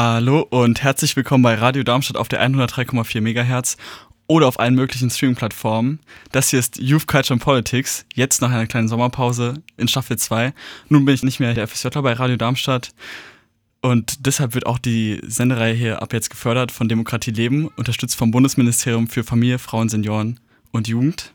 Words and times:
Hallo 0.00 0.46
und 0.50 0.80
herzlich 0.80 1.16
willkommen 1.16 1.42
bei 1.42 1.56
Radio 1.56 1.82
Darmstadt 1.82 2.16
auf 2.16 2.28
der 2.28 2.40
103,4 2.40 3.20
MHz 3.20 3.76
oder 4.28 4.46
auf 4.46 4.60
allen 4.60 4.76
möglichen 4.76 5.10
Streaming-Plattformen. 5.10 5.98
Das 6.30 6.50
hier 6.50 6.60
ist 6.60 6.78
Youth 6.78 7.08
Culture 7.08 7.34
and 7.34 7.42
Politics, 7.42 8.06
jetzt 8.14 8.40
nach 8.40 8.52
einer 8.52 8.68
kleinen 8.68 8.86
Sommerpause 8.86 9.54
in 9.76 9.88
Staffel 9.88 10.16
2. 10.16 10.54
Nun 10.88 11.04
bin 11.04 11.16
ich 11.16 11.24
nicht 11.24 11.40
mehr 11.40 11.52
der 11.52 11.66
FSJ 11.66 11.88
bei 11.98 12.12
Radio 12.12 12.36
Darmstadt 12.36 12.92
und 13.80 14.24
deshalb 14.24 14.54
wird 14.54 14.66
auch 14.66 14.78
die 14.78 15.20
Sendereihe 15.26 15.74
hier 15.74 16.00
ab 16.00 16.12
jetzt 16.12 16.30
gefördert 16.30 16.70
von 16.70 16.88
Demokratie 16.88 17.32
Leben, 17.32 17.66
unterstützt 17.66 18.14
vom 18.14 18.30
Bundesministerium 18.30 19.08
für 19.08 19.24
Familie, 19.24 19.58
Frauen, 19.58 19.88
Senioren 19.88 20.38
und 20.70 20.86
Jugend. 20.86 21.34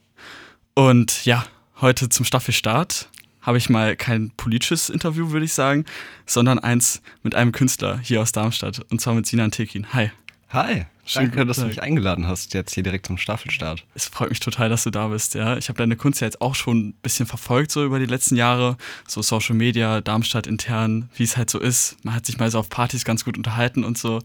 Und 0.73 1.25
ja, 1.25 1.45
heute 1.81 2.07
zum 2.07 2.23
Staffelstart 2.23 3.09
habe 3.43 3.57
ich 3.57 3.69
mal 3.69 3.95
kein 3.95 4.31
politisches 4.31 4.89
Interview, 4.89 5.31
würde 5.31 5.45
ich 5.45 5.53
sagen, 5.53 5.85
sondern 6.25 6.59
eins 6.59 7.01
mit 7.21 7.35
einem 7.35 7.51
Künstler 7.51 7.99
hier 7.99 8.21
aus 8.21 8.31
Darmstadt 8.31 8.81
und 8.89 8.99
zwar 8.99 9.13
mit 9.13 9.27
Sinan 9.27 9.51
Tekin. 9.51 9.93
Hi. 9.93 10.11
Hi. 10.49 10.85
Schön, 11.05 11.23
Danke, 11.25 11.45
dass 11.45 11.57
du 11.57 11.65
mich 11.65 11.81
eingeladen 11.81 12.27
hast, 12.27 12.53
jetzt 12.53 12.73
hier 12.73 12.83
direkt 12.83 13.07
zum 13.07 13.17
Staffelstart. 13.17 13.83
Es 13.93 14.05
freut 14.05 14.29
mich 14.29 14.39
total, 14.39 14.69
dass 14.69 14.83
du 14.83 14.89
da 14.89 15.09
bist, 15.09 15.35
ja. 15.35 15.57
Ich 15.57 15.67
habe 15.67 15.77
deine 15.77 15.97
Kunst 15.97 16.21
ja 16.21 16.27
jetzt 16.27 16.39
auch 16.39 16.55
schon 16.55 16.79
ein 16.79 16.93
bisschen 17.01 17.25
verfolgt, 17.25 17.71
so 17.71 17.83
über 17.83 17.99
die 17.99 18.05
letzten 18.05 18.37
Jahre. 18.37 18.77
So 19.05 19.21
Social 19.21 19.55
Media, 19.55 19.99
Darmstadt 19.99 20.47
intern, 20.47 21.09
wie 21.15 21.23
es 21.23 21.35
halt 21.35 21.49
so 21.49 21.59
ist. 21.59 21.97
Man 22.03 22.15
hat 22.15 22.25
sich 22.25 22.37
mal 22.37 22.49
so 22.49 22.59
auf 22.59 22.69
Partys 22.69 23.03
ganz 23.03 23.25
gut 23.25 23.35
unterhalten 23.35 23.83
und 23.83 23.97
so. 23.97 24.21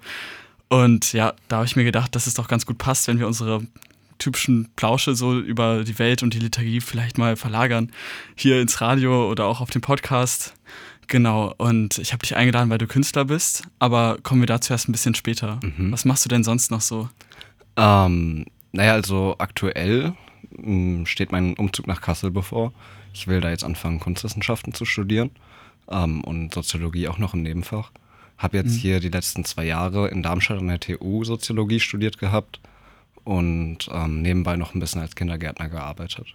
Und 0.69 1.13
ja, 1.13 1.33
da 1.49 1.57
habe 1.57 1.67
ich 1.67 1.75
mir 1.75 1.85
gedacht, 1.85 2.15
dass 2.15 2.29
es 2.29 2.35
doch 2.35 2.47
ganz 2.47 2.65
gut 2.65 2.79
passt, 2.79 3.09
wenn 3.09 3.19
wir 3.19 3.27
unsere 3.27 3.63
typischen 4.19 4.69
Plausche 4.77 5.15
so 5.15 5.39
über 5.39 5.85
die 5.85 5.99
Welt 5.99 6.23
und 6.23 6.35
die 6.35 6.39
Liturgie 6.39 6.81
vielleicht 6.81 7.19
mal 7.19 7.37
verlagern. 7.37 7.91
Hier 8.35 8.61
ins 8.61 8.81
Radio 8.81 9.31
oder 9.31 9.47
auch 9.47 9.61
auf 9.61 9.71
dem 9.71 9.83
Podcast. 9.83 10.55
Genau, 11.07 11.55
und 11.57 11.99
ich 11.99 12.13
habe 12.13 12.21
dich 12.21 12.37
eingeladen, 12.37 12.69
weil 12.69 12.79
du 12.79 12.87
Künstler 12.87 13.25
bist, 13.25 13.63
aber 13.79 14.19
kommen 14.23 14.43
wir 14.43 14.47
dazu 14.47 14.75
erst 14.75 14.89
ein 14.89 14.93
bisschen 14.93 15.15
später. 15.15 15.59
Mhm. 15.63 15.91
Was 15.91 16.05
machst 16.05 16.25
du 16.25 16.29
denn 16.29 16.45
sonst 16.45 16.71
noch 16.71 16.83
so? 16.83 17.09
Ähm, 17.77 18.45
naja, 18.73 18.93
also 18.93 19.37
aktuell 19.39 20.13
hm, 20.55 21.07
steht 21.07 21.33
mein 21.33 21.55
Umzug 21.55 21.87
nach 21.87 22.03
Kassel 22.03 22.31
bevor. 22.31 22.73
Ich 23.15 23.27
will 23.27 23.41
da 23.41 23.49
jetzt 23.49 23.65
anfangen, 23.65 24.01
Kunstwissenschaften 24.01 24.75
zu 24.75 24.85
studieren 24.85 25.31
ähm, 25.91 26.23
und 26.23 26.53
Soziologie 26.53 27.09
auch 27.09 27.19
noch 27.19 27.33
im 27.33 27.43
Nebenfach. 27.43 27.91
Habe 28.37 28.59
jetzt 28.59 28.75
mhm. 28.75 28.79
hier 28.79 29.01
die 29.01 29.09
letzten 29.09 29.47
zwei 29.47 29.65
Jahre 29.65 30.09
in 30.09 30.23
Darmstadt 30.23 30.59
an 30.59 30.69
der 30.69 30.79
TU 30.79 31.25
Soziologie 31.25 31.81
studiert 31.81 32.19
gehabt 32.19 32.61
und 33.29 33.91
ähm, 33.93 34.23
nebenbei 34.23 34.57
noch 34.57 34.75
ein 34.75 34.81
bisschen 34.81 35.03
als 35.03 35.15
Kindergärtner 35.15 35.69
gearbeitet. 35.69 36.33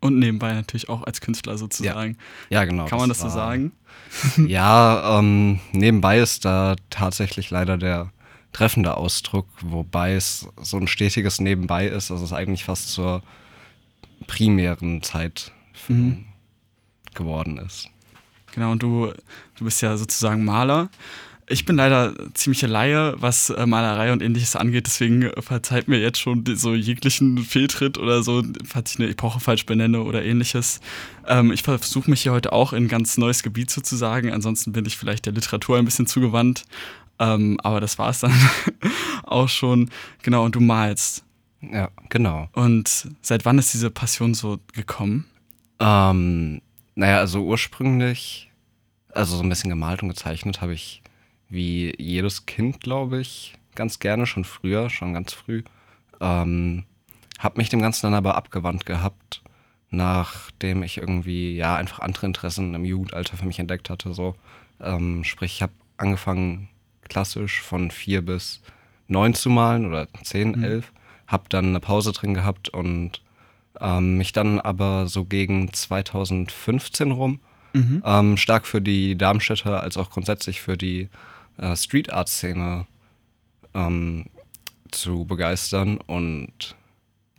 Und 0.00 0.20
nebenbei 0.20 0.52
natürlich 0.52 0.88
auch 0.88 1.02
als 1.02 1.20
Künstler 1.20 1.58
sozusagen. 1.58 2.16
Ja, 2.48 2.60
ja 2.60 2.64
genau. 2.64 2.84
Kann 2.86 3.00
man 3.00 3.08
das, 3.08 3.18
das 3.18 3.32
so 3.32 3.36
sagen? 3.36 3.72
ja, 4.46 5.18
ähm, 5.18 5.58
nebenbei 5.72 6.20
ist 6.20 6.44
da 6.44 6.76
tatsächlich 6.90 7.50
leider 7.50 7.76
der 7.76 8.12
treffende 8.52 8.96
Ausdruck, 8.96 9.48
wobei 9.62 10.12
es 10.14 10.46
so 10.62 10.76
ein 10.76 10.86
stetiges 10.86 11.40
Nebenbei 11.40 11.88
ist, 11.88 12.10
dass 12.10 12.20
es 12.20 12.32
eigentlich 12.32 12.62
fast 12.62 12.90
zur 12.90 13.24
primären 14.28 15.02
Zeit 15.02 15.50
mhm. 15.88 16.24
geworden 17.14 17.58
ist. 17.58 17.88
Genau, 18.54 18.70
und 18.70 18.80
du, 18.84 19.12
du 19.56 19.64
bist 19.64 19.82
ja 19.82 19.96
sozusagen 19.96 20.44
Maler. 20.44 20.88
Ich 21.52 21.64
bin 21.64 21.74
leider 21.74 22.14
ziemliche 22.34 22.68
Laie, 22.68 23.20
was 23.20 23.50
äh, 23.50 23.66
Malerei 23.66 24.12
und 24.12 24.22
ähnliches 24.22 24.54
angeht, 24.54 24.86
deswegen 24.86 25.32
verzeiht 25.40 25.88
mir 25.88 25.98
jetzt 25.98 26.20
schon 26.20 26.44
so 26.54 26.76
jeglichen 26.76 27.38
Fehltritt 27.38 27.98
oder 27.98 28.22
so, 28.22 28.44
falls 28.64 28.92
ich 28.92 29.00
eine 29.00 29.10
Epoche 29.10 29.40
falsch 29.40 29.66
benenne 29.66 30.02
oder 30.02 30.24
ähnliches. 30.24 30.80
Ähm, 31.26 31.50
ich 31.50 31.64
versuche 31.64 32.08
mich 32.08 32.22
hier 32.22 32.30
heute 32.30 32.52
auch 32.52 32.72
in 32.72 32.84
ein 32.84 32.88
ganz 32.88 33.18
neues 33.18 33.42
Gebiet 33.42 33.68
sozusagen, 33.68 34.32
ansonsten 34.32 34.70
bin 34.70 34.86
ich 34.86 34.96
vielleicht 34.96 35.26
der 35.26 35.32
Literatur 35.32 35.76
ein 35.76 35.84
bisschen 35.84 36.06
zugewandt, 36.06 36.66
ähm, 37.18 37.58
aber 37.64 37.80
das 37.80 37.98
war 37.98 38.10
es 38.10 38.20
dann 38.20 38.32
auch 39.24 39.48
schon. 39.48 39.90
Genau, 40.22 40.44
und 40.44 40.54
du 40.54 40.60
malst. 40.60 41.24
Ja, 41.60 41.90
genau. 42.10 42.48
Und 42.52 43.08
seit 43.22 43.44
wann 43.44 43.58
ist 43.58 43.74
diese 43.74 43.90
Passion 43.90 44.34
so 44.34 44.60
gekommen? 44.72 45.26
Ähm, 45.80 46.62
naja, 46.94 47.18
also 47.18 47.42
ursprünglich, 47.42 48.52
also 49.12 49.36
so 49.36 49.42
ein 49.42 49.48
bisschen 49.48 49.70
gemalt 49.70 50.04
und 50.04 50.10
gezeichnet 50.10 50.60
habe 50.60 50.74
ich 50.74 50.99
wie 51.50 51.92
jedes 51.98 52.46
Kind, 52.46 52.80
glaube 52.80 53.20
ich, 53.20 53.54
ganz 53.74 53.98
gerne, 53.98 54.26
schon 54.26 54.44
früher, 54.44 54.88
schon 54.88 55.12
ganz 55.12 55.32
früh. 55.32 55.62
Ähm, 56.20 56.84
hab 57.38 57.56
mich 57.56 57.68
dem 57.68 57.82
Ganzen 57.82 58.06
dann 58.06 58.14
aber 58.14 58.36
abgewandt 58.36 58.86
gehabt, 58.86 59.42
nachdem 59.90 60.82
ich 60.82 60.98
irgendwie 60.98 61.56
ja 61.56 61.76
einfach 61.76 61.98
andere 61.98 62.26
Interessen 62.26 62.74
im 62.74 62.84
Jugendalter 62.84 63.36
für 63.36 63.46
mich 63.46 63.58
entdeckt 63.58 63.90
hatte. 63.90 64.14
So. 64.14 64.36
Ähm, 64.80 65.24
sprich, 65.24 65.54
ich 65.54 65.62
habe 65.62 65.72
angefangen 65.96 66.68
klassisch 67.08 67.60
von 67.60 67.90
vier 67.90 68.24
bis 68.24 68.62
neun 69.08 69.34
zu 69.34 69.50
malen 69.50 69.86
oder 69.86 70.06
zehn, 70.22 70.52
mhm. 70.52 70.64
elf. 70.64 70.92
Hab 71.26 71.48
dann 71.50 71.66
eine 71.66 71.80
Pause 71.80 72.12
drin 72.12 72.34
gehabt 72.34 72.68
und 72.68 73.22
ähm, 73.80 74.16
mich 74.16 74.32
dann 74.32 74.60
aber 74.60 75.06
so 75.06 75.24
gegen 75.24 75.72
2015 75.72 77.10
rum 77.10 77.40
mhm. 77.72 78.02
ähm, 78.04 78.36
stark 78.36 78.66
für 78.66 78.80
die 78.80 79.16
Darmstädter 79.16 79.82
als 79.82 79.96
auch 79.96 80.10
grundsätzlich 80.10 80.60
für 80.60 80.76
die 80.76 81.08
äh, 81.58 81.76
Street 81.76 82.12
Art 82.12 82.28
Szene 82.28 82.86
ähm, 83.74 84.26
zu 84.90 85.24
begeistern 85.24 85.98
und 85.98 86.76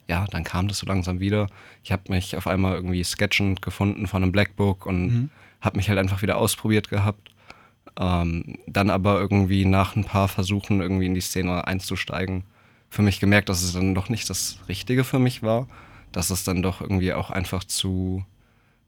ja, 0.08 0.26
dann 0.30 0.44
kam 0.44 0.68
das 0.68 0.80
so 0.80 0.88
langsam 0.88 1.20
wieder. 1.20 1.48
Ich 1.84 1.92
habe 1.92 2.12
mich 2.12 2.36
auf 2.36 2.48
einmal 2.48 2.76
irgendwie 2.76 3.04
sketchend 3.04 3.62
gefunden 3.62 4.08
von 4.08 4.24
einem 4.24 4.32
Blackbook 4.32 4.86
und 4.86 5.08
mhm. 5.08 5.30
habe 5.62 5.78
mich 5.78 5.90
halt 5.90 6.00
einfach 6.00 6.22
wieder 6.22 6.38
ausprobiert 6.38 6.90
gehabt. 6.90 7.32
Ähm, 7.98 8.58
dann 8.68 8.90
aber 8.90 9.20
irgendwie 9.20 9.66
nach 9.66 9.96
ein 9.96 10.04
paar 10.04 10.28
Versuchen 10.28 10.82
irgendwie 10.82 11.06
in 11.06 11.14
die 11.14 11.22
Szene 11.22 11.68
einzusteigen, 11.68 12.44
für 12.90 13.02
mich 13.02 13.20
gemerkt, 13.20 13.50
dass 13.50 13.64
es 13.64 13.74
dann 13.74 13.96
doch 13.96 14.10
nicht 14.10 14.30
das 14.30 14.60
Richtige 14.68 15.04
für 15.04 15.20
mich 15.20 15.44
war, 15.44 15.68
dass 16.12 16.30
es 16.30 16.44
dann 16.44 16.62
doch 16.62 16.82
irgendwie 16.82 17.14
auch 17.14 17.32
einfach 17.32 17.64
zu 17.64 18.26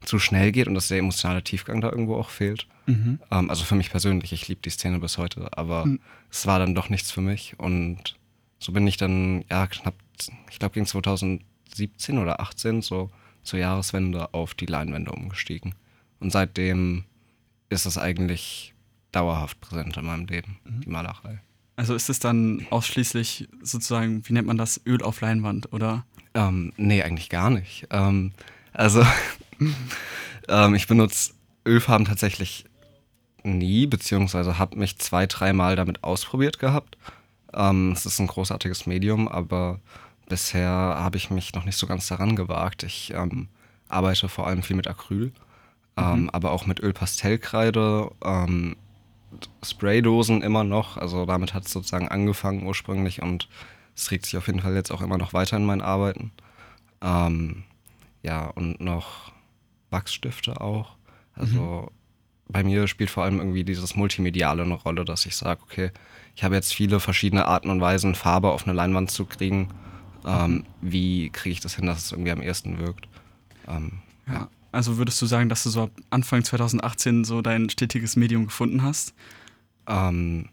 zu 0.05 0.19
schnell 0.19 0.51
geht 0.51 0.67
und 0.67 0.73
dass 0.73 0.89
der 0.89 0.97
emotionale 0.97 1.43
Tiefgang 1.43 1.81
da 1.81 1.89
irgendwo 1.89 2.15
auch 2.15 2.29
fehlt. 2.29 2.67
Mhm. 2.85 3.19
Ähm, 3.31 3.49
also 3.49 3.63
für 3.63 3.75
mich 3.75 3.91
persönlich, 3.91 4.33
ich 4.33 4.47
liebe 4.47 4.61
die 4.61 4.69
Szene 4.69 4.99
bis 4.99 5.17
heute, 5.17 5.57
aber 5.57 5.85
mhm. 5.85 5.99
es 6.29 6.45
war 6.45 6.59
dann 6.59 6.75
doch 6.75 6.89
nichts 6.89 7.11
für 7.11 7.21
mich 7.21 7.57
und 7.59 8.17
so 8.59 8.71
bin 8.71 8.87
ich 8.87 8.97
dann, 8.97 9.43
ja, 9.49 9.67
knapp, 9.67 9.95
ich 10.49 10.59
glaube 10.59 10.73
gegen 10.73 10.85
2017 10.85 12.17
oder 12.17 12.39
18 12.39 12.81
so 12.81 13.11
zur 13.43 13.59
Jahreswende 13.59 14.33
auf 14.33 14.53
die 14.53 14.65
Leinwände 14.65 15.11
umgestiegen. 15.11 15.75
Und 16.19 16.31
seitdem 16.31 17.03
ist 17.69 17.85
es 17.85 17.97
eigentlich 17.97 18.73
dauerhaft 19.11 19.59
präsent 19.59 19.97
in 19.97 20.05
meinem 20.05 20.25
Leben, 20.27 20.59
mhm. 20.63 20.81
die 20.81 20.89
Malerei. 20.89 21.41
Also 21.75 21.95
ist 21.95 22.09
es 22.09 22.19
dann 22.19 22.65
ausschließlich 22.69 23.49
sozusagen, 23.61 24.27
wie 24.27 24.33
nennt 24.33 24.47
man 24.47 24.57
das, 24.57 24.79
Öl 24.85 25.01
auf 25.01 25.21
Leinwand, 25.21 25.73
oder? 25.73 26.05
Ähm, 26.33 26.71
nee, 26.77 27.01
eigentlich 27.03 27.29
gar 27.29 27.49
nicht. 27.49 27.87
Ähm, 27.89 28.31
also 28.71 29.05
ähm, 30.47 30.75
ich 30.75 30.87
benutze 30.87 31.33
Ölfarben 31.65 32.05
tatsächlich 32.05 32.65
nie, 33.43 33.87
beziehungsweise 33.87 34.57
habe 34.57 34.77
mich 34.77 34.97
zwei, 34.99 35.27
dreimal 35.27 35.75
damit 35.75 36.03
ausprobiert 36.03 36.59
gehabt. 36.59 36.97
Ähm, 37.53 37.91
es 37.91 38.05
ist 38.05 38.19
ein 38.19 38.27
großartiges 38.27 38.87
Medium, 38.87 39.27
aber 39.27 39.79
bisher 40.27 40.69
habe 40.69 41.17
ich 41.17 41.29
mich 41.29 41.53
noch 41.53 41.65
nicht 41.65 41.77
so 41.77 41.87
ganz 41.87 42.07
daran 42.07 42.35
gewagt. 42.35 42.83
Ich 42.83 43.13
ähm, 43.13 43.49
arbeite 43.89 44.29
vor 44.29 44.47
allem 44.47 44.63
viel 44.63 44.75
mit 44.75 44.87
Acryl, 44.87 45.31
ähm, 45.97 46.23
mhm. 46.23 46.29
aber 46.31 46.51
auch 46.51 46.65
mit 46.65 46.79
Ölpastellkreide, 46.79 48.11
ähm, 48.23 48.75
Spraydosen 49.63 50.41
immer 50.41 50.63
noch. 50.63 50.97
Also 50.97 51.25
damit 51.25 51.53
hat 51.53 51.65
es 51.65 51.71
sozusagen 51.71 52.07
angefangen 52.07 52.65
ursprünglich 52.65 53.21
und 53.21 53.49
es 53.95 54.05
trägt 54.05 54.25
sich 54.25 54.37
auf 54.37 54.47
jeden 54.47 54.61
Fall 54.61 54.73
jetzt 54.73 54.91
auch 54.91 55.01
immer 55.01 55.17
noch 55.17 55.33
weiter 55.33 55.57
in 55.57 55.65
meinen 55.65 55.81
Arbeiten. 55.81 56.31
Ähm, 57.01 57.63
ja, 58.23 58.45
und 58.47 58.79
noch 58.79 59.31
Wachsstifte 59.89 60.61
auch. 60.61 60.95
Also 61.35 61.89
mhm. 61.91 62.02
Bei 62.53 62.63
mir 62.63 62.87
spielt 62.87 63.09
vor 63.09 63.23
allem 63.23 63.39
irgendwie 63.39 63.65
dieses 63.65 63.95
Multimediale 63.95 64.63
eine 64.63 64.75
Rolle, 64.75 65.03
dass 65.03 65.25
ich 65.25 65.35
sage, 65.35 65.61
okay, 65.63 65.91
ich 66.35 66.43
habe 66.43 66.55
jetzt 66.55 66.73
viele 66.73 66.99
verschiedene 66.99 67.45
Arten 67.45 67.69
und 67.69 67.81
Weisen, 67.81 68.15
Farbe 68.15 68.51
auf 68.51 68.65
eine 68.65 68.73
Leinwand 68.73 69.11
zu 69.11 69.25
kriegen. 69.25 69.69
Ähm. 70.25 70.63
Wie 70.81 71.29
kriege 71.29 71.53
ich 71.53 71.59
das 71.59 71.75
hin, 71.75 71.85
dass 71.85 72.05
es 72.05 72.11
irgendwie 72.11 72.31
am 72.31 72.41
ersten 72.41 72.79
wirkt? 72.79 73.07
Ähm, 73.67 73.99
ja. 74.27 74.33
ja. 74.33 74.49
Also 74.71 74.97
würdest 74.97 75.21
du 75.21 75.25
sagen, 75.25 75.49
dass 75.49 75.63
du 75.63 75.69
so 75.69 75.83
ab 75.83 75.91
Anfang 76.09 76.43
2018 76.43 77.25
so 77.25 77.41
dein 77.41 77.69
stetiges 77.69 78.15
Medium 78.15 78.45
gefunden 78.45 78.81
hast? 78.81 79.13
Ähm, 79.87 80.49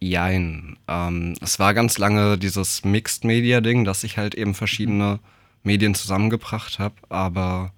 jein. 0.00 0.76
Ähm, 0.88 1.34
es 1.40 1.58
war 1.58 1.74
ganz 1.74 1.98
lange 1.98 2.38
dieses 2.38 2.84
Mixed-Media-Ding, 2.84 3.84
dass 3.84 4.02
ich 4.02 4.18
halt 4.18 4.34
eben 4.34 4.54
verschiedene 4.54 5.14
mhm. 5.14 5.18
Medien 5.62 5.94
zusammengebracht 5.94 6.78
habe, 6.78 6.94
aber 7.08 7.72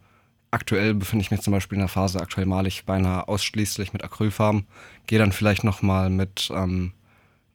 aktuell 0.50 0.94
befinde 0.94 1.23
ich 1.23 1.31
mich 1.31 1.43
zum 1.43 1.52
Beispiel 1.52 1.76
in 1.76 1.82
der 1.82 1.88
Phase, 1.88 2.20
aktuell 2.20 2.47
male 2.47 2.69
ich 2.69 2.85
beinahe 2.85 3.29
ausschließlich 3.29 3.93
mit 3.93 4.02
Acrylfarben, 4.05 4.67
gehe 5.06 5.19
dann 5.19 5.32
vielleicht 5.32 5.64
nochmal 5.64 6.11
mit 6.11 6.50
ähm, 6.55 6.93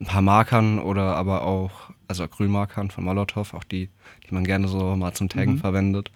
ein 0.00 0.06
paar 0.06 0.22
Markern 0.22 0.78
oder 0.78 1.16
aber 1.16 1.42
auch, 1.42 1.90
also 2.08 2.24
Acrylmarkern 2.24 2.90
von 2.90 3.04
Molotow, 3.04 3.54
auch 3.54 3.64
die, 3.64 3.90
die 4.28 4.34
man 4.34 4.44
gerne 4.44 4.68
so 4.68 4.96
mal 4.96 5.14
zum 5.14 5.28
Taggen 5.28 5.54
mhm. 5.54 5.58
verwendet. 5.58 6.10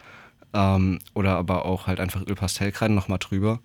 Ähm, 0.52 0.98
oder 1.14 1.36
aber 1.36 1.64
auch 1.64 1.86
halt 1.86 2.00
einfach 2.00 2.26
Ölpastellkreiden 2.26 2.94
nochmal 2.94 3.18
drüber. 3.18 3.60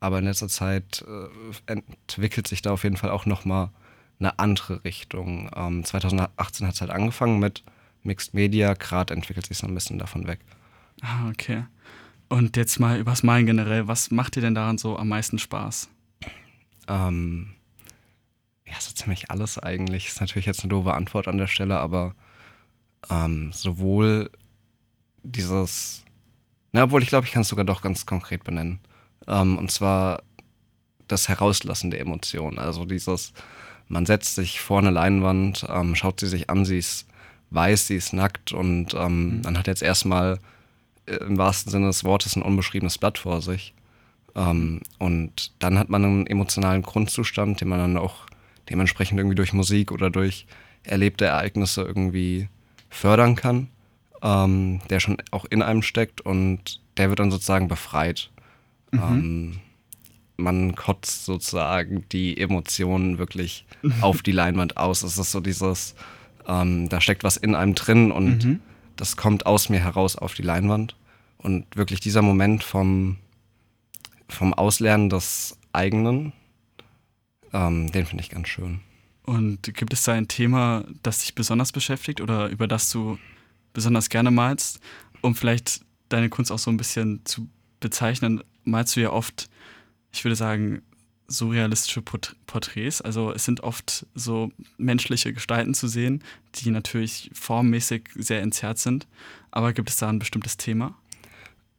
aber 0.00 0.18
in 0.18 0.24
letzter 0.24 0.48
Zeit 0.48 1.04
äh, 1.08 1.72
entwickelt 1.72 2.48
sich 2.48 2.62
da 2.62 2.72
auf 2.72 2.84
jeden 2.84 2.96
Fall 2.96 3.10
auch 3.10 3.26
nochmal 3.26 3.70
eine 4.18 4.38
andere 4.38 4.84
Richtung. 4.84 5.50
Ähm, 5.54 5.84
2018 5.84 6.66
hat 6.66 6.74
es 6.74 6.80
halt 6.80 6.90
angefangen 6.90 7.38
mit 7.38 7.64
Mixed 8.02 8.34
Media, 8.34 8.74
gerade 8.74 9.14
entwickelt 9.14 9.46
sich 9.46 9.58
so 9.58 9.66
ein 9.66 9.74
bisschen 9.74 9.98
davon 9.98 10.26
weg. 10.26 10.40
Ah, 11.02 11.28
okay. 11.28 11.64
Und 12.28 12.56
jetzt 12.56 12.80
mal 12.80 12.98
übers 12.98 13.22
Malen 13.22 13.46
generell, 13.46 13.86
was 13.88 14.10
macht 14.10 14.36
dir 14.36 14.40
denn 14.40 14.54
daran 14.54 14.78
so 14.78 14.98
am 14.98 15.08
meisten 15.08 15.38
Spaß? 15.38 15.88
Ähm, 16.88 17.54
ja, 18.66 18.74
so 18.80 18.92
ziemlich 18.92 19.30
alles 19.30 19.58
eigentlich. 19.58 20.08
Ist 20.08 20.20
natürlich 20.20 20.46
jetzt 20.46 20.62
eine 20.62 20.70
doofe 20.70 20.94
Antwort 20.94 21.28
an 21.28 21.38
der 21.38 21.46
Stelle, 21.46 21.78
aber 21.78 22.14
ähm, 23.10 23.52
sowohl 23.52 24.30
dieses, 25.22 26.04
na, 26.72 26.84
obwohl 26.84 27.02
ich 27.02 27.08
glaube, 27.08 27.26
ich 27.26 27.32
kann 27.32 27.42
es 27.42 27.48
sogar 27.48 27.64
doch 27.64 27.82
ganz 27.82 28.06
konkret 28.06 28.42
benennen. 28.42 28.80
Ähm, 29.28 29.56
und 29.56 29.70
zwar 29.70 30.22
das 31.06 31.28
Herauslassen 31.28 31.90
der 31.90 32.00
Emotionen. 32.00 32.58
Also 32.58 32.84
dieses, 32.84 33.32
man 33.86 34.06
setzt 34.06 34.34
sich 34.34 34.60
vor 34.60 34.80
eine 34.80 34.90
Leinwand, 34.90 35.66
ähm, 35.68 35.94
schaut 35.94 36.18
sie 36.18 36.28
sich 36.28 36.50
an, 36.50 36.64
sie 36.64 36.78
ist 36.78 37.06
weiß, 37.50 37.86
sie 37.86 37.96
ist 37.96 38.12
nackt 38.12 38.52
und 38.52 38.94
ähm, 38.94 39.36
mhm. 39.36 39.40
man 39.42 39.58
hat 39.58 39.68
jetzt 39.68 39.82
erstmal 39.82 40.40
im 41.06 41.38
wahrsten 41.38 41.70
Sinne 41.70 41.86
des 41.86 42.04
Wortes 42.04 42.36
ein 42.36 42.42
unbeschriebenes 42.42 42.98
Blatt 42.98 43.18
vor 43.18 43.40
sich. 43.40 43.74
Ähm, 44.34 44.80
und 44.98 45.52
dann 45.58 45.78
hat 45.78 45.88
man 45.88 46.04
einen 46.04 46.26
emotionalen 46.26 46.82
Grundzustand, 46.82 47.60
den 47.60 47.68
man 47.68 47.78
dann 47.78 47.96
auch 47.96 48.26
dementsprechend 48.68 49.18
irgendwie 49.18 49.36
durch 49.36 49.52
Musik 49.52 49.92
oder 49.92 50.10
durch 50.10 50.46
erlebte 50.82 51.24
Ereignisse 51.24 51.82
irgendwie 51.82 52.48
fördern 52.90 53.34
kann, 53.36 53.68
ähm, 54.22 54.80
der 54.90 55.00
schon 55.00 55.16
auch 55.30 55.44
in 55.46 55.62
einem 55.62 55.82
steckt 55.82 56.20
und 56.20 56.80
der 56.96 57.08
wird 57.08 57.18
dann 57.18 57.30
sozusagen 57.30 57.68
befreit. 57.68 58.30
Mhm. 58.90 59.00
Ähm, 59.00 59.60
man 60.36 60.74
kotzt 60.74 61.24
sozusagen 61.24 62.04
die 62.12 62.38
Emotionen 62.38 63.18
wirklich 63.18 63.64
auf 64.00 64.22
die 64.22 64.32
Leinwand 64.32 64.76
aus. 64.76 65.02
Es 65.02 65.18
ist 65.18 65.32
so 65.32 65.40
dieses, 65.40 65.94
ähm, 66.46 66.88
da 66.88 67.00
steckt 67.00 67.24
was 67.24 67.36
in 67.36 67.54
einem 67.54 67.74
drin 67.74 68.12
und 68.12 68.44
mhm. 68.44 68.60
Das 68.96 69.16
kommt 69.16 69.46
aus 69.46 69.68
mir 69.68 69.80
heraus 69.80 70.16
auf 70.16 70.34
die 70.34 70.42
Leinwand. 70.42 70.96
Und 71.38 71.64
wirklich 71.76 72.00
dieser 72.00 72.22
Moment 72.22 72.64
vom, 72.64 73.18
vom 74.28 74.54
Auslernen 74.54 75.10
des 75.10 75.58
eigenen, 75.72 76.32
ähm, 77.52 77.92
den 77.92 78.06
finde 78.06 78.24
ich 78.24 78.30
ganz 78.30 78.48
schön. 78.48 78.80
Und 79.24 79.62
gibt 79.74 79.92
es 79.92 80.04
da 80.04 80.12
ein 80.12 80.28
Thema, 80.28 80.84
das 81.02 81.18
dich 81.18 81.34
besonders 81.34 81.72
beschäftigt 81.72 82.20
oder 82.20 82.48
über 82.48 82.66
das 82.66 82.90
du 82.90 83.18
besonders 83.72 84.08
gerne 84.08 84.30
malst, 84.30 84.80
um 85.20 85.34
vielleicht 85.34 85.80
deine 86.08 86.28
Kunst 86.28 86.52
auch 86.52 86.58
so 86.58 86.70
ein 86.70 86.76
bisschen 86.76 87.24
zu 87.24 87.48
bezeichnen? 87.80 88.42
Malst 88.64 88.96
du 88.96 89.00
ja 89.00 89.10
oft, 89.10 89.50
ich 90.12 90.24
würde 90.24 90.36
sagen, 90.36 90.82
surrealistische 91.28 92.02
Porträts. 92.02 93.00
Also 93.00 93.32
es 93.32 93.44
sind 93.44 93.60
oft 93.60 94.06
so 94.14 94.50
menschliche 94.78 95.32
Gestalten 95.32 95.74
zu 95.74 95.88
sehen, 95.88 96.22
die 96.56 96.70
natürlich 96.70 97.30
formmäßig 97.32 98.08
sehr 98.14 98.42
entzerrt 98.42 98.78
sind. 98.78 99.06
Aber 99.50 99.72
gibt 99.72 99.90
es 99.90 99.96
da 99.96 100.08
ein 100.08 100.18
bestimmtes 100.18 100.56
Thema? 100.56 100.94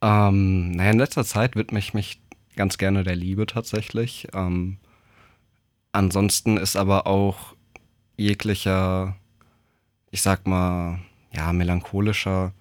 Ähm, 0.01 0.71
naja, 0.71 0.91
in 0.91 0.99
letzter 0.99 1.25
Zeit 1.25 1.55
widme 1.55 1.79
ich 1.79 1.93
mich 1.93 2.19
ganz 2.55 2.77
gerne 2.77 3.03
der 3.03 3.15
Liebe 3.15 3.45
tatsächlich. 3.45 4.27
Ähm, 4.33 4.77
ansonsten 5.91 6.57
ist 6.57 6.75
aber 6.75 7.07
auch 7.07 7.55
jeglicher, 8.17 9.15
ich 10.11 10.21
sag 10.21 10.47
mal, 10.47 10.99
ja, 11.31 11.53
melancholischer 11.53 12.53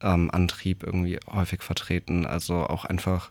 ähm, 0.00 0.30
Antrieb 0.30 0.82
irgendwie 0.82 1.18
häufig 1.30 1.62
vertreten. 1.62 2.26
Also 2.26 2.66
auch 2.66 2.84
einfach 2.84 3.30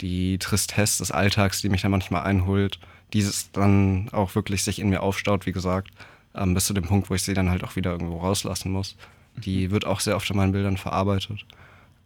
die 0.00 0.38
Tristesse 0.38 0.98
des 0.98 1.10
Alltags, 1.10 1.60
die 1.60 1.68
mich 1.68 1.82
dann 1.82 1.90
manchmal 1.90 2.24
einholt, 2.24 2.78
dieses 3.12 3.50
dann 3.52 4.08
auch 4.12 4.34
wirklich 4.34 4.64
sich 4.64 4.78
in 4.78 4.88
mir 4.88 5.02
aufstaut, 5.02 5.46
wie 5.46 5.52
gesagt, 5.52 5.90
ähm, 6.34 6.54
bis 6.54 6.66
zu 6.66 6.74
dem 6.74 6.84
Punkt, 6.84 7.10
wo 7.10 7.14
ich 7.14 7.22
sie 7.22 7.34
dann 7.34 7.50
halt 7.50 7.64
auch 7.64 7.76
wieder 7.76 7.92
irgendwo 7.92 8.18
rauslassen 8.18 8.72
muss. 8.72 8.96
Die 9.36 9.68
mhm. 9.68 9.70
wird 9.70 9.86
auch 9.86 10.00
sehr 10.00 10.16
oft 10.16 10.28
in 10.30 10.36
meinen 10.36 10.52
Bildern 10.52 10.76
verarbeitet. 10.76 11.46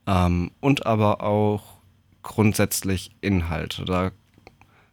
Ähm, 0.07 0.51
und 0.61 0.87
aber 0.87 1.23
auch 1.23 1.79
grundsätzlich 2.23 3.11
Inhalte. 3.21 3.85
Da 3.85 4.11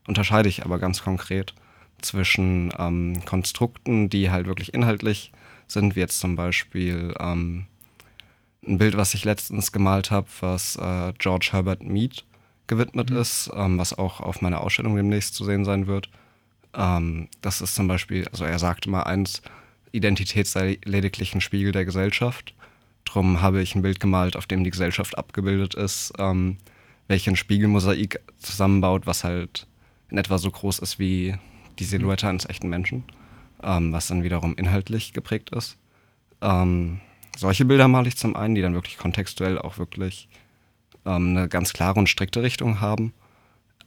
unterscheide 0.08 0.50
ich 0.50 0.64
aber 0.64 0.80
ganz 0.80 1.04
konkret 1.04 1.54
zwischen 2.02 2.74
ähm, 2.78 3.24
Konstrukten, 3.26 4.10
die 4.10 4.30
halt 4.30 4.48
wirklich 4.48 4.74
inhaltlich 4.74 5.32
sind, 5.68 5.96
wie 5.96 6.02
jetzt 6.02 6.20
zum 6.20 6.36
Beispiel 6.36 7.14
ähm, 7.20 7.66
ein 8.66 8.78
Bild, 8.78 8.98
was 8.98 9.14
ich 9.14 9.26
letztens 9.26 9.72
gemalt 9.72 10.12
habe, 10.12 10.28
was 10.40 10.76
äh, 10.76 11.14
George 11.18 11.50
Herbert 11.52 11.84
Mead 11.84 12.24
gewidmet 12.68 13.10
mhm. 13.10 13.18
ist, 13.18 13.52
ähm, 13.56 13.78
was 13.78 13.98
auch 13.98 14.20
auf 14.20 14.42
meiner 14.42 14.62
Ausstellung 14.62 14.96
demnächst 14.96 15.36
zu 15.36 15.46
sehen 15.46 15.66
sein 15.66 15.88
wird. 15.88 16.10
Ähm, 16.74 17.30
das 17.42 17.62
ist 17.62 17.76
zum 17.76 17.88
Beispiel, 17.88 18.28
also 18.30 18.46
er 18.46 18.60
sagte 18.60 18.90
mal 18.90 19.04
eins, 19.04 19.42
Identität 19.92 20.48
sei 20.48 20.80
lediglich 20.84 21.34
ein 21.34 21.42
Spiegel 21.42 21.72
der 21.72 21.86
Gesellschaft. 21.86 22.54
Drum 23.06 23.42
habe 23.42 23.62
ich 23.62 23.76
ein 23.76 23.82
Bild 23.82 24.00
gemalt, 24.00 24.36
auf 24.36 24.46
dem 24.46 24.64
die 24.64 24.72
Gesellschaft 24.72 25.18
abgebildet 25.18 25.76
ist, 25.76 26.14
ähm, 26.18 26.58
welche 27.08 27.32
ein 27.32 27.36
Spiegelmosaik 27.36 28.20
zusammenbaut, 28.40 29.08
was 29.08 29.24
halt 29.24 29.68
in 30.10 30.18
etwa 30.18 30.38
so 30.38 30.52
groß 30.52 30.80
ist 30.80 31.00
wie 31.00 31.36
die 31.80 31.84
Silhouette 31.84 32.28
eines 32.28 32.46
echten 32.46 32.68
Menschen, 32.68 33.04
ähm, 33.64 33.94
was 33.94 34.08
dann 34.08 34.24
wiederum 34.24 34.56
inhaltlich 34.58 35.14
geprägt 35.14 35.52
ist. 35.52 35.78
Ähm, 36.42 37.00
solche 37.38 37.66
Bilder 37.66 37.88
male 37.88 38.08
ich 38.08 38.18
zum 38.18 38.36
einen, 38.36 38.56
die 38.56 38.62
dann 38.62 38.74
wirklich 38.74 38.98
kontextuell 38.98 39.60
auch 39.60 39.78
wirklich 39.78 40.28
ähm, 41.06 41.38
eine 41.38 41.48
ganz 41.48 41.74
klare 41.74 42.00
und 42.00 42.10
strikte 42.10 42.42
Richtung 42.42 42.81
haben, 42.81 43.13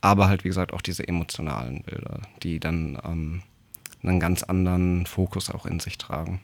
aber 0.00 0.28
halt 0.28 0.44
wie 0.44 0.48
gesagt 0.48 0.72
auch 0.72 0.82
diese 0.82 1.06
emotionalen 1.06 1.82
Bilder, 1.82 2.22
die 2.42 2.60
dann 2.60 2.98
ähm, 3.04 3.42
einen 4.02 4.20
ganz 4.20 4.42
anderen 4.42 5.06
Fokus 5.06 5.50
auch 5.50 5.66
in 5.66 5.80
sich 5.80 5.98
tragen. 5.98 6.40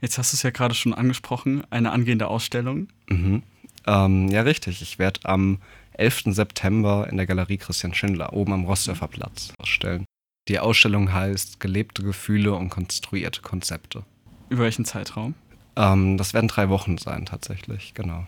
Jetzt 0.00 0.18
hast 0.18 0.32
du 0.32 0.36
es 0.36 0.42
ja 0.42 0.50
gerade 0.50 0.74
schon 0.74 0.94
angesprochen, 0.94 1.64
eine 1.70 1.90
angehende 1.90 2.28
Ausstellung. 2.28 2.88
Mhm. 3.08 3.42
Ähm, 3.86 4.28
ja, 4.28 4.42
richtig. 4.42 4.82
Ich 4.82 4.98
werde 4.98 5.20
am 5.24 5.58
11. 5.92 6.24
September 6.26 7.08
in 7.10 7.16
der 7.16 7.26
Galerie 7.26 7.58
Christian 7.58 7.94
Schindler 7.94 8.32
oben 8.32 8.52
am 8.52 8.64
Rossdorfer 8.64 9.08
Platz 9.08 9.52
ausstellen. 9.58 10.04
Die 10.48 10.60
Ausstellung 10.60 11.12
heißt 11.12 11.60
Gelebte 11.60 12.02
Gefühle 12.02 12.54
und 12.54 12.70
konstruierte 12.70 13.42
Konzepte. 13.42 14.04
Über 14.48 14.62
welchen 14.62 14.84
Zeitraum? 14.84 15.34
Ähm, 15.76 16.16
das 16.16 16.32
werden 16.32 16.48
drei 16.48 16.68
Wochen 16.68 16.96
sein, 16.98 17.26
tatsächlich, 17.26 17.92
genau. 17.94 18.26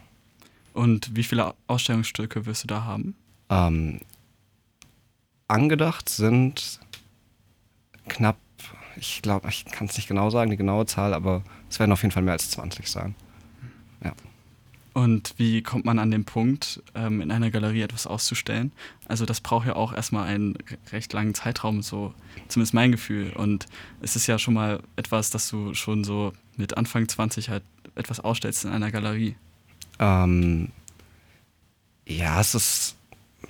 Und 0.73 1.15
wie 1.17 1.25
viele 1.25 1.55
Ausstellungsstücke 1.67 2.47
wirst 2.47 2.65
du 2.65 2.69
da 2.69 2.85
haben? 2.85 3.15
Ähm, 3.49 4.01
angedacht 5.49 6.09
sind 6.09 6.81
knapp, 8.09 8.39
ich 8.97 9.23
glaube, 9.23 9.49
ich 9.49 9.65
kann 9.65 9.87
es 9.89 9.97
nicht 9.97 10.09
genau 10.09 10.31
sagen, 10.31 10.51
die 10.51 10.57
genaue 10.57 10.87
Zahl, 10.87 11.15
aber 11.15 11.43
es 11.69 11.79
werden 11.79 11.93
auf 11.93 12.03
jeden 12.03 12.13
Fall 12.13 12.23
mehr 12.23 12.35
als 12.35 12.51
20 12.51 12.89
sein. 12.89 13.15
Ja. 14.05 14.13
Und 14.93 15.35
wie 15.37 15.63
kommt 15.63 15.85
man 15.85 15.99
an 15.99 16.11
den 16.11 16.25
Punkt, 16.25 16.83
ähm, 16.95 17.21
in 17.21 17.31
einer 17.31 17.51
Galerie 17.51 17.83
etwas 17.83 18.07
auszustellen? 18.07 18.73
Also 19.07 19.25
das 19.25 19.41
braucht 19.41 19.67
ja 19.67 19.77
auch 19.77 19.93
erstmal 19.93 20.27
einen 20.27 20.59
recht 20.93 21.13
langen 21.13 21.35
Zeitraum, 21.35 21.83
so 21.83 22.13
zumindest 22.49 22.75
mein 22.75 22.91
Gefühl. 22.91 23.33
Und 23.33 23.67
es 24.03 24.17
ist 24.17 24.27
ja 24.27 24.39
schon 24.39 24.55
mal 24.55 24.81
etwas, 24.97 25.31
dass 25.31 25.49
du 25.49 25.75
schon 25.75 26.03
so 26.03 26.33
mit 26.57 26.77
Anfang 26.77 27.09
20 27.09 27.51
halt 27.51 27.63
etwas 27.95 28.21
ausstellst 28.21 28.65
in 28.65 28.73
einer 28.73 28.91
Galerie. 28.91 29.37
Ähm, 30.01 30.69
ja, 32.07 32.41
es 32.41 32.55
ist, 32.55 32.97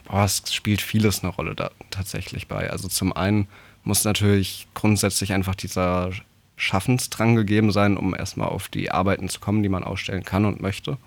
boah, 0.05 0.25
es 0.25 0.53
spielt 0.53 0.83
vieles 0.83 1.23
eine 1.23 1.33
Rolle 1.33 1.55
da 1.55 1.71
tatsächlich 1.91 2.49
bei. 2.49 2.69
Also 2.69 2.89
zum 2.89 3.15
einen 3.15 3.49
muss 3.85 4.05
natürlich 4.05 4.67
grundsätzlich 4.75 5.33
einfach 5.33 5.55
dieser 5.55 6.11
Schaffensdrang 6.57 7.37
gegeben 7.37 7.73
sein, 7.73 7.97
um 7.97 8.15
erstmal 8.15 8.49
auf 8.49 8.69
die 8.69 8.91
Arbeiten 8.91 9.31
zu 9.31 9.41
kommen, 9.41 9.63
die 9.63 9.71
man 9.71 9.85
ausstellen 9.85 10.25
kann 10.25 10.45
und 10.45 10.61
möchte. 10.61 10.99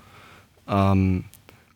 Ähm, 0.67 1.25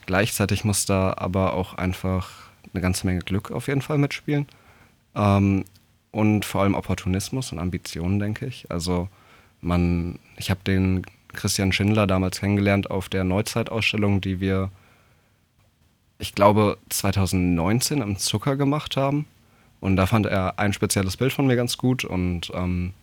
gleichzeitig 0.08 0.64
muss 0.64 0.86
da 0.86 1.14
aber 1.18 1.54
auch 1.54 1.76
einfach 1.76 2.30
eine 2.74 2.82
ganze 2.82 3.06
Menge 3.06 3.20
Glück 3.20 3.52
auf 3.52 3.68
jeden 3.68 3.82
Fall 3.82 4.00
mitspielen. 4.00 4.48
Ähm, 5.14 5.66
und 6.12 6.46
vor 6.46 6.64
allem 6.64 6.74
Opportunismus 6.74 7.52
und 7.52 7.60
Ambitionen, 7.60 8.18
denke 8.18 8.48
ich. 8.48 8.72
Also 8.72 9.10
man, 9.62 10.18
ich 10.38 10.50
habe 10.50 10.62
den 10.66 11.04
Christian 11.38 11.72
Schindler 11.72 12.08
damals 12.08 12.40
kennengelernt 12.40 12.92
auf 12.92 13.08
der 13.08 13.24
Neuzeitausstellung, 13.24 14.20
die 14.20 14.42
wir, 14.42 14.70
ich 16.20 16.36
glaube, 16.36 16.78
2019 16.90 18.02
am 18.02 18.18
Zucker 18.18 18.58
gemacht 18.58 18.98
haben. 18.98 19.26
Und 19.80 19.96
da 19.96 20.06
fand 20.08 20.26
er 20.26 20.60
ein 20.60 20.74
spezielles 20.74 21.16
Bild 21.16 21.32
von 21.32 21.48
mir 21.48 21.56
ganz 21.56 21.78
gut 21.78 22.04
und 22.04 22.52
ähm, 22.54 22.94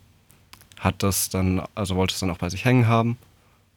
hat 0.79 1.03
das 1.03 1.31
dann, 1.31 1.62
also 1.75 1.97
wollte 1.97 2.12
es 2.12 2.21
dann 2.21 2.31
auch 2.31 2.38
bei 2.38 2.50
sich 2.50 2.64
hängen 2.64 2.88
haben. 2.88 3.17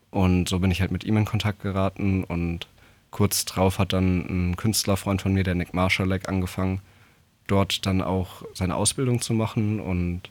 Und 0.10 0.50
so 0.50 0.60
bin 0.60 0.72
ich 0.72 0.82
halt 0.82 0.92
mit 0.92 1.04
ihm 1.04 1.18
in 1.18 1.26
Kontakt 1.26 1.62
geraten 1.62 2.24
und 2.24 2.68
kurz 3.12 3.46
drauf 3.46 3.80
hat 3.80 3.94
dann 3.94 4.26
ein 4.52 4.56
Künstlerfreund 4.58 5.22
von 5.22 5.34
mir, 5.34 5.44
der 5.44 5.56
Nick 5.56 5.74
Marshallek, 5.74 6.28
angefangen, 6.28 6.82
dort 7.46 7.86
dann 7.86 8.02
auch 8.02 8.44
seine 8.54 8.76
Ausbildung 8.76 9.22
zu 9.22 9.34
machen 9.34 9.80
und 9.80 10.24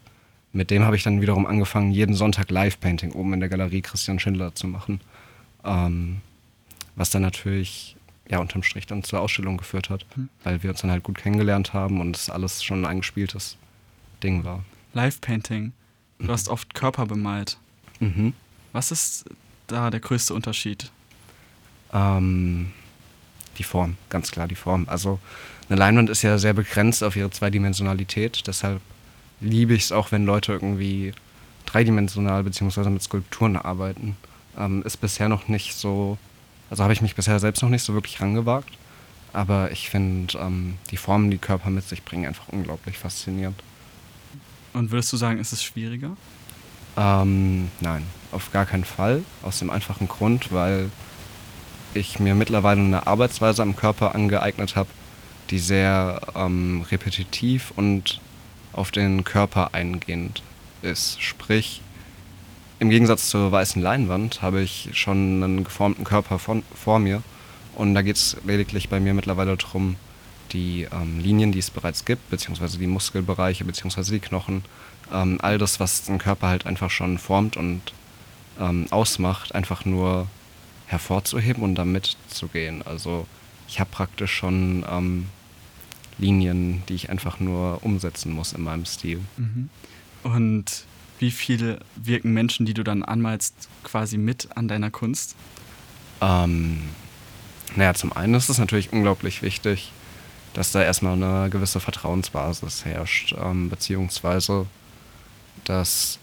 mit 0.56 0.70
dem 0.70 0.84
habe 0.84 0.96
ich 0.96 1.02
dann 1.02 1.20
wiederum 1.20 1.46
angefangen, 1.46 1.92
jeden 1.92 2.14
Sonntag 2.14 2.50
Live-Painting 2.50 3.12
oben 3.12 3.34
in 3.34 3.40
der 3.40 3.48
Galerie 3.48 3.82
Christian 3.82 4.18
Schindler 4.18 4.54
zu 4.54 4.66
machen. 4.66 5.00
Ähm, 5.64 6.20
was 6.96 7.10
dann 7.10 7.22
natürlich 7.22 7.94
ja 8.28 8.38
unterm 8.38 8.62
Strich 8.62 8.86
dann 8.86 9.04
zur 9.04 9.20
Ausstellung 9.20 9.58
geführt 9.58 9.90
hat, 9.90 10.06
mhm. 10.16 10.28
weil 10.42 10.62
wir 10.62 10.70
uns 10.70 10.80
dann 10.80 10.90
halt 10.90 11.04
gut 11.04 11.18
kennengelernt 11.18 11.74
haben 11.74 12.00
und 12.00 12.16
es 12.16 12.30
alles 12.30 12.64
schon 12.64 12.82
ein 12.82 12.86
eingespieltes 12.86 13.56
Ding 14.22 14.44
war. 14.44 14.64
Live 14.94 15.20
Painting. 15.20 15.72
Du 16.18 16.24
mhm. 16.24 16.30
hast 16.30 16.48
oft 16.48 16.74
Körper 16.74 17.06
bemalt. 17.06 17.58
Mhm. 18.00 18.32
Was 18.72 18.90
ist 18.90 19.26
da 19.66 19.90
der 19.90 20.00
größte 20.00 20.32
Unterschied? 20.32 20.90
Ähm, 21.92 22.72
die 23.58 23.62
Form, 23.62 23.96
ganz 24.08 24.30
klar 24.30 24.48
die 24.48 24.54
Form. 24.54 24.86
Also 24.88 25.20
eine 25.68 25.78
Leinwand 25.78 26.08
ist 26.08 26.22
ja 26.22 26.38
sehr 26.38 26.54
begrenzt 26.54 27.04
auf 27.04 27.14
ihre 27.14 27.30
Zweidimensionalität, 27.30 28.46
deshalb 28.46 28.80
liebe 29.40 29.74
ich 29.74 29.84
es 29.84 29.92
auch, 29.92 30.12
wenn 30.12 30.24
Leute 30.24 30.52
irgendwie 30.52 31.12
dreidimensional 31.66 32.42
beziehungsweise 32.42 32.90
mit 32.90 33.02
Skulpturen 33.02 33.56
arbeiten. 33.56 34.16
Ähm, 34.56 34.82
ist 34.84 34.98
bisher 34.98 35.28
noch 35.28 35.48
nicht 35.48 35.74
so, 35.74 36.16
also 36.70 36.82
habe 36.82 36.92
ich 36.92 37.02
mich 37.02 37.14
bisher 37.14 37.38
selbst 37.38 37.62
noch 37.62 37.68
nicht 37.68 37.82
so 37.82 37.94
wirklich 37.94 38.20
rangewagt. 38.20 38.70
Aber 39.32 39.70
ich 39.70 39.90
finde 39.90 40.38
ähm, 40.38 40.78
die 40.90 40.96
Formen, 40.96 41.30
die 41.30 41.38
Körper 41.38 41.68
mit 41.68 41.86
sich 41.86 42.02
bringen, 42.02 42.26
einfach 42.26 42.48
unglaublich 42.48 42.96
faszinierend. 42.96 43.62
Und 44.72 44.90
würdest 44.90 45.12
du 45.12 45.16
sagen, 45.16 45.38
ist 45.38 45.52
es 45.52 45.62
schwieriger? 45.62 46.16
Ähm, 46.96 47.70
nein, 47.80 48.04
auf 48.32 48.50
gar 48.52 48.64
keinen 48.64 48.84
Fall. 48.84 49.22
Aus 49.42 49.58
dem 49.58 49.68
einfachen 49.68 50.08
Grund, 50.08 50.52
weil 50.52 50.90
ich 51.92 52.18
mir 52.18 52.34
mittlerweile 52.34 52.80
eine 52.80 53.06
Arbeitsweise 53.06 53.62
am 53.62 53.76
Körper 53.76 54.14
angeeignet 54.14 54.76
habe, 54.76 54.88
die 55.50 55.58
sehr 55.58 56.20
ähm, 56.34 56.84
repetitiv 56.90 57.72
und 57.76 58.20
auf 58.76 58.90
den 58.90 59.24
Körper 59.24 59.74
eingehend 59.74 60.42
ist. 60.82 61.20
Sprich, 61.20 61.80
im 62.78 62.90
Gegensatz 62.90 63.30
zur 63.30 63.50
weißen 63.50 63.80
Leinwand 63.80 64.42
habe 64.42 64.60
ich 64.60 64.90
schon 64.92 65.42
einen 65.42 65.64
geformten 65.64 66.04
Körper 66.04 66.38
von, 66.38 66.62
vor 66.74 66.98
mir 66.98 67.22
und 67.74 67.94
da 67.94 68.02
geht 68.02 68.16
es 68.16 68.36
lediglich 68.44 68.88
bei 68.88 69.00
mir 69.00 69.14
mittlerweile 69.14 69.56
darum, 69.56 69.96
die 70.52 70.86
ähm, 70.92 71.18
Linien, 71.18 71.52
die 71.52 71.58
es 71.58 71.70
bereits 71.70 72.04
gibt, 72.04 72.30
beziehungsweise 72.30 72.78
die 72.78 72.86
Muskelbereiche, 72.86 73.64
beziehungsweise 73.64 74.12
die 74.12 74.20
Knochen, 74.20 74.64
ähm, 75.12 75.38
all 75.40 75.58
das, 75.58 75.80
was 75.80 76.04
den 76.04 76.18
Körper 76.18 76.48
halt 76.48 76.66
einfach 76.66 76.90
schon 76.90 77.18
formt 77.18 77.56
und 77.56 77.80
ähm, 78.60 78.86
ausmacht, 78.90 79.54
einfach 79.54 79.84
nur 79.84 80.28
hervorzuheben 80.86 81.62
und 81.62 81.74
damit 81.74 82.16
zu 82.28 82.48
gehen. 82.48 82.82
Also 82.82 83.26
ich 83.68 83.80
habe 83.80 83.90
praktisch 83.90 84.32
schon 84.32 84.84
ähm, 84.90 85.26
Linien, 86.18 86.82
die 86.88 86.94
ich 86.94 87.10
einfach 87.10 87.40
nur 87.40 87.84
umsetzen 87.84 88.32
muss 88.32 88.52
in 88.52 88.62
meinem 88.62 88.84
Stil. 88.84 89.20
Mhm. 89.36 89.68
Und 90.22 90.84
wie 91.18 91.30
viele 91.30 91.78
wirken 91.96 92.32
Menschen, 92.32 92.66
die 92.66 92.74
du 92.74 92.82
dann 92.82 93.02
anmalst, 93.02 93.68
quasi 93.84 94.18
mit 94.18 94.56
an 94.56 94.68
deiner 94.68 94.90
Kunst? 94.90 95.36
Ähm, 96.20 96.82
naja, 97.74 97.94
zum 97.94 98.12
einen 98.12 98.34
ist 98.34 98.48
es 98.48 98.58
natürlich 98.58 98.92
unglaublich 98.92 99.42
wichtig, 99.42 99.92
dass 100.54 100.72
da 100.72 100.82
erstmal 100.82 101.12
eine 101.12 101.50
gewisse 101.50 101.80
Vertrauensbasis 101.80 102.84
herrscht, 102.84 103.34
ähm, 103.38 103.68
beziehungsweise 103.68 104.66
dass 105.64 106.18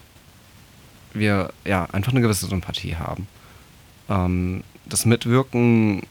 wir 1.12 1.52
ja 1.64 1.84
einfach 1.86 2.12
eine 2.12 2.20
gewisse 2.20 2.46
Sympathie 2.46 2.96
haben. 2.96 3.28
Ähm, 4.08 4.64
das 4.86 5.06
Mitwirken 5.06 6.02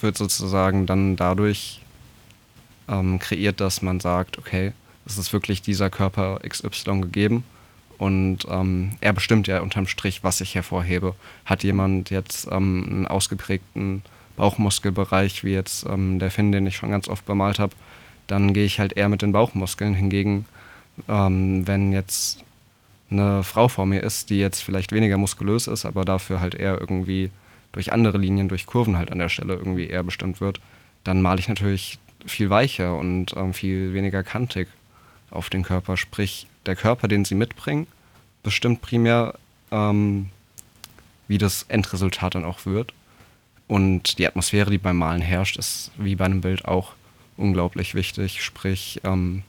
wird 0.00 0.16
sozusagen 0.16 0.86
dann 0.86 1.16
dadurch 1.16 1.80
ähm, 2.90 3.18
kreiert, 3.18 3.60
dass 3.60 3.82
man 3.82 4.00
sagt, 4.00 4.38
okay, 4.38 4.72
es 5.06 5.16
ist 5.16 5.32
wirklich 5.32 5.62
dieser 5.62 5.88
Körper 5.90 6.40
XY 6.46 7.00
gegeben 7.00 7.44
und 8.00 8.46
ähm, 8.48 8.92
er 9.02 9.12
bestimmt 9.12 9.46
ja 9.46 9.60
unterm 9.60 9.86
Strich, 9.86 10.24
was 10.24 10.40
ich 10.40 10.54
hervorhebe. 10.54 11.14
Hat 11.44 11.62
jemand 11.62 12.08
jetzt 12.08 12.48
ähm, 12.50 12.86
einen 12.88 13.06
ausgeprägten 13.06 14.02
Bauchmuskelbereich, 14.36 15.44
wie 15.44 15.52
jetzt 15.52 15.84
ähm, 15.86 16.18
der 16.18 16.30
Finn, 16.30 16.50
den 16.50 16.66
ich 16.66 16.76
schon 16.76 16.90
ganz 16.90 17.08
oft 17.08 17.26
bemalt 17.26 17.58
habe, 17.58 17.74
dann 18.26 18.54
gehe 18.54 18.64
ich 18.64 18.80
halt 18.80 18.94
eher 18.94 19.10
mit 19.10 19.20
den 19.20 19.32
Bauchmuskeln. 19.32 19.92
Hingegen, 19.94 20.46
ähm, 21.08 21.66
wenn 21.66 21.92
jetzt 21.92 22.42
eine 23.10 23.42
Frau 23.42 23.68
vor 23.68 23.84
mir 23.84 24.02
ist, 24.02 24.30
die 24.30 24.38
jetzt 24.38 24.62
vielleicht 24.62 24.92
weniger 24.92 25.18
muskulös 25.18 25.66
ist, 25.66 25.84
aber 25.84 26.06
dafür 26.06 26.40
halt 26.40 26.54
eher 26.54 26.80
irgendwie 26.80 27.30
durch 27.72 27.92
andere 27.92 28.16
Linien, 28.16 28.48
durch 28.48 28.64
Kurven 28.64 28.96
halt 28.96 29.12
an 29.12 29.18
der 29.18 29.28
Stelle 29.28 29.54
irgendwie 29.54 29.88
eher 29.88 30.04
bestimmt 30.04 30.40
wird, 30.40 30.58
dann 31.04 31.20
male 31.20 31.38
ich 31.38 31.48
natürlich 31.48 31.98
viel 32.26 32.50
weicher 32.50 32.96
und 32.96 33.34
ähm, 33.36 33.54
viel 33.54 33.94
weniger 33.94 34.22
kantig 34.22 34.68
auf 35.30 35.50
den 35.50 35.62
Körper. 35.62 35.96
Sprich, 35.96 36.46
der 36.66 36.76
Körper, 36.76 37.08
den 37.08 37.24
sie 37.24 37.34
mitbringen, 37.34 37.86
bestimmt 38.42 38.82
primär, 38.82 39.34
ähm, 39.70 40.30
wie 41.28 41.38
das 41.38 41.64
Endresultat 41.68 42.34
dann 42.34 42.44
auch 42.44 42.66
wird. 42.66 42.92
Und 43.68 44.18
die 44.18 44.26
Atmosphäre, 44.26 44.70
die 44.70 44.78
beim 44.78 44.96
Malen 44.96 45.22
herrscht, 45.22 45.56
ist 45.56 45.92
wie 45.96 46.16
bei 46.16 46.24
einem 46.24 46.40
Bild 46.40 46.64
auch 46.64 46.94
unglaublich 47.36 47.94
wichtig. 47.94 48.42
Sprich, 48.42 49.00
ähm, 49.04 49.42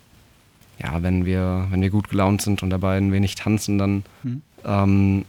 ja, 0.81 1.01
wenn 1.01 1.25
wir, 1.25 1.67
wenn 1.69 1.81
wir 1.81 1.89
gut 1.89 2.09
gelaunt 2.09 2.41
sind 2.41 2.63
und 2.63 2.69
dabei 2.69 2.97
ein 2.97 3.11
wenig 3.11 3.35
tanzen, 3.35 3.77
dann 3.77 4.03
mhm. 4.23 4.41
ähm, 4.63 5.25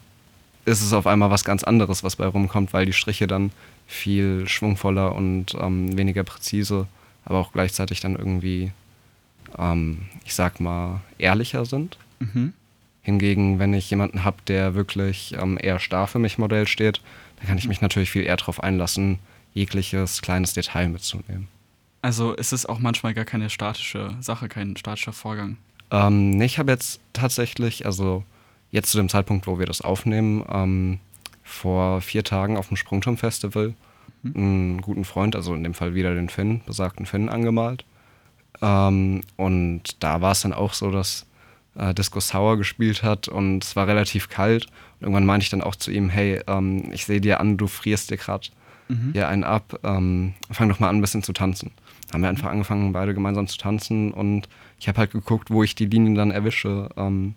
ist 0.65 0.83
es 0.83 0.93
auf 0.93 1.07
einmal 1.07 1.31
was 1.31 1.45
ganz 1.45 1.65
anderes, 1.65 2.05
was 2.05 2.17
bei 2.17 2.27
rumkommt, 2.27 2.73
weil 2.73 2.87
die 2.87 2.93
Striche 2.93 3.27
dann 3.27 3.51
viel 3.87 4.49
schwungvoller 4.49 5.15
und 5.15 5.55
ähm, 5.61 5.97
weniger 5.97 6.23
präzise, 6.23 6.87
aber 7.25 7.39
auch 7.39 7.53
gleichzeitig 7.53 8.01
dann 8.01 8.17
irgendwie, 8.17 8.73
ähm, 9.59 10.03
ich 10.25 10.35
sag 10.35 10.61
mal, 10.61 11.01
ehrlicher 11.19 11.65
sind. 11.65 11.99
Mhm. 12.21 12.53
Hingegen, 13.03 13.59
wenn 13.59 13.75
ich 13.75 13.91
jemanden 13.91 14.25
habe, 14.25 14.39
der 14.47 14.75
wirklich 14.75 15.35
ähm, 15.39 15.59
eher 15.61 15.81
starr 15.81 16.07
für 16.07 16.19
mich 16.19 16.39
Modell 16.39 16.69
steht, 16.69 17.01
dann 17.39 17.49
kann 17.49 17.59
ich 17.59 17.69
mich 17.69 17.81
natürlich 17.81 18.11
viel 18.11 18.23
eher 18.23 18.37
darauf 18.37 18.63
einlassen, 18.63 19.19
jegliches 19.55 20.23
kleines 20.23 20.55
Detail 20.55 20.89
mitzunehmen. 20.89 21.49
Also 22.01 22.33
ist 22.33 22.53
es 22.53 22.67
auch 22.67 22.79
manchmal 22.79 23.15
gar 23.15 23.25
keine 23.25 23.51
statische 23.51 24.17
Sache, 24.21 24.49
kein 24.49 24.77
statischer 24.77 25.13
Vorgang? 25.13 25.57
Ähm, 25.91 26.41
ich 26.41 26.59
habe 26.59 26.73
jetzt 26.73 27.01
tatsächlich, 27.13 27.87
also 27.87 28.25
jetzt 28.71 28.91
zu 28.91 28.99
dem 28.99 29.09
Zeitpunkt, 29.09 29.47
wo 29.47 29.59
wir 29.59 29.67
das 29.67 29.83
aufnehmen, 29.83 30.45
ähm, 30.49 30.99
vor 31.45 32.01
vier 32.01 32.25
Tagen 32.25 32.57
auf 32.57 32.69
dem 32.69 32.77
Sprungturm-Festival 32.77 33.69
mhm. 33.69 33.75
Einen 34.25 34.81
guten 34.81 35.05
Freund, 35.05 35.37
also 35.37 35.55
in 35.55 35.65
dem 35.65 35.75
Fall 35.75 35.95
wieder 35.95 36.15
den 36.15 36.29
Finn, 36.29 36.61
besagten 36.67 37.07
Finn, 37.07 37.29
angemalt. 37.29 37.85
Ähm, 38.61 39.23
und 39.37 40.03
da 40.03 40.21
war 40.21 40.33
es 40.33 40.43
dann 40.43 40.53
auch 40.53 40.75
so, 40.75 40.91
dass 40.91 41.27
äh, 41.77 41.95
Disco 41.95 42.21
Sour 42.21 42.57
gespielt 42.57 43.03
hat 43.03 43.29
und 43.29 43.65
es 43.65 43.77
war 43.77 43.87
relativ 43.87 44.29
kalt. 44.29 44.67
Und 44.67 45.03
irgendwann 45.03 45.27
meinte 45.27 45.45
ich 45.45 45.51
dann 45.51 45.63
auch 45.63 45.77
zu 45.77 45.91
ihm, 45.91 46.09
hey, 46.09 46.41
ähm, 46.47 46.91
ich 46.93 47.07
sehe 47.07 47.21
dir 47.21 47.41
an, 47.41 47.57
du 47.57 47.67
frierst 47.67 48.11
dir 48.11 48.17
gerade 48.17 48.49
mhm. 48.89 49.11
hier 49.13 49.29
einen 49.29 49.45
ab, 49.45 49.81
ähm, 49.83 50.35
fang 50.51 50.69
doch 50.69 50.79
mal 50.79 50.89
an, 50.89 50.97
ein 50.97 51.01
bisschen 51.01 51.23
zu 51.23 51.33
tanzen 51.33 51.73
haben 52.13 52.23
wir 52.23 52.29
einfach 52.29 52.51
angefangen, 52.51 52.93
beide 52.93 53.15
gemeinsam 53.15 53.47
zu 53.47 53.59
tanzen 53.59 54.13
und 54.13 54.49
ich 54.79 54.89
habe 54.89 54.99
halt 54.99 55.13
geguckt, 55.13 55.51
wo 55.51 55.63
ich 55.63 55.75
die 55.75 55.87
Linien 55.87 56.15
dann 56.15 56.31
erwische 56.31 56.91
ähm, 56.97 57.35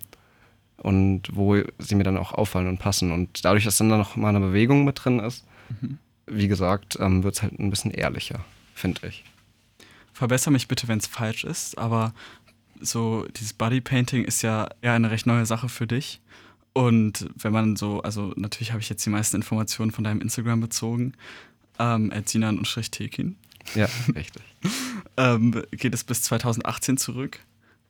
und 0.77 1.24
wo 1.32 1.58
sie 1.80 1.96
mir 1.96 2.04
dann 2.04 2.18
auch 2.18 2.34
auffallen 2.34 2.68
und 2.68 2.80
passen. 2.80 3.12
Und 3.12 3.46
dadurch, 3.46 3.63
dass 3.63 3.77
dann 3.77 3.89
da 3.89 3.98
noch 3.98 4.15
mal 4.15 4.30
eine 4.30 4.39
Bewegung 4.39 4.84
mit 4.84 5.04
drin 5.04 5.20
ist, 5.20 5.46
mhm. 5.82 5.98
Wie 6.27 6.48
gesagt, 6.48 6.98
ähm, 7.00 7.24
wird 7.24 7.36
es 7.36 7.41
halt 7.41 7.60
ein 7.60 7.70
bisschen 7.70 7.91
ehrlicher, 7.91 8.44
finde 8.74 9.08
ich. 9.08 9.24
Verbessere 10.13 10.51
mich 10.51 10.67
bitte, 10.67 10.88
wenn 10.88 11.00
es 11.00 11.08
falsch 11.08 11.44
ist, 11.44 11.77
aber 11.77 12.13
so 12.79 13.25
dieses 13.36 13.53
Bodypainting 13.53 14.24
ist 14.25 14.41
ja 14.41 14.70
eher 14.82 14.94
eine 14.94 15.12
recht 15.12 15.25
neue 15.25 15.46
Sache 15.46 15.70
für 15.70 15.88
dich. 15.88 16.22
Und 16.74 17.29
wenn 17.36 17.53
man 17.53 17.75
so, 17.75 18.01
also 18.01 18.34
natürlich 18.36 18.72
habe 18.72 18.82
ich 18.82 18.89
jetzt 18.89 19.05
die 19.05 19.10
meisten 19.10 19.38
Informationen 19.38 19.91
von 19.91 20.03
deinem 20.03 20.22
Instagram 20.22 20.60
bezogen, 20.60 21.13
ähm, 21.79 22.12
Sinan 22.25 22.58
und 22.58 22.91
Tekin. 22.91 23.38
Ja, 23.75 23.88
richtig. 24.15 24.44
ähm, 25.17 25.63
geht 25.72 25.94
es 25.94 26.03
bis 26.03 26.22
2018 26.24 26.98
zurück. 26.98 27.39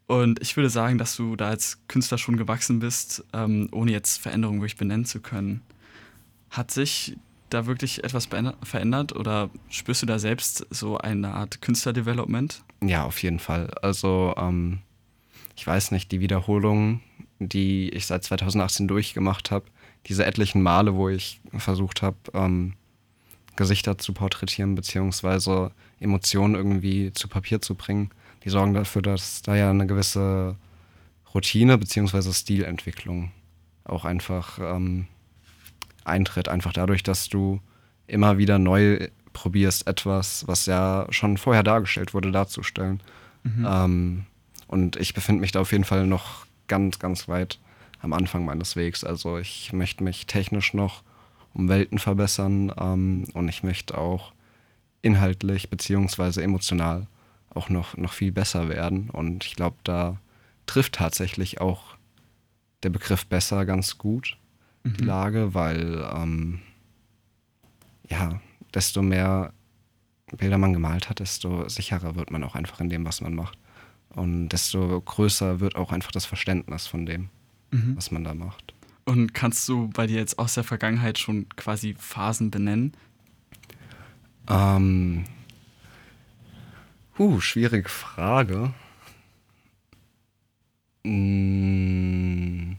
Und 0.08 0.40
ich 0.42 0.56
würde 0.56 0.70
sagen, 0.70 1.00
dass 1.00 1.16
du 1.16 1.36
da 1.36 1.48
als 1.50 1.80
Künstler 1.88 2.20
schon 2.20 2.38
gewachsen 2.38 2.80
bist, 2.80 3.24
ähm, 3.34 3.70
ohne 3.72 3.92
jetzt 3.92 4.22
Veränderungen 4.22 4.62
wirklich 4.62 4.78
benennen 4.78 5.06
zu 5.06 5.20
können. 5.20 5.62
Hat 6.52 6.70
sich 6.70 7.18
da 7.56 7.66
wirklich 7.66 8.04
etwas 8.04 8.28
verändert 8.64 9.16
oder 9.16 9.50
spürst 9.70 10.02
du 10.02 10.06
da 10.06 10.20
selbst 10.20 10.68
so 10.70 10.98
eine 10.98 11.34
Art 11.34 11.62
Künstlerdevelopment? 11.62 12.64
Ja, 12.84 13.06
auf 13.06 13.22
jeden 13.24 13.40
Fall. 13.40 13.72
Also, 13.82 14.36
ähm, 14.38 14.80
ich 15.56 15.66
weiß 15.66 15.92
nicht, 15.92 16.12
die 16.12 16.20
Wiederholungen, 16.20 17.02
die 17.40 17.90
ich 17.90 18.06
seit 18.06 18.24
2018 18.24 18.88
durchgemacht 18.88 19.52
habe, 19.52 19.66
diese 20.08 20.26
etlichen 20.26 20.62
Male, 20.62 20.96
wo 20.96 21.10
ich 21.10 21.42
versucht 21.58 22.02
habe, 22.02 22.18
ähm, 22.34 22.74
Gesichter 23.56 23.98
zu 23.98 24.14
porträtieren, 24.14 24.76
beziehungsweise 24.76 25.72
Emotionen 26.00 26.56
irgendwie 26.56 27.14
zu 27.14 27.28
Papier 27.28 27.62
zu 27.62 27.76
bringen. 27.76 28.10
Die 28.44 28.50
sorgen 28.50 28.74
dafür, 28.74 29.02
dass 29.02 29.42
da 29.42 29.56
ja 29.56 29.70
eine 29.70 29.88
gewisse 29.88 30.58
Routine 31.34 31.78
beziehungsweise 31.78 32.34
Stilentwicklung 32.34 33.32
auch 33.86 34.06
einfach 34.06 34.60
ähm, 34.62 35.08
eintritt. 36.06 36.50
Einfach 36.50 36.74
dadurch, 36.74 37.04
dass 37.04 37.30
du 37.30 37.60
immer 38.08 38.38
wieder 38.38 38.60
neu 38.60 39.08
probierst, 39.34 39.88
etwas, 39.88 40.48
was 40.48 40.66
ja 40.66 41.08
schon 41.10 41.38
vorher 41.38 41.64
dargestellt 41.64 42.14
wurde, 42.14 42.32
darzustellen. 42.32 43.02
Mhm. 43.44 43.68
Ähm, 43.68 44.26
und 44.68 44.96
ich 44.96 45.14
befinde 45.14 45.42
mich 45.42 45.52
da 45.52 45.62
auf 45.62 45.72
jeden 45.72 45.84
Fall 45.84 46.08
noch 46.08 46.46
ganz, 46.68 47.00
ganz 47.00 47.28
weit 47.28 47.60
am 48.00 48.14
Anfang 48.14 48.46
meines 48.46 48.76
Wegs. 48.76 49.04
Also 49.04 49.38
ich 49.38 49.74
möchte 49.74 50.04
mich 50.04 50.26
technisch 50.26 50.74
noch 50.74 51.04
um 51.54 51.70
Welten 51.70 52.00
verbessern. 52.00 52.72
Ähm, 52.80 53.26
und 53.34 53.50
ich 53.50 53.64
möchte 53.64 53.98
auch 53.98 54.34
inhaltlich 55.02 55.70
beziehungsweise 55.70 56.42
emotional 56.42 57.08
auch 57.54 57.70
noch, 57.70 57.96
noch 57.98 58.14
viel 58.14 58.32
besser 58.32 58.70
werden. 58.70 59.10
Und 59.10 59.46
ich 59.46 59.56
glaube, 59.56 59.78
da 59.84 60.18
trifft 60.66 60.96
tatsächlich 60.96 61.62
auch 61.62 61.96
der 62.84 62.90
Begriff 62.90 63.26
besser 63.26 63.66
ganz 63.66 63.98
gut 63.98 64.38
die 64.86 65.02
Mhm. 65.02 65.08
Lage, 65.08 65.54
weil 65.54 66.06
ähm, 66.16 66.60
ja, 68.10 68.40
desto 68.74 69.02
mehr 69.02 69.52
Bilder 70.38 70.58
man 70.58 70.74
gemalt 70.74 71.10
hat, 71.10 71.20
desto 71.20 71.68
sicherer 71.70 72.16
wird 72.16 72.32
man 72.32 72.44
auch 72.44 72.56
einfach 72.56 72.80
in 72.80 72.90
dem, 72.90 73.06
was 73.06 73.22
man 73.22 73.36
macht. 73.36 73.58
Und 74.10 74.50
desto 74.50 75.02
größer 75.02 75.60
wird 75.60 75.76
auch 75.76 75.92
einfach 75.92 76.12
das 76.12 76.26
Verständnis 76.26 76.88
von 76.88 77.06
dem, 77.06 77.30
Mhm. 77.72 77.96
was 77.98 78.12
man 78.12 78.24
da 78.24 78.34
macht. 78.34 78.74
Und 79.06 79.34
kannst 79.34 79.68
du 79.70 79.90
bei 79.90 80.08
dir 80.08 80.18
jetzt 80.18 80.40
aus 80.40 80.54
der 80.56 80.64
Vergangenheit 80.64 81.20
schon 81.20 81.48
quasi 81.50 81.96
Phasen 81.98 82.50
benennen? 82.52 82.94
Ähm, 84.50 85.26
huh, 87.18 87.40
schwierige 87.40 87.90
Frage. 87.90 88.74
Mm, 91.04 92.74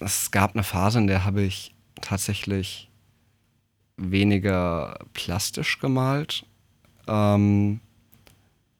Es 0.00 0.30
gab 0.30 0.54
eine 0.54 0.62
Phase, 0.64 0.98
in 0.98 1.06
der 1.06 1.24
habe 1.24 1.42
ich 1.42 1.74
tatsächlich 2.00 2.88
weniger 3.96 4.98
plastisch 5.12 5.78
gemalt. 5.80 6.44
Ähm, 7.06 7.80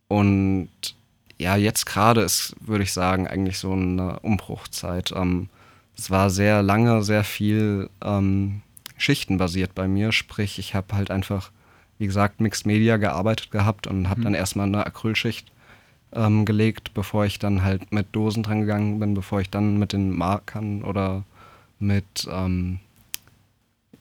und 0.08 0.68
ja, 1.38 1.56
jetzt 1.56 1.86
gerade 1.86 2.22
ist, 2.22 2.54
würde 2.60 2.84
ich 2.84 2.92
sagen, 2.92 3.26
eigentlich 3.26 3.58
so 3.58 3.72
eine 3.72 4.20
Umbruchzeit. 4.20 5.12
Ähm, 5.14 5.48
es 5.96 6.10
war 6.10 6.30
sehr 6.30 6.62
lange, 6.62 7.02
sehr 7.02 7.24
viel 7.24 7.90
ähm, 8.02 8.62
schichtenbasiert 8.96 9.74
bei 9.74 9.88
mir. 9.88 10.12
Sprich, 10.12 10.58
ich 10.58 10.74
habe 10.74 10.94
halt 10.94 11.10
einfach, 11.10 11.50
wie 11.98 12.06
gesagt, 12.06 12.40
Mixed 12.40 12.66
Media 12.66 12.96
gearbeitet 12.96 13.50
gehabt 13.50 13.86
und 13.86 14.08
habe 14.08 14.20
Mhm. 14.20 14.24
dann 14.24 14.34
erstmal 14.34 14.66
eine 14.66 14.86
Acrylschicht 14.86 15.50
ähm, 16.12 16.44
gelegt, 16.44 16.94
bevor 16.94 17.26
ich 17.26 17.38
dann 17.38 17.62
halt 17.62 17.92
mit 17.92 18.08
Dosen 18.12 18.42
dran 18.42 18.62
gegangen 18.62 18.98
bin, 18.98 19.14
bevor 19.14 19.40
ich 19.40 19.50
dann 19.50 19.78
mit 19.78 19.92
den 19.92 20.16
Markern 20.16 20.82
oder 20.82 21.24
mit 21.78 22.26
ähm, 22.30 22.80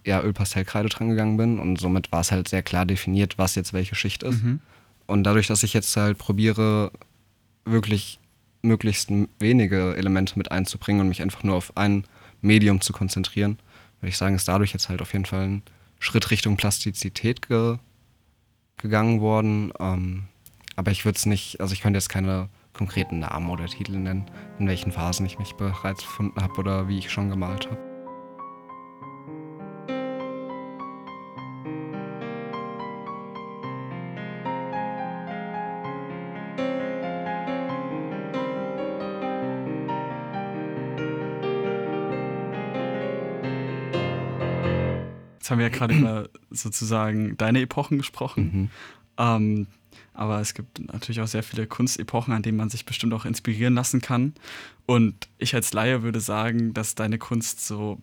ja, 0.06 0.22
Ölpastellkreide 0.22 0.90
dran 0.90 1.10
gegangen 1.10 1.38
bin. 1.38 1.60
Und 1.60 1.80
somit 1.80 2.12
war 2.12 2.22
es 2.22 2.32
halt 2.32 2.48
sehr 2.48 2.64
klar 2.64 2.86
definiert, 2.86 3.38
was 3.38 3.56
jetzt 3.56 3.74
welche 3.74 3.96
Schicht 3.96 4.24
ist. 4.24 4.44
Mhm. 4.44 4.62
Und 5.06 5.24
dadurch, 5.24 5.48
dass 5.48 5.64
ich 5.64 5.74
jetzt 5.74 5.96
halt 5.96 6.18
probiere, 6.18 6.92
wirklich 7.66 8.20
möglichst 8.62 9.10
wenige 9.40 9.96
Elemente 9.96 10.38
mit 10.38 10.52
einzubringen 10.52 11.02
und 11.02 11.10
mich 11.10 11.22
einfach 11.22 11.44
nur 11.44 11.56
auf 11.56 11.76
ein 11.76 12.06
Medium 12.42 12.82
zu 12.82 12.94
konzentrieren, 12.94 13.60
würde 14.00 14.10
ich 14.10 14.18
sagen, 14.18 14.36
ist 14.36 14.48
dadurch 14.48 14.74
jetzt 14.74 14.90
halt 14.90 15.02
auf 15.02 15.14
jeden 15.14 15.26
Fall 15.26 15.48
ein 15.48 15.64
Schritt 16.00 16.30
Richtung 16.32 16.58
Plastizität 16.58 17.48
ge 17.48 17.78
gegangen 18.80 19.22
worden. 19.22 19.74
Ähm, 19.80 20.26
aber 20.77 20.91
ich 20.91 21.03
würde 21.03 21.17
es 21.17 21.25
nicht, 21.25 21.60
also 21.60 21.74
ich 21.74 21.81
könnte 21.81 21.98
jetzt 21.98 22.07
keine 22.07 22.50
konkreten 22.72 23.19
Namen 23.19 23.50
oder 23.50 23.65
Titel 23.65 23.98
nennen, 23.98 24.29
in 24.60 24.67
welchen 24.67 24.91
Phasen 24.91 25.25
ich 25.25 25.39
mich 25.39 25.55
bereits 25.55 26.03
befunden 26.03 26.39
habe 26.39 26.53
oder 26.60 26.88
wie 26.88 27.00
ich 27.00 27.12
schon 27.12 27.29
gemalt 27.29 27.65
habe. 27.65 27.77
Jetzt 45.37 45.50
haben 45.50 45.57
wir 45.57 45.66
ja 45.66 45.70
gerade 45.70 45.96
über 45.96 46.29
sozusagen 46.51 47.35
deine 47.37 47.61
Epochen 47.61 47.98
gesprochen. 47.98 48.44
Mhm. 48.44 48.70
Ähm, 49.18 49.68
aber 50.14 50.42
es 50.42 50.53
gibt 50.53 50.80
natürlich 50.92 51.22
auch 51.22 51.27
sehr 51.27 51.44
viele 51.44 51.68
Kunstepochen, 51.68 52.34
an 52.34 52.42
denen 52.42 52.58
man 52.58 52.70
sich 52.70 52.86
bestimmt 52.86 53.14
auch 53.14 53.25
inspirieren 53.25 53.75
lassen 53.75 54.01
kann. 54.01 54.34
Und 54.86 55.27
ich 55.38 55.53
als 55.53 55.74
Laie 55.74 56.01
würde 56.01 56.20
sagen, 56.20 56.74
dass 56.74 56.96
deine 56.96 57.20
Kunst 57.20 57.66
so 57.66 58.01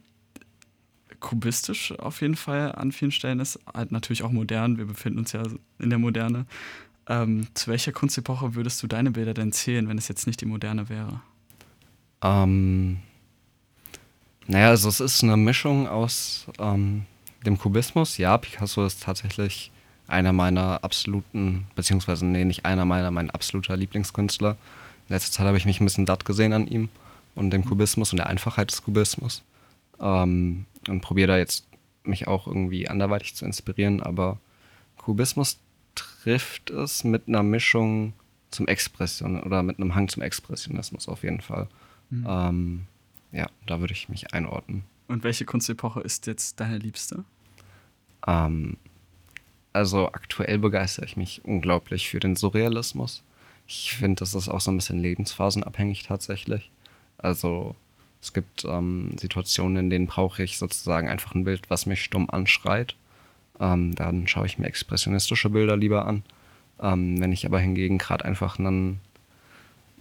kubistisch 1.19 1.93
auf 1.99 2.21
jeden 2.21 2.37
Fall 2.37 2.73
an 2.73 2.93
vielen 2.93 3.11
Stellen 3.11 3.41
ist. 3.41 3.59
Halt 3.73 3.93
natürlich 3.93 4.23
auch 4.23 4.31
modern. 4.31 4.79
Wir 4.79 4.85
befinden 4.85 5.19
uns 5.19 5.33
ja 5.33 5.43
in 5.79 5.91
der 5.91 5.99
Moderne. 5.99 6.47
Ähm, 7.09 7.49
zu 7.55 7.71
welcher 7.71 7.93
Kunstepoche 7.93 8.55
würdest 8.55 8.83
du 8.83 8.87
deine 8.87 9.11
Bilder 9.11 9.35
denn 9.35 9.53
zählen, 9.53 9.89
wenn 9.89 9.99
es 9.99 10.09
jetzt 10.09 10.27
nicht 10.27 10.41
die 10.41 10.47
Moderne 10.47 10.89
wäre? 10.89 11.21
Ähm, 12.23 12.99
naja, 14.47 14.69
also 14.69 14.89
es 14.89 15.01
ist 15.01 15.23
eine 15.23 15.37
Mischung 15.37 15.89
aus 15.89 16.47
ähm, 16.59 17.07
dem 17.45 17.59
Kubismus. 17.59 18.19
Ja, 18.19 18.39
Picasso 18.39 18.85
ist 18.85 19.03
tatsächlich 19.03 19.73
einer 20.07 20.33
meiner 20.33 20.85
absoluten, 20.85 21.67
beziehungsweise 21.75 22.27
nee, 22.27 22.45
nicht 22.45 22.65
einer 22.65 22.85
meiner, 22.85 23.11
mein 23.11 23.31
absoluter 23.31 23.77
Lieblingskünstler. 23.77 24.57
In 25.09 25.15
letzter 25.15 25.33
Zeit 25.33 25.47
habe 25.47 25.57
ich 25.57 25.67
mich 25.67 25.81
ein 25.81 25.85
bisschen 25.85 26.07
satt 26.07 26.25
gesehen 26.25 26.53
an 26.53 26.67
ihm 26.67 26.89
und 27.35 27.51
dem 27.51 27.65
Kubismus 27.65 28.13
und 28.13 28.19
der 28.19 28.29
Einfachheit 28.29 28.71
des 28.71 28.83
Kubismus. 28.83 29.43
Ähm, 30.01 30.67
und 30.89 31.01
probiere 31.01 31.29
da 31.29 31.39
jetzt 31.39 31.67
mich 32.05 32.27
auch 32.27 32.47
irgendwie 32.47 32.89
anderweitig 32.89 33.35
zu 33.35 33.45
inspirieren, 33.45 34.03
aber 34.03 34.39
Kubismus 34.99 35.59
trifft 35.95 36.71
es 36.71 37.05
mit 37.05 37.29
einer 37.29 37.43
Mischung 37.43 38.13
zum 38.51 38.69
Expression 38.69 39.43
oder 39.43 39.63
mit 39.63 39.79
einem 39.79 39.95
Hang 39.95 40.09
zum 40.09 40.23
Expressionismus 40.23 41.09
auf 41.09 41.23
jeden 41.23 41.41
Fall. 41.41 41.69
Mhm. 42.11 42.27
Ähm, 42.29 42.87
ja, 43.33 43.47
da 43.67 43.81
würde 43.81 43.93
ich 43.93 44.09
mich 44.09 44.33
einordnen. 44.33 44.85
Und 45.09 45.25
welche 45.25 45.45
Kunstepoche 45.45 46.01
ist 46.01 46.27
jetzt 46.27 46.61
deine 46.61 46.79
liebste? 46.79 47.25
Ähm, 48.27 48.77
also 49.75 50.07
aktuell 50.13 50.59
begeistere 50.59 51.05
ich 51.05 51.17
mich 51.17 51.45
unglaublich 51.45 52.09
für 52.09 52.21
den 52.21 52.37
Surrealismus. 52.37 53.23
Ich 53.67 53.95
finde, 53.95 54.21
das 54.21 54.35
ist 54.35 54.49
auch 54.49 54.61
so 54.61 54.71
ein 54.71 54.77
bisschen 54.77 55.01
lebensphasenabhängig 55.01 56.05
tatsächlich. 56.05 56.71
Also 57.19 57.75
es 58.23 58.33
gibt 58.33 58.65
ähm, 58.65 59.17
Situationen, 59.19 59.77
in 59.77 59.91
denen 59.91 60.07
brauche 60.07 60.43
ich 60.43 60.59
sozusagen 60.59 61.09
einfach 61.09 61.35
ein 61.35 61.45
Bild, 61.45 61.69
was 61.71 61.87
mich 61.87 62.05
stumm 62.05 62.31
anschreit. 62.31 62.95
Ähm, 63.61 63.95
dann 63.95 64.29
schaue 64.29 64.47
ich 64.47 64.59
mir 64.59 64.67
expressionistische 64.67 65.51
Bilder 65.51 65.77
lieber 65.77 66.07
an. 66.07 66.23
Ähm, 66.81 67.21
wenn 67.21 67.33
ich 67.33 67.45
aber 67.45 67.59
hingegen 67.59 67.99
gerade 67.99 68.25
einfach 68.25 68.59
einen, 68.59 69.01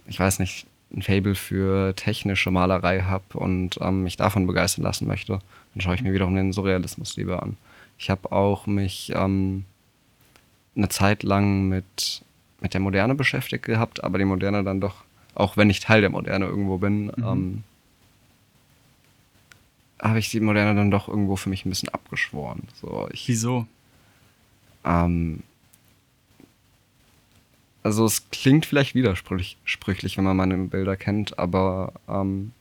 ich 0.06 0.20
weiß 0.20 0.38
nicht, 0.38 0.66
ein 0.94 1.02
Fable 1.02 1.34
für 1.34 1.94
technische 1.96 2.50
Malerei 2.52 3.00
habe 3.00 3.38
und 3.38 3.78
ähm, 3.80 4.04
mich 4.04 4.16
davon 4.16 4.46
begeistern 4.46 4.84
lassen 4.84 5.08
möchte, 5.08 5.40
dann 5.74 5.80
schaue 5.80 5.96
ich 5.96 6.02
mir 6.02 6.12
wiederum 6.12 6.36
den 6.36 6.52
Surrealismus 6.52 7.16
lieber 7.16 7.42
an. 7.42 7.56
Ich 7.98 8.10
habe 8.10 8.32
auch 8.32 8.66
mich 8.66 9.12
ähm, 9.14 9.64
eine 10.76 10.88
Zeit 10.88 11.22
lang 11.22 11.68
mit, 11.68 12.22
mit 12.60 12.74
der 12.74 12.80
Moderne 12.80 13.14
beschäftigt 13.14 13.64
gehabt, 13.64 14.02
aber 14.02 14.18
die 14.18 14.24
Moderne 14.24 14.64
dann 14.64 14.80
doch, 14.80 15.04
auch 15.34 15.56
wenn 15.56 15.70
ich 15.70 15.80
Teil 15.80 16.00
der 16.00 16.10
Moderne 16.10 16.46
irgendwo 16.46 16.78
bin, 16.78 17.12
ähm, 17.18 17.64
habe 20.00 20.18
ich 20.18 20.30
die 20.30 20.40
Moderne 20.40 20.74
dann 20.74 20.90
doch 20.90 21.08
irgendwo 21.08 21.36
für 21.36 21.48
mich 21.48 21.64
ein 21.64 21.70
bisschen 21.70 21.88
abgeschworen. 21.88 22.68
So, 22.74 23.08
ich, 23.12 23.26
Wieso? 23.28 23.66
ähm, 24.84 25.42
also 27.82 28.06
es 28.06 28.30
klingt 28.30 28.66
vielleicht 28.66 28.94
widersprüchlich, 28.94 29.58
sprüchlich, 29.64 30.16
wenn 30.16 30.24
man 30.24 30.36
meine 30.36 30.56
Bilder 30.56 30.96
kennt, 30.96 31.38
aber 31.38 31.92
ähm, 32.08 32.52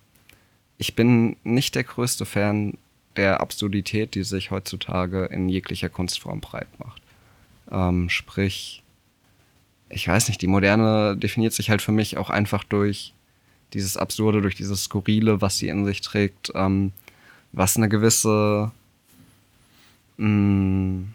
ich 0.77 0.95
bin 0.95 1.37
nicht 1.43 1.75
der 1.75 1.85
größte 1.85 2.25
Fan 2.25 2.77
der 3.15 3.41
Absurdität, 3.41 4.15
die 4.15 4.23
sich 4.23 4.51
heutzutage 4.51 5.25
in 5.25 5.49
jeglicher 5.49 5.89
Kunstform 5.89 6.41
breit 6.41 6.67
macht. 6.79 7.01
Ähm, 7.71 8.09
sprich, 8.09 8.83
ich 9.89 10.07
weiß 10.07 10.27
nicht, 10.27 10.41
die 10.41 10.47
Moderne 10.47 11.15
definiert 11.17 11.53
sich 11.53 11.69
halt 11.69 11.81
für 11.81 11.91
mich 11.91 12.17
auch 12.17 12.29
einfach 12.29 12.63
durch 12.63 13.13
dieses 13.73 13.97
Absurde, 13.97 14.41
durch 14.41 14.55
dieses 14.55 14.85
Skurrile, 14.85 15.41
was 15.41 15.57
sie 15.57 15.67
in 15.67 15.85
sich 15.85 16.01
trägt, 16.01 16.51
ähm, 16.55 16.91
was 17.51 17.77
eine 17.77 17.89
gewisse 17.89 18.71
mh, 20.17 21.05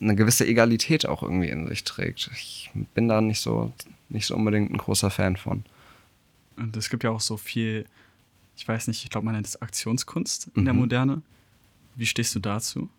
eine 0.00 0.16
gewisse 0.16 0.46
Egalität 0.46 1.06
auch 1.06 1.22
irgendwie 1.22 1.48
in 1.48 1.66
sich 1.68 1.84
trägt. 1.84 2.30
Ich 2.32 2.70
bin 2.94 3.08
da 3.08 3.20
nicht 3.20 3.40
so, 3.40 3.72
nicht 4.08 4.26
so 4.26 4.34
unbedingt 4.34 4.70
ein 4.70 4.78
großer 4.78 5.10
Fan 5.10 5.36
von. 5.36 5.64
Und 6.56 6.76
es 6.76 6.90
gibt 6.90 7.04
ja 7.04 7.10
auch 7.10 7.20
so 7.20 7.36
viel, 7.36 7.86
ich 8.60 8.68
weiß 8.68 8.88
nicht, 8.88 9.02
ich 9.04 9.08
glaube, 9.08 9.24
man 9.24 9.34
nennt 9.34 9.46
es 9.46 9.60
Aktionskunst 9.62 10.50
in 10.54 10.66
der 10.66 10.74
Mhm. 10.74 10.80
Moderne. 10.80 11.22
Wie 11.96 12.04
stehst 12.04 12.34
du 12.34 12.40
dazu? 12.40 12.90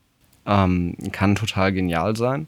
Ähm, 0.48 0.96
kann 1.12 1.36
total 1.36 1.72
genial 1.72 2.16
sein, 2.16 2.48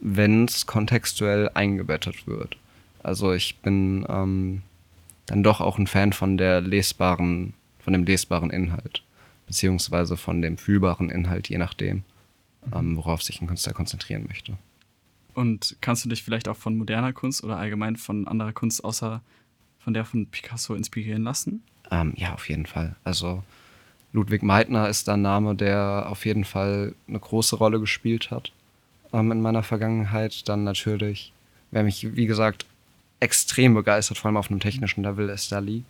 wenn 0.00 0.44
es 0.44 0.66
kontextuell 0.66 1.48
eingebettet 1.54 2.26
wird. 2.26 2.58
Also 3.02 3.32
ich 3.32 3.56
bin 3.60 4.04
ähm, 4.06 4.60
dann 5.24 5.42
doch 5.42 5.62
auch 5.62 5.78
ein 5.78 5.86
Fan 5.86 6.12
von 6.12 6.36
der 6.36 6.60
lesbaren, 6.60 7.54
von 7.78 7.94
dem 7.94 8.04
lesbaren 8.04 8.50
Inhalt, 8.50 9.02
beziehungsweise 9.46 10.18
von 10.18 10.42
dem 10.42 10.58
fühlbaren 10.58 11.08
Inhalt, 11.08 11.48
je 11.48 11.56
nachdem, 11.56 12.04
ähm, 12.70 12.98
worauf 12.98 13.22
sich 13.22 13.40
ein 13.40 13.46
Künstler 13.48 13.72
konzentrieren 13.72 14.26
möchte. 14.28 14.58
Und 15.32 15.76
kannst 15.80 16.04
du 16.04 16.10
dich 16.10 16.22
vielleicht 16.22 16.48
auch 16.48 16.56
von 16.58 16.76
moderner 16.76 17.14
Kunst 17.14 17.42
oder 17.42 17.56
allgemein 17.56 17.96
von 17.96 18.28
anderer 18.28 18.52
Kunst 18.52 18.84
außer 18.84 19.22
von 19.78 19.94
der 19.94 20.04
von 20.04 20.26
Picasso 20.26 20.74
inspirieren 20.74 21.22
lassen? 21.22 21.62
Ähm, 21.92 22.14
ja, 22.16 22.34
auf 22.34 22.48
jeden 22.48 22.66
Fall. 22.66 22.96
Also 23.04 23.44
Ludwig 24.12 24.42
Meitner 24.42 24.88
ist 24.88 25.08
ein 25.08 25.22
Name, 25.22 25.54
der 25.54 26.06
auf 26.08 26.26
jeden 26.26 26.44
Fall 26.44 26.94
eine 27.06 27.20
große 27.20 27.56
Rolle 27.56 27.78
gespielt 27.80 28.30
hat. 28.32 28.50
ähm, 29.12 29.30
in 29.32 29.40
meiner 29.42 29.62
Vergangenheit. 29.62 30.48
Dann 30.48 30.64
natürlich, 30.64 31.32
wer 31.70 31.82
mich, 31.84 32.16
wie 32.16 32.26
gesagt, 32.26 32.66
extrem 33.20 33.74
begeistert, 33.74 34.18
vor 34.18 34.28
allem 34.28 34.36
auf 34.36 34.50
einem 34.50 34.60
technischen 34.60 35.02
Level, 35.04 35.28
ist 35.28 35.52
Dali. 35.52 35.84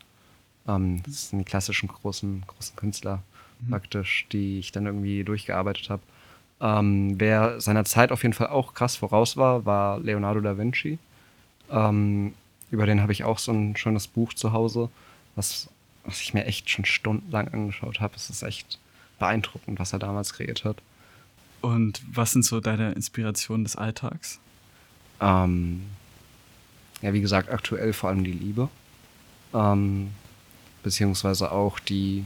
Ähm, 0.69 1.03
das 1.05 1.31
sind 1.31 1.39
die 1.41 1.45
klassischen 1.45 1.89
großen, 1.89 2.45
großen 2.47 2.77
Künstler 2.77 3.23
mhm. 3.61 3.71
praktisch, 3.71 4.27
die 4.33 4.59
ich 4.59 4.73
dann 4.73 4.87
irgendwie 4.87 5.25
durchgearbeitet 5.25 5.91
habe. 5.91 6.03
Ähm, 6.61 7.19
wer 7.19 7.61
seiner 7.61 7.85
Zeit 7.85 8.13
auf 8.13 8.23
jeden 8.23 8.35
Fall 8.35 8.49
auch 8.49 8.75
krass 8.75 8.97
voraus 8.97 9.37
war, 9.37 9.65
war 9.67 9.99
Leonardo 10.01 10.41
da 10.41 10.59
Vinci. 10.59 10.99
Ähm, 11.71 12.35
über 12.71 12.87
den 12.87 13.03
habe 13.03 13.13
ich 13.13 13.25
auch 13.25 13.39
so 13.39 13.53
ein 13.53 13.77
schönes 13.77 14.07
Buch 14.09 14.33
zu 14.35 14.53
Hause, 14.53 14.91
was, 15.37 15.69
was 16.05 16.21
ich 16.21 16.35
mir 16.35 16.45
echt 16.45 16.71
schon 16.71 16.85
stundenlang 16.85 17.49
angeschaut 17.49 18.01
habe. 18.01 18.15
Es 18.17 18.31
ist 18.31 18.43
echt 18.43 18.79
beeindruckend, 19.19 19.79
was 19.79 19.93
er 19.93 19.99
damals 19.99 20.33
kreiert 20.33 20.65
hat. 20.65 20.77
Und 21.61 22.03
was 22.13 22.33
sind 22.33 22.45
so 22.45 22.61
deine 22.61 22.93
Inspirationen 22.93 23.65
des 23.65 23.77
Alltags? 23.77 24.41
Ähm, 25.21 25.83
ja, 27.01 27.13
wie 27.13 27.21
gesagt, 27.21 27.51
aktuell 27.51 27.93
vor 27.93 28.11
allem 28.11 28.25
die 28.25 28.33
Liebe. 28.33 28.69
Ähm, 29.55 30.11
beziehungsweise 30.83 31.53
auch 31.53 31.79
die, 31.79 32.25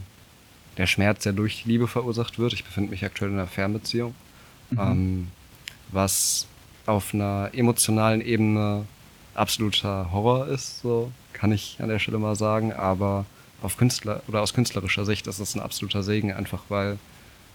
der 0.77 0.87
Schmerz, 0.87 1.23
der 1.23 1.33
durch 1.33 1.63
die 1.63 1.69
Liebe 1.69 1.87
verursacht 1.87 2.39
wird. 2.39 2.53
Ich 2.53 2.63
befinde 2.63 2.89
mich 2.89 3.05
aktuell 3.05 3.29
in 3.29 3.37
einer 3.37 3.47
Fernbeziehung. 3.47 4.15
Mhm. 4.71 4.79
Ähm, 4.79 5.27
was 5.89 6.47
auf 6.87 7.13
einer 7.13 7.51
emotionalen 7.53 8.21
Ebene 8.21 8.85
absoluter 9.35 10.11
Horror 10.11 10.47
ist, 10.47 10.81
so 10.81 11.11
kann 11.33 11.51
ich 11.51 11.77
an 11.79 11.89
der 11.89 11.99
Stelle 11.99 12.17
mal 12.17 12.35
sagen, 12.35 12.73
aber 12.73 13.25
auf 13.61 13.77
Künstler 13.77 14.21
oder 14.27 14.41
aus 14.41 14.53
künstlerischer 14.53 15.05
Sicht 15.05 15.27
ist 15.27 15.39
es 15.39 15.55
ein 15.55 15.61
absoluter 15.61 16.03
Segen, 16.03 16.31
einfach 16.31 16.63
weil 16.69 16.97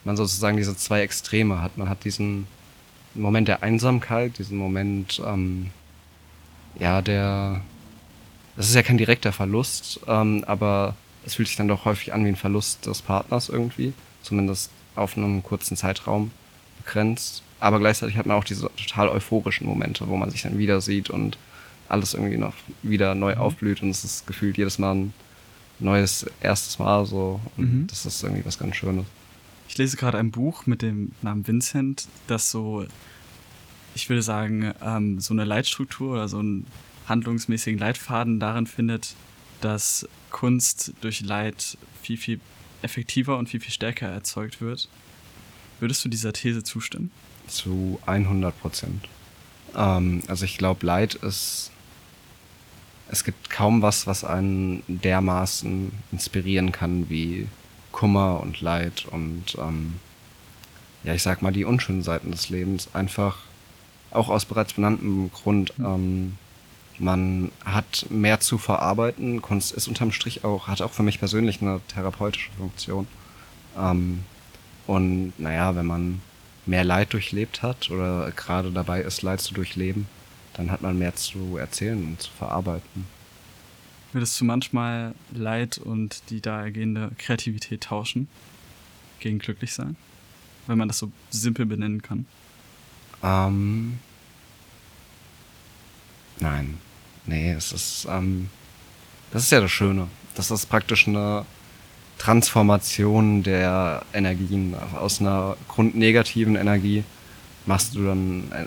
man 0.04 0.16
sozusagen 0.16 0.56
diese 0.56 0.76
zwei 0.76 1.02
Extreme 1.02 1.62
hat. 1.62 1.78
Man 1.78 1.88
hat 1.88 2.04
diesen 2.04 2.46
Moment 3.14 3.48
der 3.48 3.62
Einsamkeit, 3.62 4.38
diesen 4.38 4.58
Moment, 4.58 5.22
ähm, 5.24 5.70
ja, 6.78 7.02
der, 7.02 7.60
das 8.56 8.68
ist 8.68 8.74
ja 8.74 8.82
kein 8.82 8.98
direkter 8.98 9.32
Verlust, 9.32 10.00
ähm, 10.08 10.44
aber 10.46 10.96
es 11.24 11.34
fühlt 11.34 11.48
sich 11.48 11.56
dann 11.56 11.68
doch 11.68 11.84
häufig 11.84 12.12
an 12.12 12.24
wie 12.24 12.30
ein 12.30 12.36
Verlust 12.36 12.86
des 12.86 13.02
Partners 13.02 13.48
irgendwie, 13.48 13.92
zumindest 14.22 14.70
auf 14.96 15.16
einen 15.16 15.42
kurzen 15.42 15.76
Zeitraum 15.76 16.32
begrenzt. 16.78 17.42
Aber 17.60 17.78
gleichzeitig 17.78 18.16
hat 18.16 18.26
man 18.26 18.36
auch 18.36 18.44
diese 18.44 18.70
total 18.76 19.08
euphorischen 19.08 19.66
Momente, 19.66 20.08
wo 20.08 20.16
man 20.16 20.30
sich 20.30 20.42
dann 20.42 20.58
wieder 20.58 20.80
sieht 20.80 21.10
und 21.10 21.38
alles 21.88 22.14
irgendwie 22.14 22.38
noch 22.38 22.54
wieder 22.82 23.14
neu 23.14 23.36
aufblüht 23.36 23.82
und 23.82 23.90
es 23.90 24.02
ist 24.02 24.26
gefühlt 24.26 24.56
jedes 24.56 24.78
Mal 24.78 24.94
ein 24.94 25.14
neues 25.82 26.26
erstes 26.40 26.78
Mal 26.78 27.04
so. 27.06 27.40
Und 27.56 27.74
mhm. 27.74 27.86
das 27.86 28.06
ist 28.06 28.22
irgendwie 28.22 28.44
was 28.44 28.58
ganz 28.58 28.76
Schönes. 28.76 29.06
Ich 29.68 29.78
lese 29.78 29.96
gerade 29.96 30.18
ein 30.18 30.30
Buch 30.30 30.66
mit 30.66 30.82
dem 30.82 31.12
Namen 31.22 31.46
Vincent, 31.46 32.06
das 32.26 32.50
so, 32.50 32.84
ich 33.94 34.08
würde 34.08 34.22
sagen, 34.22 34.72
ähm, 34.84 35.18
so 35.20 35.32
eine 35.32 35.44
Leitstruktur 35.44 36.12
oder 36.12 36.28
so 36.28 36.38
einen 36.38 36.66
handlungsmäßigen 37.08 37.78
Leitfaden 37.78 38.38
darin 38.38 38.66
findet, 38.66 39.14
dass 39.60 40.06
Kunst 40.30 40.92
durch 41.00 41.22
Leid 41.22 41.78
viel, 42.02 42.16
viel 42.16 42.40
effektiver 42.82 43.38
und 43.38 43.48
viel, 43.48 43.60
viel 43.60 43.72
stärker 43.72 44.08
erzeugt 44.08 44.60
wird. 44.60 44.88
Würdest 45.80 46.04
du 46.04 46.08
dieser 46.08 46.32
These 46.32 46.62
zustimmen? 46.62 47.10
Zu 47.46 47.98
100 48.06 48.58
Prozent. 48.60 49.08
Ähm, 49.74 50.22
also 50.28 50.44
ich 50.44 50.58
glaube, 50.58 50.86
Leid 50.86 51.14
ist 51.14 51.71
es 53.12 53.24
gibt 53.24 53.50
kaum 53.50 53.82
was, 53.82 54.06
was 54.06 54.24
einen 54.24 54.82
dermaßen 54.88 55.92
inspirieren 56.12 56.72
kann 56.72 57.10
wie 57.10 57.46
Kummer 57.92 58.40
und 58.40 58.62
Leid 58.62 59.04
und 59.10 59.54
ähm, 59.58 60.00
ja, 61.04 61.12
ich 61.12 61.22
sag 61.22 61.42
mal, 61.42 61.52
die 61.52 61.66
unschönen 61.66 62.02
Seiten 62.02 62.30
des 62.30 62.48
Lebens. 62.48 62.88
Einfach 62.94 63.38
auch 64.12 64.30
aus 64.30 64.46
bereits 64.46 64.72
benanntem 64.72 65.30
Grund. 65.30 65.78
Mhm. 65.78 65.84
Ähm, 65.84 66.38
man 66.98 67.52
hat 67.64 68.06
mehr 68.08 68.40
zu 68.40 68.56
verarbeiten. 68.56 69.42
Kunst 69.42 69.72
ist 69.72 69.88
unterm 69.88 70.12
Strich 70.12 70.44
auch, 70.44 70.68
hat 70.68 70.80
auch 70.80 70.92
für 70.92 71.02
mich 71.02 71.18
persönlich 71.18 71.60
eine 71.60 71.80
therapeutische 71.88 72.50
Funktion. 72.52 73.06
Ähm, 73.78 74.24
und 74.86 75.34
naja, 75.38 75.76
wenn 75.76 75.86
man 75.86 76.22
mehr 76.64 76.84
Leid 76.84 77.12
durchlebt 77.12 77.62
hat 77.62 77.90
oder 77.90 78.30
gerade 78.30 78.70
dabei 78.70 79.02
ist, 79.02 79.20
Leid 79.20 79.40
zu 79.42 79.52
durchleben, 79.52 80.06
dann 80.54 80.70
hat 80.70 80.82
man 80.82 80.98
mehr 80.98 81.14
zu 81.14 81.56
erzählen 81.56 82.02
und 82.04 82.20
zu 82.20 82.30
verarbeiten. 82.30 83.06
Würdest 84.12 84.38
du 84.40 84.44
manchmal 84.44 85.14
Leid 85.32 85.78
und 85.78 86.22
die 86.30 86.40
da 86.40 86.62
ergehende 86.62 87.12
Kreativität 87.16 87.84
tauschen? 87.84 88.28
Gegen 89.20 89.38
glücklich 89.38 89.72
sein? 89.72 89.96
Wenn 90.66 90.78
man 90.78 90.88
das 90.88 90.98
so 90.98 91.10
simpel 91.30 91.64
benennen 91.64 92.02
kann. 92.02 92.26
Ähm. 93.22 93.98
Nein. 96.40 96.78
Nee, 97.24 97.52
es 97.52 97.72
ist, 97.72 98.06
ähm, 98.10 98.50
das 99.30 99.44
ist 99.44 99.52
ja 99.52 99.60
das 99.60 99.70
Schöne. 99.70 100.08
Das 100.34 100.50
ist 100.50 100.66
praktisch 100.66 101.06
eine 101.06 101.46
Transformation 102.18 103.42
der 103.42 104.04
Energien. 104.12 104.74
Aus 104.94 105.20
einer 105.20 105.56
grundnegativen 105.68 106.56
Energie 106.56 107.04
machst 107.64 107.94
du 107.94 108.04
dann 108.04 108.50
äh, 108.52 108.66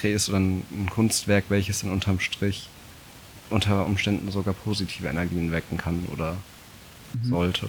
kreierst 0.00 0.28
du 0.28 0.32
dann 0.32 0.62
ein 0.70 0.88
Kunstwerk, 0.90 1.44
welches 1.48 1.80
dann 1.80 1.90
unterm 1.90 2.20
Strich 2.20 2.68
unter 3.50 3.84
Umständen 3.86 4.30
sogar 4.30 4.54
positive 4.54 5.08
Energien 5.08 5.52
wecken 5.52 5.76
kann 5.76 6.06
oder 6.12 6.36
mhm. 7.12 7.28
sollte. 7.28 7.68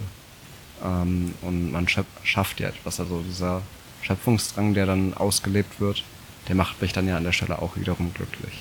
Ähm, 0.82 1.34
und 1.42 1.72
man 1.72 1.86
schafft 1.88 2.60
ja 2.60 2.68
etwas. 2.68 3.00
Also 3.00 3.22
dieser 3.22 3.62
Schöpfungsdrang, 4.02 4.74
der 4.74 4.86
dann 4.86 5.14
ausgelebt 5.14 5.80
wird, 5.80 6.04
der 6.48 6.54
macht 6.54 6.80
mich 6.80 6.92
dann 6.92 7.06
ja 7.06 7.16
an 7.16 7.24
der 7.24 7.32
Stelle 7.32 7.60
auch 7.60 7.76
wiederum 7.76 8.12
glücklich. 8.14 8.54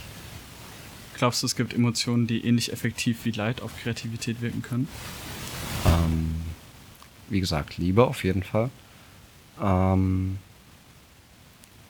Glaubst 1.17 1.43
du, 1.43 1.45
es 1.45 1.55
gibt 1.55 1.73
Emotionen, 1.73 2.27
die 2.27 2.45
ähnlich 2.45 2.73
effektiv 2.73 3.25
wie 3.25 3.31
Leid 3.31 3.61
auf 3.61 3.71
Kreativität 3.81 4.41
wirken 4.41 4.61
können? 4.61 4.87
Ähm, 5.85 6.35
wie 7.29 7.39
gesagt, 7.39 7.77
Liebe 7.77 8.05
auf 8.05 8.23
jeden 8.23 8.43
Fall. 8.43 8.69
Ähm, 9.61 10.39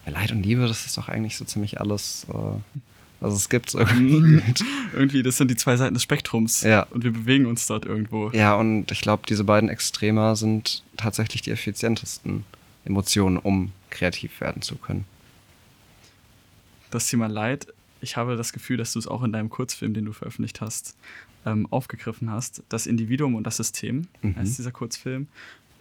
Leid 0.06 0.32
und 0.32 0.44
Liebe, 0.44 0.68
das 0.68 0.86
ist 0.86 0.98
doch 0.98 1.10
eigentlich 1.10 1.38
so 1.38 1.46
ziemlich 1.46 1.80
alles, 1.80 2.26
äh, 2.30 2.80
was 3.20 3.34
es 3.34 3.50
gibt. 3.50 3.74
Irgendwie. 3.74 4.42
irgendwie, 4.94 5.24
das 5.24 5.38
sind 5.38 5.50
die 5.52 5.56
zwei 5.56 5.78
Seiten 5.78 5.94
des 5.94 6.04
Spektrums. 6.04 6.62
Ja. 6.62 6.84
Und 6.90 7.04
wir 7.04 7.12
bewegen 7.12 7.46
uns 7.46 7.68
dort 7.68 7.86
irgendwo. 7.86 8.32
Ja, 8.32 8.56
und 8.56 8.92
ich 8.92 9.02
glaube, 9.02 9.24
diese 9.28 9.44
beiden 9.44 9.70
Extremer 9.70 10.36
sind 10.36 10.84
tatsächlich 10.98 11.42
die 11.42 11.52
effizientesten 11.52 12.44
Emotionen, 12.84 13.38
um 13.38 13.72
kreativ 13.90 14.42
werden 14.42 14.62
zu 14.62 14.76
können. 14.76 15.06
Das 16.90 17.08
Thema 17.08 17.28
Leid, 17.28 17.68
ich 18.02 18.18
habe 18.18 18.36
das 18.36 18.54
Gefühl, 18.54 18.78
dass 18.78 18.94
du 18.94 19.00
es 19.00 19.08
auch 19.08 19.24
in 19.24 19.32
deinem 19.32 19.50
Kurzfilm, 19.50 19.94
den 19.94 20.06
du 20.06 20.14
veröffentlicht 20.14 20.62
hast, 20.62 20.98
ähm, 21.46 21.68
aufgegriffen 21.70 22.30
hast. 22.30 22.64
Das 22.70 22.88
Individuum 22.88 23.36
und 23.36 23.46
das 23.46 23.58
System 23.58 24.08
mhm. 24.22 24.36
heißt 24.36 24.58
dieser 24.58 24.72
Kurzfilm. 24.72 25.28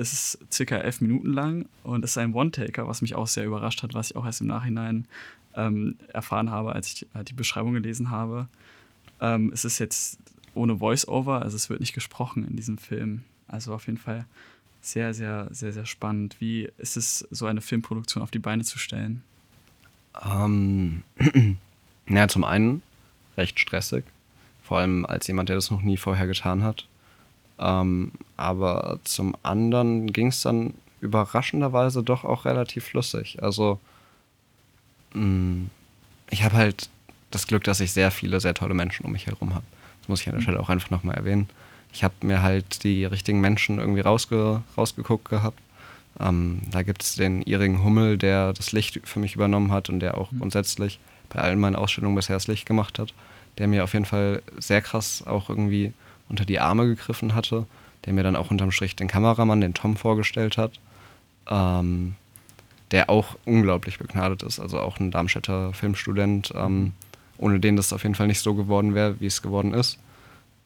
Es 0.01 0.13
ist 0.15 0.39
circa 0.51 0.79
elf 0.79 1.03
Minuten 1.03 1.33
lang 1.33 1.67
und 1.85 2.05
es 2.05 2.13
ist 2.13 2.19
ein 2.19 2.33
One-Taker, 2.33 2.89
was 2.89 3.03
mich 3.03 3.15
auch 3.15 3.27
sehr 3.27 3.45
überrascht 3.45 3.83
hat, 3.83 3.93
was 3.93 4.11
ich 4.11 4.17
auch 4.17 4.25
erst 4.25 4.41
im 4.41 4.47
Nachhinein 4.47 5.07
ähm, 5.55 5.97
erfahren 6.09 6.51
habe, 6.51 6.75
als 6.75 6.93
ich 6.93 7.07
äh, 7.15 7.23
die 7.23 7.35
Beschreibung 7.35 7.75
gelesen 7.75 8.11
habe. 8.11 8.49
Ähm, 9.21 9.51
es 9.53 9.67
ist 9.67 9.79
jetzt 9.79 10.19
ohne 10.55 10.79
Voice-Over, 10.79 11.43
also 11.43 11.55
es 11.55 11.69
wird 11.69 11.81
nicht 11.81 11.93
gesprochen 11.93 12.47
in 12.49 12.57
diesem 12.57 12.79
Film. 12.79 13.25
Also 13.47 13.75
auf 13.75 13.87
jeden 13.87 13.99
Fall 13.99 14.25
sehr, 14.81 15.13
sehr, 15.13 15.49
sehr, 15.51 15.73
sehr 15.73 15.85
spannend. 15.85 16.37
Wie 16.39 16.71
ist 16.79 16.97
es, 16.97 17.27
so 17.31 17.45
eine 17.45 17.61
Filmproduktion 17.61 18.23
auf 18.23 18.31
die 18.31 18.39
Beine 18.39 18.65
zu 18.65 18.79
stellen? 18.79 19.23
Ähm, 20.25 21.03
naja, 22.07 22.29
zum 22.29 22.45
einen 22.45 22.83
recht 23.37 23.61
stressig. 23.61 24.05
Vor 24.63 24.79
allem 24.79 25.05
als 25.05 25.27
jemand, 25.27 25.49
der 25.49 25.57
das 25.57 25.71
noch 25.71 25.83
nie 25.83 25.97
vorher 25.97 26.27
getan 26.27 26.63
hat. 26.63 26.87
Ähm, 27.61 28.13
aber 28.37 28.99
zum 29.05 29.37
anderen 29.43 30.13
ging 30.13 30.29
es 30.29 30.43
dann 30.43 30.75
überraschenderweise 31.01 32.03
doch 32.03 32.25
auch 32.25 32.47
relativ 32.47 32.87
flüssig. 32.87 33.43
Also 33.43 33.79
mh, 35.13 35.25
mm, 35.25 35.71
ich 36.31 36.43
habe 36.43 36.57
halt 36.57 36.89
das 37.31 37.47
Glück, 37.47 37.65
dass 37.65 37.81
ich 37.81 37.93
sehr 37.93 38.11
viele, 38.11 38.41
sehr 38.41 38.55
tolle 38.55 38.75
Menschen 38.75 39.05
um 39.05 39.13
mich 39.13 39.27
herum 39.27 39.55
habe. 39.55 39.65
Das 40.01 40.09
muss 40.09 40.21
ich 40.23 40.29
an 40.29 40.37
der 40.37 40.43
Stelle 40.43 40.61
auch 40.61 40.69
einfach 40.69 40.91
nochmal 40.91 41.17
erwähnen. 41.17 41.49
Ich 41.93 42.05
habe 42.05 42.15
mir 42.23 42.43
halt 42.43 42.85
die 42.85 43.05
richtigen 43.05 43.41
Menschen 43.41 43.79
irgendwie 43.79 44.01
rausge 44.01 44.63
rausgeguckt 44.77 45.29
gehabt. 45.29 45.59
Ähm, 46.19 46.63
da 46.71 46.83
gibt 46.83 47.03
es 47.03 47.17
den 47.17 47.43
Iring 47.43 47.83
Hummel, 47.83 48.17
der 48.17 48.53
das 48.53 48.73
Licht 48.73 49.01
für 49.05 49.19
mich 49.19 49.35
übernommen 49.35 49.73
hat 49.73 49.89
und 49.89 50.01
der 50.01 50.17
auch 50.19 50.33
mhm. 50.33 50.41
grundsätzlich 50.41 50.99
bei 51.29 51.41
allen 51.41 51.61
meinen 51.61 51.77
Ausstellungen 51.77 52.17
bisher 52.17 52.37
das 52.37 52.47
Licht 52.47 52.67
gemacht 52.67 52.99
hat. 52.99 53.13
Der 53.59 53.69
mir 53.69 53.85
auf 53.85 53.93
jeden 53.93 54.07
Fall 54.07 54.43
sehr 54.59 54.81
krass 54.81 55.25
auch 55.27 55.51
irgendwie 55.51 55.93
unter 56.31 56.45
die 56.45 56.61
Arme 56.61 56.87
gegriffen 56.87 57.35
hatte, 57.35 57.67
der 58.07 58.13
mir 58.13 58.23
dann 58.23 58.37
auch 58.37 58.51
unterm 58.51 58.73
Strich 58.73 58.97
den 58.97 59.09
Kameramann, 59.09 59.61
den 59.61 59.75
Tom, 59.75 59.97
vorgestellt 59.97 60.57
hat, 60.57 60.73
ähm, 61.49 62.15
der 62.91 63.11
auch 63.11 63.37
unglaublich 63.45 63.99
begnadet 63.99 64.43
ist, 64.43 64.59
also 64.59 64.81
auch 64.81 64.99
ein 64.99 65.11
Darmstädter 65.11 65.73
Filmstudent, 65.75 66.53
ähm, 66.57 66.93
ohne 67.39 67.61
den 67.61 67.77
das 67.77 67.93
auf 67.93 68.03
jeden 68.03 68.15
Fall 68.15 68.27
nicht 68.27 68.41
so 68.41 68.55
geworden 68.55 68.95
wäre, 68.95 69.21
wie 69.21 69.27
es 69.27 69.43
geworden 69.43 69.75
ist. 69.75 69.99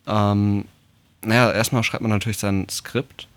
Ähm, 0.07 0.67
naja, 1.23 1.51
erstmal 1.53 1.83
schreibt 1.83 2.03
man 2.03 2.11
natürlich 2.11 2.39
sein 2.39 2.69
Skript 2.69 3.29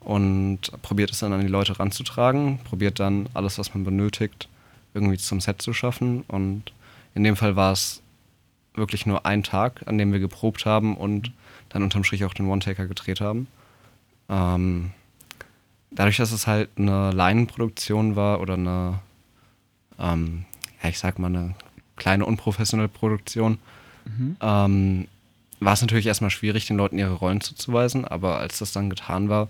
und 0.00 0.60
probiert 0.82 1.10
es 1.10 1.20
dann 1.20 1.32
an 1.32 1.40
die 1.40 1.46
Leute 1.46 1.78
ranzutragen, 1.78 2.58
probiert 2.64 3.00
dann 3.00 3.28
alles, 3.34 3.58
was 3.58 3.74
man 3.74 3.84
benötigt, 3.84 4.48
irgendwie 4.94 5.18
zum 5.18 5.40
Set 5.40 5.62
zu 5.62 5.72
schaffen. 5.72 6.24
Und 6.28 6.72
in 7.14 7.24
dem 7.24 7.36
Fall 7.36 7.56
war 7.56 7.72
es 7.72 8.02
wirklich 8.74 9.06
nur 9.06 9.26
ein 9.26 9.42
Tag, 9.42 9.82
an 9.86 9.98
dem 9.98 10.12
wir 10.12 10.20
geprobt 10.20 10.66
haben 10.66 10.96
und 10.96 11.32
dann 11.68 11.82
unterm 11.82 12.04
Strich 12.04 12.24
auch 12.24 12.34
den 12.34 12.48
One-Taker 12.48 12.86
gedreht 12.86 13.20
haben. 13.20 13.48
Ähm, 14.28 14.92
dadurch, 15.90 16.16
dass 16.16 16.32
es 16.32 16.46
halt 16.46 16.70
eine 16.76 17.10
Leinenproduktion 17.12 18.16
war 18.16 18.40
oder 18.40 18.54
eine, 18.54 19.00
ähm, 19.98 20.44
ja, 20.82 20.88
ich 20.88 20.98
sag 20.98 21.18
mal, 21.18 21.28
eine 21.28 21.54
kleine 21.96 22.26
unprofessionelle 22.26 22.88
Produktion, 22.88 23.58
mhm. 24.04 24.36
ähm, 24.40 25.08
war 25.60 25.72
es 25.72 25.80
natürlich 25.80 26.06
erstmal 26.06 26.30
schwierig, 26.30 26.66
den 26.66 26.76
Leuten 26.76 26.98
ihre 26.98 27.14
Rollen 27.14 27.40
zuzuweisen, 27.40 28.04
aber 28.04 28.38
als 28.38 28.58
das 28.58 28.72
dann 28.72 28.90
getan 28.90 29.28
war, 29.28 29.48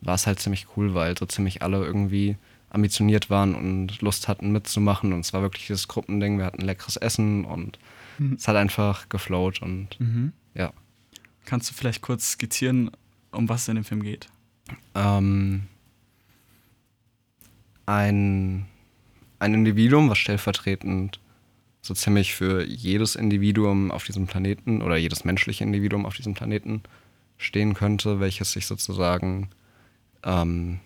war 0.00 0.14
es 0.14 0.26
halt 0.26 0.38
ziemlich 0.38 0.66
cool, 0.76 0.94
weil 0.94 1.18
so 1.18 1.26
ziemlich 1.26 1.62
alle 1.62 1.84
irgendwie 1.84 2.36
ambitioniert 2.70 3.30
waren 3.30 3.54
und 3.54 4.00
Lust 4.02 4.28
hatten 4.28 4.52
mitzumachen 4.52 5.12
und 5.12 5.20
es 5.20 5.32
war 5.32 5.42
wirklich 5.42 5.66
das 5.68 5.88
Gruppending, 5.88 6.38
wir 6.38 6.44
hatten 6.44 6.60
leckeres 6.60 6.96
Essen 6.96 7.44
und 7.44 7.78
mhm. 8.18 8.34
es 8.34 8.46
hat 8.46 8.56
einfach 8.56 9.08
geflowt 9.08 9.62
und 9.62 9.98
mhm. 9.98 10.32
ja. 10.54 10.72
Kannst 11.48 11.70
du 11.70 11.74
vielleicht 11.74 12.02
kurz 12.02 12.32
skizzieren, 12.32 12.90
um 13.32 13.48
was 13.48 13.62
es 13.62 13.68
in 13.68 13.76
dem 13.76 13.84
Film 13.84 14.02
geht? 14.02 14.28
Ähm, 14.94 15.62
ein, 17.86 18.66
ein 19.38 19.54
Individuum, 19.54 20.10
was 20.10 20.18
stellvertretend 20.18 21.20
so 21.80 21.94
ziemlich 21.94 22.34
für 22.34 22.66
jedes 22.66 23.16
Individuum 23.16 23.90
auf 23.90 24.04
diesem 24.04 24.26
Planeten 24.26 24.82
oder 24.82 24.98
jedes 24.98 25.24
menschliche 25.24 25.64
Individuum 25.64 26.04
auf 26.04 26.14
diesem 26.16 26.34
Planeten 26.34 26.82
stehen 27.38 27.72
könnte, 27.72 28.20
welches 28.20 28.52
sich 28.52 28.66
sozusagen 28.66 29.48
ähm, 30.24 30.80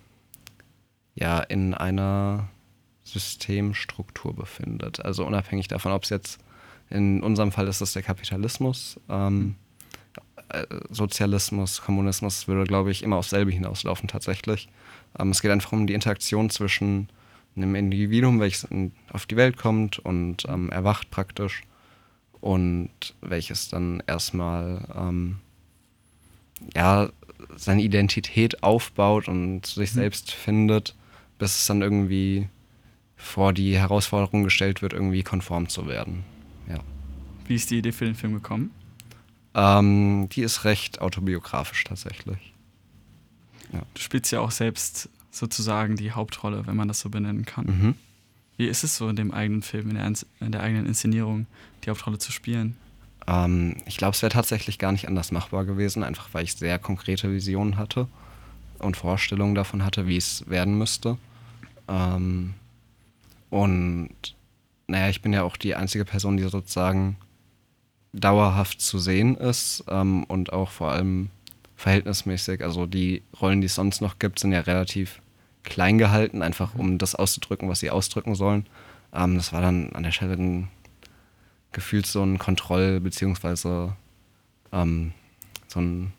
ja 1.13 1.41
in 1.41 1.73
einer 1.73 2.47
Systemstruktur 3.03 4.33
befindet. 4.33 5.03
Also 5.03 5.25
unabhängig 5.25 5.67
davon, 5.67 5.91
ob 5.91 6.03
es 6.03 6.09
jetzt 6.09 6.39
in 6.89 7.21
unserem 7.21 7.51
Fall 7.51 7.67
ist 7.67 7.81
es 7.81 7.91
der 7.91 8.03
Kapitalismus, 8.03 8.97
ähm, 9.09 9.55
äh, 9.57 9.62
Sozialismus, 10.89 11.81
Kommunismus 11.81 12.47
würde, 12.47 12.65
glaube 12.65 12.91
ich, 12.91 13.03
immer 13.03 13.17
aufs 13.17 13.31
selbe 13.31 13.51
hinauslaufen 13.51 14.07
tatsächlich. 14.07 14.69
Ähm, 15.17 15.29
es 15.29 15.41
geht 15.41 15.51
einfach 15.51 15.71
um 15.71 15.87
die 15.87 15.93
Interaktion 15.93 16.49
zwischen 16.49 17.09
einem 17.55 17.75
Individuum, 17.75 18.39
welches 18.39 18.63
in, 18.63 18.91
auf 19.11 19.25
die 19.25 19.35
Welt 19.35 19.57
kommt 19.57 19.99
und 19.99 20.45
ähm, 20.47 20.69
erwacht 20.69 21.11
praktisch 21.11 21.63
und 22.41 22.89
welches 23.21 23.69
dann 23.69 24.01
erstmal 24.07 24.87
ähm, 24.95 25.37
ja, 26.75 27.09
seine 27.55 27.81
Identität 27.81 28.63
aufbaut 28.63 29.27
und 29.27 29.65
sich 29.65 29.91
mhm. 29.93 29.99
selbst 29.99 30.31
findet, 30.31 30.95
bis 31.39 31.59
es 31.59 31.65
dann 31.65 31.81
irgendwie 31.81 32.47
vor 33.15 33.53
die 33.53 33.77
Herausforderung 33.77 34.43
gestellt 34.43 34.81
wird, 34.81 34.93
irgendwie 34.93 35.23
konform 35.23 35.69
zu 35.69 35.87
werden. 35.87 36.23
Ja. 36.67 36.79
Wie 37.47 37.55
ist 37.55 37.71
die 37.71 37.77
Idee 37.77 37.91
für 37.91 38.05
den 38.05 38.15
Film 38.15 38.33
gekommen? 38.33 38.71
Ähm, 39.55 40.29
die 40.29 40.41
ist 40.41 40.65
recht 40.65 41.01
autobiografisch 41.01 41.83
tatsächlich. 41.83 42.53
Ja. 43.71 43.81
Du 43.93 44.01
spielst 44.01 44.31
ja 44.31 44.39
auch 44.39 44.51
selbst 44.51 45.09
sozusagen 45.31 45.95
die 45.95 46.11
Hauptrolle, 46.11 46.67
wenn 46.67 46.75
man 46.75 46.87
das 46.87 46.99
so 46.99 47.09
benennen 47.09 47.45
kann. 47.45 47.65
Mhm. 47.65 47.95
Wie 48.57 48.67
ist 48.67 48.83
es 48.83 48.97
so 48.97 49.09
in 49.09 49.15
dem 49.15 49.31
eigenen 49.31 49.63
Film, 49.63 49.89
in 49.89 49.95
der, 49.95 50.13
in 50.39 50.51
der 50.51 50.61
eigenen 50.61 50.85
Inszenierung, 50.85 51.47
die 51.83 51.89
Hauptrolle 51.89 52.19
zu 52.19 52.31
spielen? 52.31 52.77
Ähm, 53.27 53.77
ich 53.85 53.97
glaube, 53.97 54.15
es 54.15 54.21
wäre 54.21 54.31
tatsächlich 54.31 54.77
gar 54.77 54.91
nicht 54.91 55.07
anders 55.07 55.31
machbar 55.31 55.65
gewesen, 55.65 56.03
einfach 56.03 56.29
weil 56.33 56.43
ich 56.43 56.55
sehr 56.55 56.77
konkrete 56.77 57.31
Visionen 57.31 57.77
hatte 57.77 58.07
und 58.79 58.97
Vorstellungen 58.97 59.55
davon 59.55 59.83
hatte, 59.83 60.07
wie 60.07 60.17
es 60.17 60.47
werden 60.47 60.77
müsste. 60.77 61.17
Ähm, 61.87 62.53
und 63.49 64.09
naja, 64.87 65.09
ich 65.09 65.21
bin 65.21 65.33
ja 65.33 65.43
auch 65.43 65.57
die 65.57 65.75
einzige 65.75 66.05
Person, 66.05 66.37
die 66.37 66.43
sozusagen 66.43 67.17
dauerhaft 68.13 68.79
zu 68.79 68.99
sehen 68.99 69.35
ist 69.35 69.83
ähm, 69.89 70.23
und 70.25 70.53
auch 70.53 70.69
vor 70.69 70.91
allem 70.91 71.29
verhältnismäßig. 71.75 72.63
Also 72.63 72.85
die 72.85 73.23
Rollen, 73.41 73.61
die 73.61 73.65
es 73.65 73.75
sonst 73.75 74.01
noch 74.01 74.19
gibt, 74.19 74.39
sind 74.39 74.51
ja 74.51 74.61
relativ 74.61 75.21
klein 75.63 75.97
gehalten, 75.97 76.41
einfach 76.41 76.75
um 76.75 76.97
das 76.97 77.15
auszudrücken, 77.15 77.69
was 77.69 77.79
sie 77.79 77.89
ausdrücken 77.89 78.35
sollen. 78.35 78.67
Ähm, 79.13 79.35
das 79.35 79.51
war 79.51 79.61
dann 79.61 79.91
an 79.93 80.03
der 80.03 80.11
Stelle 80.11 80.33
ein, 80.35 80.69
gefühlt 81.71 82.05
so 82.05 82.23
ein 82.23 82.37
Kontroll- 82.37 82.99
beziehungsweise 82.99 83.95
ähm, 84.71 85.13
so 85.67 85.81
ein 85.81 86.13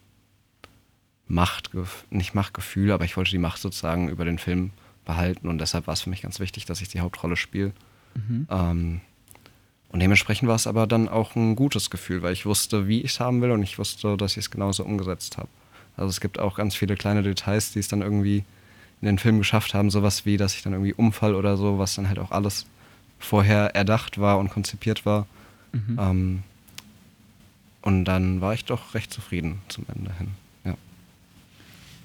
Machtgefühl, 1.26 2.06
nicht 2.10 2.34
Machtgefühl, 2.34 2.92
aber 2.92 3.04
ich 3.04 3.16
wollte 3.16 3.30
die 3.30 3.38
Macht 3.38 3.60
sozusagen 3.60 4.08
über 4.08 4.24
den 4.24 4.38
Film 4.38 4.72
behalten 5.04 5.48
und 5.48 5.58
deshalb 5.58 5.86
war 5.86 5.94
es 5.94 6.02
für 6.02 6.10
mich 6.10 6.22
ganz 6.22 6.40
wichtig, 6.40 6.64
dass 6.64 6.80
ich 6.80 6.88
die 6.88 7.00
Hauptrolle 7.00 7.36
spiele. 7.36 7.72
Mhm. 8.14 8.46
Und 9.94 10.00
dementsprechend 10.00 10.48
war 10.48 10.56
es 10.56 10.66
aber 10.66 10.88
dann 10.88 11.08
auch 11.08 11.36
ein 11.36 11.54
gutes 11.54 11.88
Gefühl, 11.88 12.20
weil 12.20 12.32
ich 12.32 12.46
wusste, 12.46 12.88
wie 12.88 13.02
ich 13.02 13.12
es 13.12 13.20
haben 13.20 13.40
will 13.42 13.52
und 13.52 13.62
ich 13.62 13.78
wusste, 13.78 14.16
dass 14.16 14.32
ich 14.32 14.38
es 14.38 14.50
genauso 14.50 14.84
umgesetzt 14.84 15.38
habe. 15.38 15.46
Also 15.96 16.08
es 16.08 16.20
gibt 16.20 16.40
auch 16.40 16.56
ganz 16.56 16.74
viele 16.74 16.96
kleine 16.96 17.22
Details, 17.22 17.70
die 17.70 17.78
es 17.78 17.86
dann 17.86 18.02
irgendwie 18.02 18.38
in 19.00 19.06
den 19.06 19.20
Film 19.20 19.38
geschafft 19.38 19.72
haben, 19.72 19.90
sowas 19.90 20.26
wie, 20.26 20.36
dass 20.36 20.56
ich 20.56 20.62
dann 20.64 20.72
irgendwie 20.72 20.94
Umfall 20.94 21.36
oder 21.36 21.56
so, 21.56 21.78
was 21.78 21.94
dann 21.94 22.08
halt 22.08 22.18
auch 22.18 22.32
alles 22.32 22.66
vorher 23.20 23.76
erdacht 23.76 24.18
war 24.18 24.38
und 24.38 24.50
konzipiert 24.50 25.06
war. 25.06 25.28
Mhm. 25.70 25.96
Ähm, 26.00 26.42
und 27.82 28.04
dann 28.04 28.40
war 28.40 28.52
ich 28.52 28.64
doch 28.64 28.94
recht 28.94 29.12
zufrieden 29.12 29.60
zum 29.68 29.86
Ende 29.94 30.12
hin. 30.18 30.30
Ja. 30.64 30.74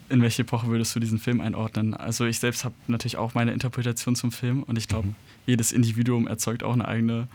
In 0.09 0.21
welche 0.21 0.43
Epoche 0.43 0.67
würdest 0.67 0.95
du 0.95 0.99
diesen 0.99 1.17
Film 1.17 1.41
einordnen? 1.41 1.95
Also 1.95 2.25
ich 2.25 2.37
selbst 2.37 2.65
habe 2.65 2.75
natürlich 2.85 3.17
auch 3.17 3.33
meine 3.33 3.51
Interpretation 3.51 4.15
zum 4.15 4.31
Film 4.31 4.61
und 4.61 4.77
ich 4.77 4.87
glaube, 4.87 5.07
mhm. 5.07 5.15
jedes 5.47 5.71
Individuum 5.71 6.27
erzeugt 6.27 6.61
auch 6.61 6.73
eine 6.73 6.87
eigene, 6.87 7.27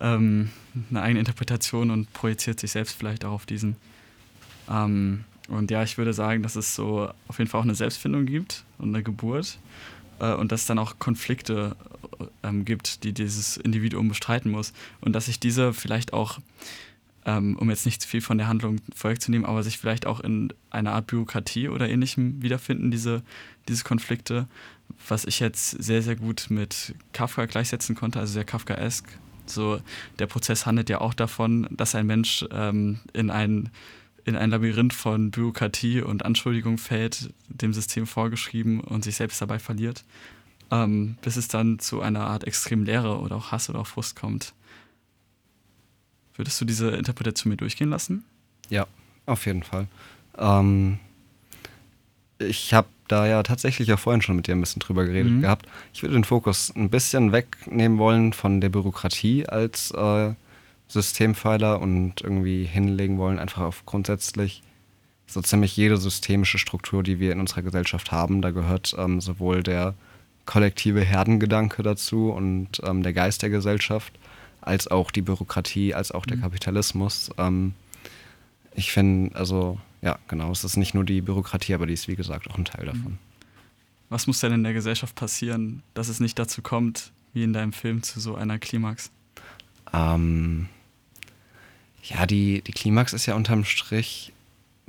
ähm, 0.00 0.50
eine 0.90 1.02
eigene 1.02 1.20
Interpretation 1.20 1.90
und 1.90 2.12
projiziert 2.12 2.60
sich 2.60 2.72
selbst 2.72 2.96
vielleicht 2.96 3.24
auch 3.24 3.32
auf 3.32 3.46
diesen. 3.46 3.76
Ähm, 4.68 5.24
und 5.48 5.70
ja, 5.70 5.82
ich 5.82 5.98
würde 5.98 6.12
sagen, 6.12 6.42
dass 6.42 6.56
es 6.56 6.74
so 6.74 7.10
auf 7.28 7.38
jeden 7.38 7.50
Fall 7.50 7.60
auch 7.60 7.64
eine 7.64 7.74
Selbstfindung 7.74 8.24
gibt 8.24 8.64
und 8.78 8.94
eine 8.94 9.02
Geburt 9.02 9.58
äh, 10.20 10.32
und 10.32 10.52
dass 10.52 10.62
es 10.62 10.66
dann 10.66 10.78
auch 10.78 10.98
Konflikte 10.98 11.76
ähm, 12.42 12.64
gibt, 12.64 13.04
die 13.04 13.12
dieses 13.12 13.56
Individuum 13.56 14.08
bestreiten 14.08 14.50
muss 14.50 14.72
und 15.00 15.12
dass 15.12 15.26
sich 15.26 15.40
diese 15.40 15.72
vielleicht 15.72 16.12
auch, 16.12 16.38
ähm, 17.24 17.56
um 17.58 17.68
jetzt 17.68 17.84
nicht 17.84 18.00
zu 18.00 18.08
viel 18.08 18.20
von 18.20 18.38
der 18.38 18.46
Handlung 18.46 18.76
vorwegzunehmen, 18.94 19.46
aber 19.46 19.62
sich 19.62 19.78
vielleicht 19.78 20.06
auch 20.06 20.20
in 20.20 20.52
einer 20.70 20.92
Art 20.92 21.08
Bürokratie 21.08 21.68
oder 21.68 21.88
ähnlichem 21.88 22.42
wiederfinden, 22.42 22.90
diese, 22.90 23.22
diese 23.68 23.82
Konflikte, 23.82 24.46
was 25.08 25.24
ich 25.24 25.40
jetzt 25.40 25.70
sehr, 25.82 26.02
sehr 26.02 26.16
gut 26.16 26.46
mit 26.48 26.94
Kafka 27.12 27.46
gleichsetzen 27.46 27.96
konnte, 27.96 28.20
also 28.20 28.32
sehr 28.32 28.44
Kafkaesk. 28.44 29.06
So, 29.50 29.80
der 30.18 30.26
Prozess 30.26 30.66
handelt 30.66 30.88
ja 30.88 31.00
auch 31.00 31.14
davon, 31.14 31.68
dass 31.70 31.94
ein 31.94 32.06
Mensch 32.06 32.44
ähm, 32.50 33.00
in 33.12 33.30
ein 33.30 33.70
in 34.24 34.36
ein 34.36 34.50
Labyrinth 34.50 34.92
von 34.92 35.30
Bürokratie 35.30 36.02
und 36.02 36.24
Anschuldigung 36.24 36.78
fällt, 36.78 37.32
dem 37.48 37.72
System 37.72 38.06
vorgeschrieben 38.06 38.80
und 38.80 39.02
sich 39.02 39.16
selbst 39.16 39.40
dabei 39.40 39.58
verliert, 39.58 40.04
ähm, 40.70 41.16
bis 41.22 41.36
es 41.36 41.48
dann 41.48 41.78
zu 41.78 42.00
einer 42.02 42.26
Art 42.26 42.44
extrem 42.44 42.84
Leere 42.84 43.18
oder 43.18 43.36
auch 43.36 43.50
Hass 43.50 43.70
oder 43.70 43.80
auch 43.80 43.86
Frust 43.86 44.16
kommt. 44.16 44.52
Würdest 46.34 46.60
du 46.60 46.64
diese 46.64 46.90
Interpretation 46.90 47.50
mir 47.50 47.56
durchgehen 47.56 47.90
lassen? 47.90 48.24
Ja, 48.68 48.86
auf 49.26 49.46
jeden 49.46 49.62
Fall. 49.62 49.88
Ähm, 50.38 50.98
ich 52.38 52.72
habe 52.72 52.88
da 53.10 53.26
ja 53.26 53.42
tatsächlich 53.42 53.92
auch 53.92 53.98
vorhin 53.98 54.22
schon 54.22 54.36
mit 54.36 54.46
dir 54.46 54.54
ein 54.54 54.60
bisschen 54.60 54.80
drüber 54.80 55.04
geredet 55.04 55.32
mhm. 55.32 55.42
gehabt. 55.42 55.66
Ich 55.92 56.02
würde 56.02 56.14
den 56.14 56.24
Fokus 56.24 56.72
ein 56.74 56.90
bisschen 56.90 57.32
wegnehmen 57.32 57.98
wollen 57.98 58.32
von 58.32 58.60
der 58.60 58.68
Bürokratie 58.68 59.46
als 59.46 59.90
äh, 59.92 60.34
Systempfeiler 60.88 61.80
und 61.80 62.20
irgendwie 62.20 62.64
hinlegen 62.64 63.18
wollen, 63.18 63.38
einfach 63.38 63.62
auf 63.62 63.86
grundsätzlich 63.86 64.62
so 65.26 65.40
ziemlich 65.40 65.76
jede 65.76 65.96
systemische 65.96 66.58
Struktur, 66.58 67.02
die 67.02 67.20
wir 67.20 67.32
in 67.32 67.40
unserer 67.40 67.62
Gesellschaft 67.62 68.10
haben. 68.10 68.42
Da 68.42 68.50
gehört 68.50 68.94
ähm, 68.98 69.20
sowohl 69.20 69.62
der 69.62 69.94
kollektive 70.46 71.02
Herdengedanke 71.02 71.82
dazu 71.82 72.30
und 72.30 72.80
ähm, 72.84 73.02
der 73.02 73.12
Geist 73.12 73.42
der 73.42 73.50
Gesellschaft, 73.50 74.12
als 74.60 74.88
auch 74.88 75.10
die 75.10 75.22
Bürokratie, 75.22 75.94
als 75.94 76.10
auch 76.10 76.26
der 76.26 76.38
mhm. 76.38 76.42
Kapitalismus. 76.42 77.30
Ähm, 77.38 77.74
ich 78.74 78.90
finde, 78.92 79.36
also 79.36 79.78
ja, 80.02 80.18
genau, 80.28 80.50
es 80.50 80.64
ist 80.64 80.76
nicht 80.76 80.94
nur 80.94 81.04
die 81.04 81.20
Bürokratie, 81.20 81.74
aber 81.74 81.86
die 81.86 81.94
ist 81.94 82.08
wie 82.08 82.16
gesagt 82.16 82.50
auch 82.50 82.56
ein 82.56 82.64
Teil 82.64 82.86
davon. 82.86 83.18
Was 84.08 84.26
muss 84.26 84.40
denn 84.40 84.52
in 84.52 84.64
der 84.64 84.72
Gesellschaft 84.72 85.14
passieren, 85.14 85.82
dass 85.94 86.08
es 86.08 86.20
nicht 86.20 86.38
dazu 86.38 86.62
kommt, 86.62 87.12
wie 87.32 87.44
in 87.44 87.52
deinem 87.52 87.72
Film, 87.72 88.02
zu 88.02 88.18
so 88.18 88.34
einer 88.34 88.58
Klimax? 88.58 89.10
Ähm, 89.92 90.68
ja, 92.02 92.26
die, 92.26 92.62
die 92.62 92.72
Klimax 92.72 93.12
ist 93.12 93.26
ja 93.26 93.34
unterm 93.34 93.64
Strich, 93.64 94.32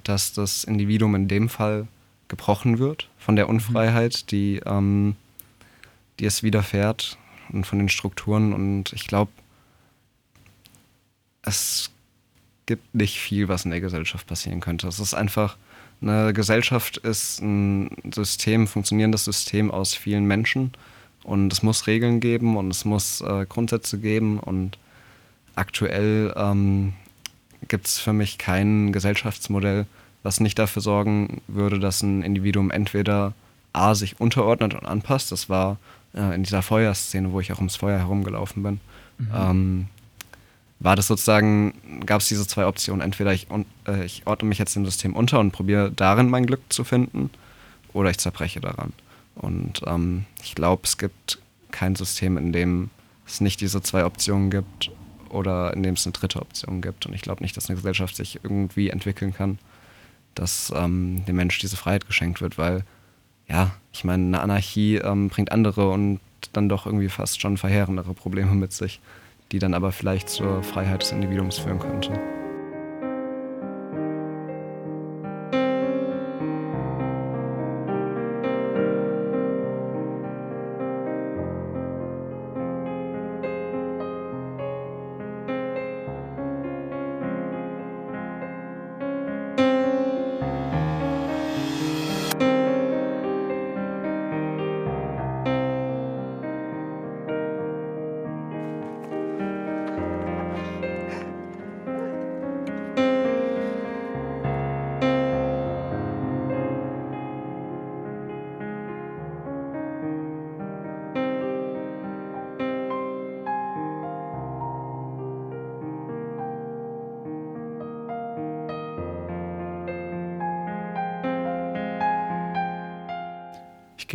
dass 0.03 0.33
das 0.33 0.63
Individuum 0.63 1.13
in 1.15 1.27
dem 1.27 1.49
Fall 1.49 1.87
gebrochen 2.29 2.79
wird 2.79 3.09
von 3.19 3.35
der 3.35 3.49
Unfreiheit, 3.49 4.31
die, 4.31 4.61
ähm, 4.65 5.15
die 6.19 6.25
es 6.25 6.41
widerfährt 6.41 7.17
und 7.49 7.65
von 7.65 7.77
den 7.77 7.89
Strukturen. 7.89 8.53
Und 8.53 8.93
ich 8.93 9.05
glaube, 9.05 9.31
es 11.43 11.90
gibt 12.71 12.95
nicht 12.95 13.19
viel, 13.19 13.49
was 13.49 13.65
in 13.65 13.71
der 13.71 13.81
Gesellschaft 13.81 14.27
passieren 14.27 14.61
könnte. 14.61 14.87
Es 14.87 14.97
ist 14.97 15.13
einfach, 15.13 15.57
eine 16.01 16.31
Gesellschaft 16.31 16.95
ist 16.95 17.41
ein 17.41 17.89
System, 18.13 18.65
funktionierendes 18.65 19.25
System 19.25 19.69
aus 19.69 19.93
vielen 19.93 20.23
Menschen 20.23 20.71
Und 21.23 21.51
es 21.51 21.63
muss 21.63 21.85
Regeln 21.85 22.21
geben 22.21 22.55
und 22.55 22.71
es 22.71 22.85
muss 22.85 23.19
äh, 23.19 23.45
Grundsätze 23.45 23.99
geben. 23.99 24.39
Und 24.39 24.77
aktuell 25.55 26.33
ähm, 26.37 26.93
gibt 27.67 27.87
es 27.87 27.99
für 27.99 28.13
mich 28.13 28.37
kein 28.37 28.93
Gesellschaftsmodell, 28.93 29.85
was 30.23 30.39
nicht 30.39 30.57
dafür 30.57 30.81
sorgen 30.81 31.41
würde, 31.47 31.77
dass 31.77 32.01
ein 32.01 32.23
Individuum 32.23 32.71
entweder 32.71 33.33
A 33.73 33.93
sich 33.93 34.17
unterordnet 34.17 34.73
und 34.73 34.85
anpasst. 34.85 35.33
Das 35.33 35.49
war 35.49 35.77
äh, 36.15 36.33
in 36.33 36.43
dieser 36.43 36.61
Feuerszene, 36.61 37.33
wo 37.33 37.41
ich 37.41 37.51
auch 37.51 37.57
ums 37.57 37.75
Feuer 37.75 37.99
herumgelaufen 37.99 38.63
bin. 38.63 38.79
Mhm. 39.17 39.27
Ähm, 39.35 39.87
war 40.81 40.95
das 40.95 41.07
sozusagen, 41.07 42.01
gab 42.05 42.21
es 42.21 42.27
diese 42.27 42.47
zwei 42.47 42.65
Optionen. 42.65 43.01
Entweder 43.01 43.33
ich, 43.33 43.47
äh, 43.87 44.03
ich 44.03 44.23
ordne 44.25 44.49
mich 44.49 44.57
jetzt 44.57 44.75
dem 44.75 44.85
System 44.85 45.15
unter 45.15 45.39
und 45.39 45.51
probiere 45.51 45.91
darin 45.91 46.29
mein 46.29 46.47
Glück 46.47 46.61
zu 46.69 46.83
finden, 46.83 47.29
oder 47.93 48.09
ich 48.09 48.17
zerbreche 48.17 48.61
daran. 48.61 48.93
Und 49.35 49.81
ähm, 49.85 50.25
ich 50.43 50.55
glaube, 50.55 50.83
es 50.85 50.97
gibt 50.97 51.39
kein 51.71 51.95
System, 51.95 52.37
in 52.37 52.51
dem 52.51 52.89
es 53.27 53.41
nicht 53.41 53.61
diese 53.61 53.81
zwei 53.81 54.05
Optionen 54.05 54.49
gibt 54.49 54.91
oder 55.29 55.73
in 55.73 55.83
dem 55.83 55.95
es 55.95 56.05
eine 56.05 56.13
dritte 56.13 56.41
Option 56.41 56.81
gibt. 56.81 57.05
Und 57.05 57.13
ich 57.13 57.21
glaube 57.21 57.43
nicht, 57.43 57.55
dass 57.55 57.69
eine 57.69 57.77
Gesellschaft 57.77 58.15
sich 58.15 58.39
irgendwie 58.43 58.89
entwickeln 58.89 59.33
kann, 59.33 59.59
dass 60.35 60.71
ähm, 60.75 61.23
dem 61.25 61.35
Mensch 61.35 61.59
diese 61.59 61.77
Freiheit 61.77 62.07
geschenkt 62.07 62.41
wird, 62.41 62.57
weil, 62.57 62.83
ja, 63.47 63.71
ich 63.93 64.03
meine, 64.03 64.25
eine 64.25 64.41
Anarchie 64.41 64.95
ähm, 64.95 65.29
bringt 65.29 65.51
andere 65.51 65.89
und 65.89 66.19
dann 66.53 66.69
doch 66.69 66.85
irgendwie 66.85 67.09
fast 67.09 67.39
schon 67.39 67.57
verheerendere 67.57 68.13
Probleme 68.13 68.53
mit 68.53 68.73
sich, 68.73 68.99
die 69.51 69.59
dann 69.59 69.73
aber 69.73 69.91
vielleicht 69.91 70.29
zur 70.29 70.63
Freiheit 70.63 71.01
des 71.01 71.11
Individuums 71.11 71.57
führen 71.57 71.79
könnte. 71.79 72.13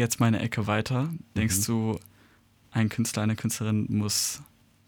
Jetzt 0.07 0.21
meine 0.21 0.41
Ecke 0.41 0.67
weiter. 0.67 1.11
Denkst 1.37 1.59
mhm. 1.61 1.65
du, 1.65 2.01
ein 2.71 2.89
Künstler, 2.89 3.23
eine 3.23 3.37
Künstlerin 3.37 3.87
muss 3.89 4.41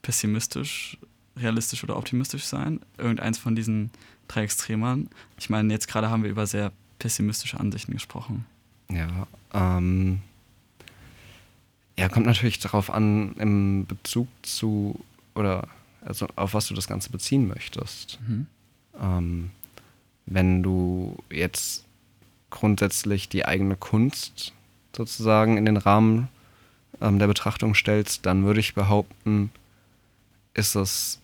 pessimistisch, 0.02 0.96
realistisch 1.36 1.82
oder 1.84 1.96
optimistisch 1.96 2.44
sein? 2.44 2.80
Irgendeins 2.96 3.38
von 3.38 3.56
diesen 3.56 3.90
drei 4.28 4.44
Extremern? 4.44 5.08
Ich 5.38 5.50
meine, 5.50 5.72
jetzt 5.72 5.88
gerade 5.88 6.08
haben 6.08 6.22
wir 6.22 6.30
über 6.30 6.46
sehr 6.46 6.72
pessimistische 6.98 7.58
Ansichten 7.58 7.92
gesprochen. 7.92 8.46
Ja, 8.90 9.26
ähm, 9.52 10.20
ja, 11.98 12.08
kommt 12.08 12.26
natürlich 12.26 12.60
darauf 12.60 12.90
an, 12.90 13.34
im 13.38 13.86
Bezug 13.86 14.28
zu, 14.42 15.04
oder 15.34 15.66
also 16.00 16.28
auf 16.36 16.54
was 16.54 16.68
du 16.68 16.74
das 16.74 16.86
Ganze 16.86 17.10
beziehen 17.10 17.48
möchtest. 17.48 18.20
Mhm. 18.26 18.46
Ähm, 19.00 19.50
wenn 20.26 20.62
du 20.62 21.16
jetzt 21.30 21.84
grundsätzlich 22.50 23.28
die 23.28 23.44
eigene 23.44 23.76
Kunst 23.76 24.52
sozusagen 24.98 25.56
in 25.56 25.64
den 25.64 25.78
Rahmen 25.78 26.28
ähm, 27.00 27.18
der 27.18 27.28
Betrachtung 27.28 27.74
stellst, 27.74 28.26
dann 28.26 28.44
würde 28.44 28.60
ich 28.60 28.74
behaupten, 28.74 29.50
ist 30.54 30.74
es 30.74 31.20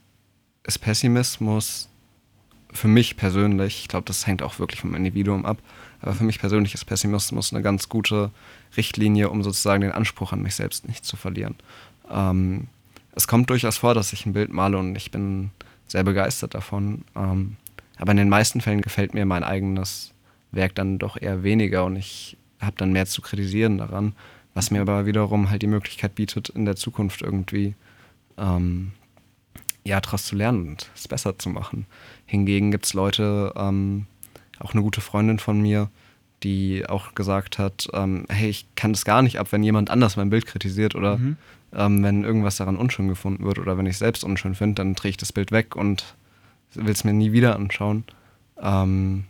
ist 0.66 0.78
Pessimismus 0.78 1.90
für 2.72 2.88
mich 2.88 3.16
persönlich, 3.16 3.80
ich 3.82 3.88
glaube, 3.88 4.06
das 4.06 4.26
hängt 4.26 4.42
auch 4.42 4.58
wirklich 4.58 4.80
vom 4.80 4.94
Individuum 4.94 5.44
ab, 5.46 5.58
aber 6.00 6.14
für 6.14 6.24
mich 6.24 6.40
persönlich 6.40 6.74
ist 6.74 6.84
Pessimismus 6.84 7.52
eine 7.52 7.62
ganz 7.62 7.88
gute 7.88 8.30
Richtlinie, 8.76 9.28
um 9.28 9.42
sozusagen 9.42 9.82
den 9.82 9.92
Anspruch 9.92 10.32
an 10.32 10.42
mich 10.42 10.54
selbst 10.54 10.88
nicht 10.88 11.04
zu 11.04 11.16
verlieren. 11.16 11.54
Ähm, 12.10 12.68
es 13.14 13.28
kommt 13.28 13.50
durchaus 13.50 13.78
vor, 13.78 13.94
dass 13.94 14.12
ich 14.12 14.26
ein 14.26 14.32
Bild 14.32 14.52
male 14.52 14.76
und 14.76 14.96
ich 14.96 15.10
bin 15.10 15.50
sehr 15.87 16.02
begeistert 16.02 16.54
davon. 16.54 17.04
Ähm, 17.14 17.56
aber 17.96 18.10
in 18.10 18.18
den 18.18 18.28
meisten 18.28 18.60
Fällen 18.60 18.80
gefällt 18.80 19.14
mir 19.14 19.24
mein 19.24 19.44
eigenes 19.44 20.12
Werk 20.50 20.74
dann 20.74 20.98
doch 20.98 21.20
eher 21.20 21.44
weniger 21.44 21.84
und 21.84 21.96
ich 21.96 22.37
habe 22.64 22.77
dann 22.77 22.92
mehr 22.92 23.07
zu 23.07 23.22
kritisieren 23.22 23.79
daran, 23.79 24.14
was 24.55 24.70
mir 24.70 24.81
aber 24.81 25.07
wiederum 25.07 25.50
halt 25.50 25.62
die 25.62 25.66
Möglichkeit 25.66 26.14
bietet, 26.14 26.48
in 26.48 26.64
der 26.64 26.77
Zukunft 26.77 27.22
irgendwie 27.22 27.74
ähm, 28.38 28.92
ja, 29.85 30.00
daraus 30.00 30.24
zu 30.24 30.37
lernen 30.37 30.68
und 30.68 30.90
es 30.94 31.09
besser 31.09 31.38
zu 31.38 31.50
machen. 31.50 31.87
Hingegen 32.27 32.70
gibt 32.70 32.87
es 32.87 32.94
Leute, 32.94 33.53
ähm, 33.57 34.07
auch 34.59 34.72
eine 34.72 34.83
gute 34.83 35.00
Freundin 35.00 35.38
von 35.38 35.61
mir, 35.61 35.90
die 36.42 36.87
auch 36.87 37.14
gesagt 37.14 37.59
hat, 37.59 37.88
ähm, 37.92 38.27
hey, 38.29 38.48
ich 38.48 38.66
kann 38.77 38.92
das 38.92 39.05
gar 39.05 39.22
nicht 39.22 39.38
ab, 39.38 39.48
wenn 39.50 39.62
jemand 39.62 39.90
anders 39.90 40.16
mein 40.16 40.31
Bild 40.31 40.46
kritisiert 40.46 40.94
oder 40.94 41.18
mhm. 41.18 41.37
ähm, 41.74 42.03
wenn 42.03 42.24
irgendwas 42.24 42.57
daran 42.57 42.77
unschön 42.77 43.09
gefunden 43.09 43.44
wird 43.44 43.59
oder 43.59 43.77
wenn 43.79 43.87
ich 43.87 43.92
es 43.92 43.98
selbst 43.98 44.24
unschön 44.24 44.55
finde, 44.55 44.77
dann 44.77 44.94
drehe 44.94 45.11
ich 45.11 45.16
das 45.16 45.33
Bild 45.33 45.53
weg 45.53 45.77
und 45.77 46.14
will 46.74 46.92
es 46.92 47.05
mir 47.05 47.12
nie 47.12 47.33
wieder 47.33 47.57
anschauen. 47.57 48.05
Ähm, 48.61 49.24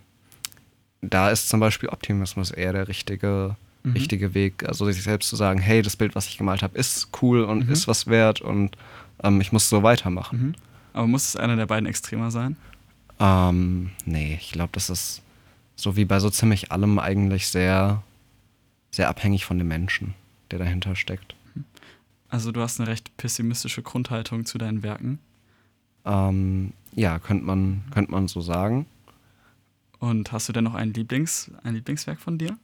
da 1.09 1.29
ist 1.29 1.49
zum 1.49 1.59
Beispiel 1.59 1.89
Optimismus 1.89 2.51
eher 2.51 2.73
der 2.73 2.87
richtige, 2.87 3.55
mhm. 3.83 3.93
richtige 3.93 4.33
Weg. 4.33 4.67
Also 4.67 4.85
sich 4.85 5.03
selbst 5.03 5.29
zu 5.29 5.35
sagen, 5.35 5.59
hey, 5.59 5.81
das 5.81 5.95
Bild, 5.95 6.15
was 6.15 6.27
ich 6.27 6.37
gemalt 6.37 6.63
habe, 6.63 6.77
ist 6.77 7.09
cool 7.21 7.43
und 7.43 7.67
mhm. 7.67 7.73
ist 7.73 7.87
was 7.87 8.07
wert 8.07 8.41
und 8.41 8.77
ähm, 9.23 9.41
ich 9.41 9.51
muss 9.51 9.69
so 9.69 9.83
weitermachen. 9.83 10.39
Mhm. 10.39 10.55
Aber 10.93 11.07
muss 11.07 11.27
es 11.27 11.35
einer 11.35 11.55
der 11.55 11.65
beiden 11.65 11.87
Extremer 11.87 12.31
sein? 12.31 12.55
Ähm, 13.19 13.91
nee, 14.05 14.37
ich 14.39 14.51
glaube, 14.51 14.71
das 14.73 14.89
ist 14.89 15.21
so 15.75 15.95
wie 15.95 16.05
bei 16.05 16.19
so 16.19 16.29
ziemlich 16.29 16.71
allem 16.71 16.99
eigentlich 16.99 17.47
sehr, 17.47 18.01
sehr 18.91 19.09
abhängig 19.09 19.45
von 19.45 19.57
dem 19.57 19.67
Menschen, 19.67 20.13
der 20.51 20.59
dahinter 20.59 20.95
steckt. 20.95 21.35
Mhm. 21.53 21.65
Also 22.29 22.51
du 22.51 22.61
hast 22.61 22.79
eine 22.79 22.89
recht 22.89 23.15
pessimistische 23.17 23.81
Grundhaltung 23.81 24.45
zu 24.45 24.57
deinen 24.57 24.83
Werken? 24.83 25.19
Ähm, 26.05 26.73
ja, 26.93 27.19
könnte 27.19 27.45
man, 27.45 27.83
könnt 27.91 28.09
man 28.09 28.27
so 28.27 28.41
sagen. 28.41 28.85
Und 29.99 30.31
hast 30.31 30.49
du 30.49 30.53
denn 30.53 30.63
noch 30.63 30.75
ein, 30.75 30.93
Lieblings, 30.93 31.51
ein 31.63 31.75
Lieblingswerk 31.75 32.19
von 32.19 32.37
dir? 32.37 32.57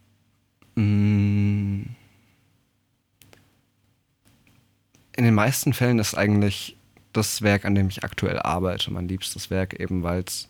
Mm. 0.76 1.84
In 5.14 5.26
den 5.26 5.34
meisten 5.34 5.74
Fällen 5.74 6.00
ist 6.00 6.16
eigentlich 6.16 6.78
das 7.14 7.42
Werk, 7.42 7.66
an 7.66 7.76
dem 7.76 7.90
ich 7.90 8.04
aktuell 8.04 8.40
arbeite, 8.40 8.92
mein 8.92 9.08
liebstes 9.08 9.50
Werk, 9.50 9.80
eben 9.80 10.04
weil 10.04 10.24
es 10.26 10.50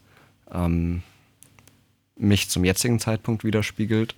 ähm, 0.52 1.02
mich 2.16 2.50
zum 2.50 2.64
jetzigen 2.64 3.00
Zeitpunkt 3.00 3.44
widerspiegelt 3.44 4.16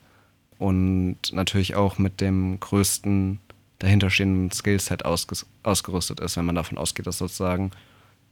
und 0.60 1.18
natürlich 1.32 1.76
auch 1.76 1.98
mit 1.98 2.22
dem 2.22 2.60
größten 2.60 3.40
dahinterstehenden 3.80 4.52
Skillset 4.52 5.04
ausgerüstet 5.06 6.20
ist, 6.20 6.38
wenn 6.38 6.46
man 6.46 6.56
davon 6.56 6.78
ausgeht, 6.78 7.08
dass 7.08 7.18
sozusagen 7.18 7.72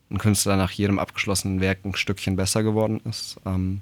ein 0.09 0.17
Künstler 0.17 0.57
nach 0.57 0.71
jedem 0.71 0.99
abgeschlossenen 0.99 1.61
Werk 1.61 1.79
ein 1.85 1.95
Stückchen 1.95 2.35
besser 2.35 2.63
geworden 2.63 3.01
ist. 3.05 3.37
Ähm, 3.45 3.81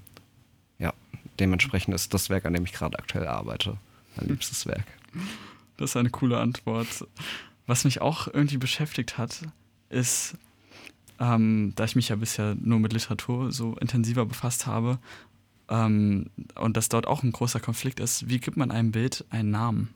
dementsprechend 1.40 1.94
ist 1.96 2.14
das 2.14 2.30
Werk, 2.30 2.46
an 2.46 2.54
dem 2.54 2.66
ich 2.66 2.74
gerade 2.74 2.98
aktuell 2.98 3.28
arbeite, 3.28 3.78
mein 4.16 4.28
liebstes 4.28 4.66
Werk. 4.66 4.86
Das 5.78 5.92
ist 5.92 5.98
eine 5.98 6.10
coole 6.10 6.40
Antwort. 6.40 7.08
Was 7.68 7.84
mich 7.86 8.02
auch 8.02 8.28
irgendwie 8.28 8.58
beschäftigt 8.58 9.18
hat, 9.18 9.42
ist, 9.90 10.36
ähm, 11.20 11.74
da 11.76 11.86
ich 11.86 11.96
mich 11.96 12.10
ja 12.10 12.16
bisher 12.16 12.56
nur 12.60 12.80
mit 12.80 12.94
Literatur 12.94 13.52
so 13.52 13.76
intensiver 13.76 14.26
befasst 14.26 14.68
habe 14.68 15.00
ähm, 15.70 16.30
und 16.56 16.78
dass 16.78 16.90
dort 16.90 17.08
auch 17.08 17.24
ein 17.24 17.32
großer 17.32 17.60
Konflikt 17.60 18.00
ist, 18.00 18.30
wie 18.30 18.40
gibt 18.40 18.58
man 18.58 18.72
einem 18.72 18.92
Bild 18.92 19.26
einen 19.30 19.52
Namen? 19.52 19.94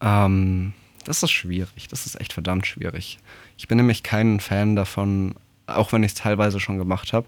Ähm, 0.00 0.72
das 1.04 1.22
ist 1.22 1.30
schwierig. 1.30 1.88
Das 1.88 2.06
ist 2.06 2.20
echt 2.20 2.32
verdammt 2.32 2.66
schwierig. 2.66 3.18
Ich 3.56 3.68
bin 3.68 3.76
nämlich 3.76 4.02
kein 4.02 4.40
Fan 4.40 4.76
davon, 4.76 5.34
auch 5.66 5.92
wenn 5.92 6.02
ich 6.02 6.12
es 6.12 6.18
teilweise 6.18 6.60
schon 6.60 6.78
gemacht 6.78 7.12
habe, 7.12 7.26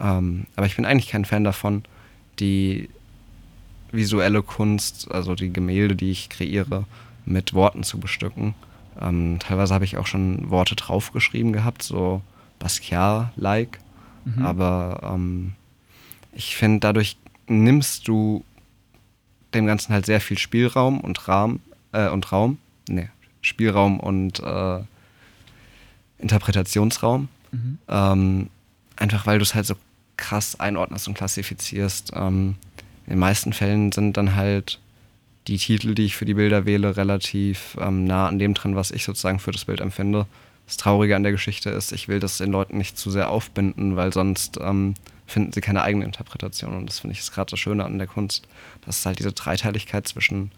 ähm, 0.00 0.46
aber 0.56 0.66
ich 0.66 0.76
bin 0.76 0.84
eigentlich 0.84 1.10
kein 1.10 1.24
Fan 1.24 1.44
davon, 1.44 1.84
die 2.40 2.88
visuelle 3.92 4.42
Kunst, 4.42 5.10
also 5.10 5.34
die 5.34 5.52
Gemälde, 5.52 5.94
die 5.94 6.10
ich 6.10 6.28
kreiere, 6.28 6.84
mit 7.24 7.54
Worten 7.54 7.82
zu 7.82 7.98
bestücken. 7.98 8.54
Ähm, 9.00 9.38
teilweise 9.40 9.74
habe 9.74 9.84
ich 9.84 9.96
auch 9.96 10.06
schon 10.06 10.50
Worte 10.50 10.76
draufgeschrieben 10.76 11.52
gehabt, 11.52 11.82
so 11.82 12.22
Basquiat-like. 12.58 13.78
Mhm. 14.24 14.44
Aber 14.44 15.00
ähm, 15.14 15.52
ich 16.32 16.56
finde, 16.56 16.80
dadurch 16.80 17.16
nimmst 17.46 18.08
du 18.08 18.44
dem 19.52 19.66
Ganzen 19.66 19.92
halt 19.92 20.06
sehr 20.06 20.20
viel 20.20 20.38
Spielraum 20.38 21.00
und 21.00 21.28
Rahmen 21.28 21.60
äh, 21.92 22.08
und 22.08 22.32
Raum. 22.32 22.58
Nee, 22.88 23.08
Spielraum 23.40 24.00
und 24.00 24.40
äh, 24.40 24.80
Interpretationsraum. 26.18 27.28
Mhm. 27.52 27.78
Ähm, 27.88 28.50
einfach 28.96 29.26
weil 29.26 29.38
du 29.38 29.42
es 29.42 29.54
halt 29.54 29.66
so 29.66 29.74
krass 30.16 30.58
einordnest 30.60 31.08
und 31.08 31.14
klassifizierst. 31.14 32.12
Ähm, 32.14 32.56
in 33.06 33.14
den 33.14 33.18
meisten 33.18 33.52
Fällen 33.52 33.92
sind 33.92 34.16
dann 34.16 34.34
halt 34.34 34.80
die 35.46 35.58
Titel, 35.58 35.94
die 35.94 36.04
ich 36.04 36.16
für 36.16 36.24
die 36.24 36.34
Bilder 36.34 36.64
wähle, 36.64 36.96
relativ 36.96 37.76
ähm, 37.80 38.04
nah 38.04 38.28
an 38.28 38.38
dem 38.38 38.54
drin, 38.54 38.76
was 38.76 38.90
ich 38.90 39.04
sozusagen 39.04 39.38
für 39.38 39.52
das 39.52 39.66
Bild 39.66 39.80
empfinde. 39.80 40.26
Das 40.66 40.78
Traurige 40.78 41.16
an 41.16 41.22
der 41.22 41.32
Geschichte 41.32 41.68
ist, 41.68 41.92
ich 41.92 42.08
will 42.08 42.20
das 42.20 42.38
den 42.38 42.50
Leuten 42.50 42.78
nicht 42.78 42.96
zu 42.96 43.10
sehr 43.10 43.28
aufbinden, 43.28 43.96
weil 43.96 44.12
sonst 44.12 44.58
ähm, 44.62 44.94
finden 45.26 45.52
sie 45.52 45.60
keine 45.60 45.82
eigene 45.82 46.04
Interpretation. 46.04 46.74
Und 46.74 46.86
das 46.86 47.00
finde 47.00 47.12
ich 47.12 47.20
ist 47.20 47.32
gerade 47.32 47.50
das 47.50 47.60
Schöne 47.60 47.84
an 47.84 47.98
der 47.98 48.06
Kunst, 48.06 48.46
dass 48.86 49.00
es 49.00 49.06
halt 49.06 49.18
diese 49.18 49.32
Dreiteiligkeit 49.32 50.08
zwischen 50.08 50.50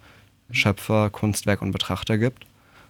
Schöpfer, 0.53 1.11
Kunstwerk 1.11 1.62
und 1.62 1.72
Betrachter 1.72 2.18
gibt. 2.18 2.47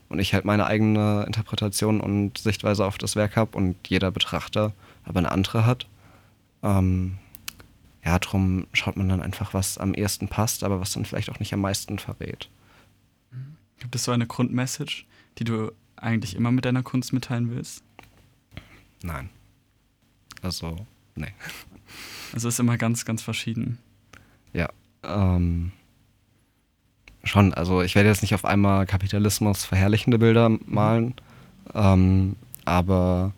Und 0.09 0.19
ich 0.19 0.35
halt 0.35 0.45
meine 0.45 0.67
eigene 0.67 1.25
Interpretation 1.27 2.01
und 2.01 2.39
Sichtweise 2.39 2.85
auf 2.85 2.99
das 2.99 3.17
Werk 3.17 3.37
habe 3.37 3.57
und 3.57 3.77
jeder 3.89 4.11
Betrachter 4.11 4.73
aber 5.07 5.21
eine 5.21 5.33
andere 5.33 5.65
hat. 5.65 5.87
Ähm, 6.63 7.19
ja, 8.05 8.19
darum 8.19 8.67
schaut 8.73 8.97
man 8.97 9.09
dann 9.09 9.23
einfach, 9.23 9.55
was 9.55 9.79
am 9.79 9.95
ehesten 9.95 10.29
passt, 10.29 10.63
aber 10.63 10.81
was 10.81 10.93
dann 10.93 11.05
vielleicht 11.05 11.31
auch 11.31 11.41
nicht 11.41 11.55
am 11.55 11.61
meisten 11.61 11.99
verrät. 11.99 12.51
Gibt 13.79 13.95
es 13.95 14.05
so 14.05 14.13
eine 14.13 14.27
Grundmessage, 14.27 15.05
die 15.39 15.45
du 15.45 15.73
eigentlich 15.97 16.37
immer 16.37 16.53
mit 16.53 16.65
deiner 16.65 16.83
Kunst 16.83 17.13
mitteilen 17.13 17.51
willst? 17.51 17.83
Nein. 19.03 19.31
Also, 20.43 20.87
nee. 21.15 21.33
Also 22.33 22.49
ist 22.49 22.61
immer 22.61 22.77
ganz, 22.77 23.05
ganz 23.05 23.23
verschieden. 23.23 23.79
Ja. 24.53 24.69
Ähm, 25.03 25.73
schon, 27.25 27.55
also 27.55 27.83
ich 27.83 27.95
werde 27.95 28.09
jetzt 28.09 28.23
nicht 28.23 28.35
auf 28.35 28.45
einmal 28.45 28.87
Kapitalismus 28.87 29.65
verherrlichende 29.65 30.19
Bilder 30.19 30.49
malen, 30.67 31.15
ähm, 31.75 32.37
aber 32.65 33.33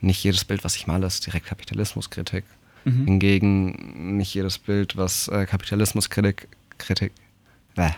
nicht 0.00 0.22
jedes 0.22 0.44
Bild, 0.44 0.64
was 0.64 0.76
ich 0.76 0.86
male, 0.86 1.06
ist 1.06 1.26
direkt 1.26 1.46
Kapitalismuskritik. 1.46 2.44
Mhm. 2.84 3.04
Hingegen 3.04 4.16
nicht 4.16 4.34
jedes 4.34 4.58
Bild, 4.58 4.96
was 4.96 5.28
äh, 5.28 5.46
Kapitalismuskritik, 5.46 6.48
Kritik, 6.78 7.12
äh, 7.76 7.90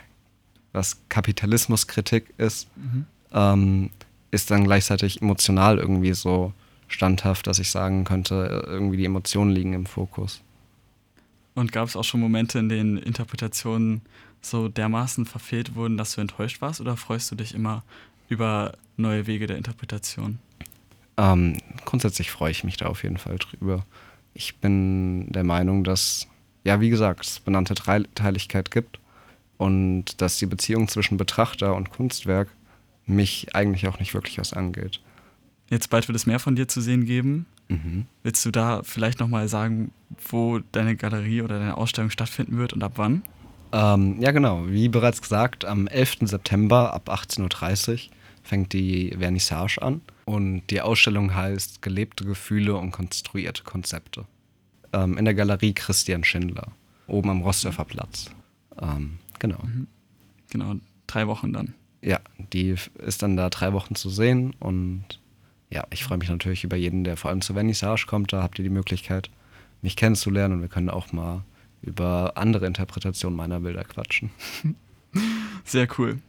was 0.72 0.98
Kapitalismuskritik 1.09 2.32
ist, 2.38 2.68
mhm. 2.76 3.07
ähm, 3.32 3.90
ist 4.30 4.50
dann 4.50 4.64
gleichzeitig 4.64 5.22
emotional 5.22 5.78
irgendwie 5.78 6.14
so 6.14 6.53
standhaft, 6.88 7.46
dass 7.46 7.59
ich 7.59 7.70
sagen 7.70 8.05
könnte, 8.05 8.64
irgendwie 8.66 8.96
die 8.96 9.05
Emotionen 9.05 9.50
liegen 9.50 9.72
im 9.72 9.86
Fokus. 9.86 10.42
Und 11.55 11.72
gab 11.72 11.88
es 11.88 11.96
auch 11.96 12.05
schon 12.05 12.20
Momente, 12.20 12.59
in 12.59 12.68
denen 12.68 12.96
Interpretationen 12.96 14.03
so 14.40 14.68
dermaßen 14.68 15.26
verfehlt 15.26 15.74
wurden, 15.74 15.96
dass 15.96 16.14
du 16.14 16.20
enttäuscht 16.20 16.61
warst? 16.61 16.80
Oder 16.80 16.96
freust 16.96 17.30
du 17.30 17.34
dich 17.34 17.55
immer 17.55 17.82
über 18.28 18.72
neue 18.96 19.26
Wege 19.26 19.46
der 19.46 19.57
Interpretation? 19.57 20.38
Ähm, 21.16 21.58
grundsätzlich 21.84 22.30
freue 22.30 22.50
ich 22.50 22.64
mich 22.64 22.76
da 22.76 22.86
auf 22.86 23.02
jeden 23.02 23.18
Fall 23.18 23.36
drüber. 23.38 23.84
Ich 24.34 24.56
bin 24.56 25.30
der 25.30 25.44
Meinung, 25.44 25.84
dass, 25.84 26.26
ja, 26.64 26.80
wie 26.80 26.90
gesagt, 26.90 27.24
es 27.26 27.40
benannte 27.40 27.74
Dreiteiligkeit 27.74 28.70
gibt 28.70 28.98
und 29.58 30.20
dass 30.20 30.38
die 30.38 30.46
Beziehung 30.46 30.88
zwischen 30.88 31.18
Betrachter 31.18 31.74
und 31.74 31.90
Kunstwerk 31.90 32.48
mich 33.06 33.54
eigentlich 33.54 33.86
auch 33.88 33.98
nicht 33.98 34.14
wirklich 34.14 34.38
was 34.38 34.52
angeht. 34.52 35.00
Jetzt 35.68 35.90
bald 35.90 36.08
wird 36.08 36.16
es 36.16 36.26
mehr 36.26 36.38
von 36.38 36.56
dir 36.56 36.68
zu 36.68 36.80
sehen 36.80 37.04
geben. 37.04 37.46
Mhm. 37.68 38.06
Willst 38.22 38.44
du 38.44 38.50
da 38.50 38.82
vielleicht 38.82 39.20
nochmal 39.20 39.48
sagen, 39.48 39.92
wo 40.30 40.60
deine 40.72 40.96
Galerie 40.96 41.42
oder 41.42 41.58
deine 41.58 41.76
Ausstellung 41.76 42.10
stattfinden 42.10 42.58
wird 42.58 42.72
und 42.72 42.82
ab 42.82 42.92
wann? 42.96 43.22
Ähm, 43.72 44.20
ja, 44.20 44.30
genau. 44.32 44.66
Wie 44.66 44.88
bereits 44.88 45.22
gesagt, 45.22 45.64
am 45.64 45.86
11. 45.86 46.18
September 46.22 46.92
ab 46.92 47.08
18.30 47.08 47.92
Uhr 47.92 47.98
fängt 48.43 48.72
die 48.72 49.14
Vernissage 49.18 49.80
an. 49.80 50.01
Und 50.24 50.62
die 50.70 50.80
Ausstellung 50.80 51.34
heißt 51.34 51.82
Gelebte 51.82 52.24
Gefühle 52.24 52.76
und 52.76 52.90
konstruierte 52.90 53.62
Konzepte. 53.64 54.24
Ähm, 54.93 55.18
in 55.18 55.24
der 55.24 55.34
Galerie 55.34 55.72
Christian 55.72 56.24
Schindler, 56.24 56.72
oben 57.07 57.30
am 57.30 57.43
Rossdorfer 57.43 57.84
Platz. 57.84 58.30
Ähm, 58.80 59.18
genau. 59.38 59.59
Mhm. 59.62 59.86
Genau, 60.51 60.74
drei 61.07 61.26
Wochen 61.26 61.53
dann. 61.53 61.74
Ja, 62.03 62.20
die 62.53 62.74
ist 62.99 63.22
dann 63.22 63.36
da 63.36 63.49
drei 63.49 63.72
Wochen 63.72 63.95
zu 63.95 64.11
sehen. 64.11 64.55
Und 64.59 65.05
ja, 65.70 65.86
ich 65.90 66.05
freue 66.05 66.18
mich 66.18 66.28
natürlich 66.28 66.64
über 66.64 66.76
jeden, 66.76 67.05
der 67.05 67.16
vor 67.16 67.30
allem 67.30 67.40
zur 67.40 67.55
Vernissage 67.55 68.07
kommt. 68.07 68.32
Da 68.32 68.43
habt 68.43 68.59
ihr 68.59 68.64
die 68.64 68.70
Möglichkeit, 68.70 69.30
mich 69.80 69.97
kennenzulernen. 69.97 70.55
Und 70.55 70.61
wir 70.62 70.68
können 70.68 70.90
auch 70.90 71.12
mal 71.12 71.45
über 71.80 72.32
andere 72.36 72.66
Interpretationen 72.66 73.36
meiner 73.36 73.61
Bilder 73.61 73.84
quatschen. 73.84 74.30
Sehr 75.64 75.88
cool. 75.99 76.20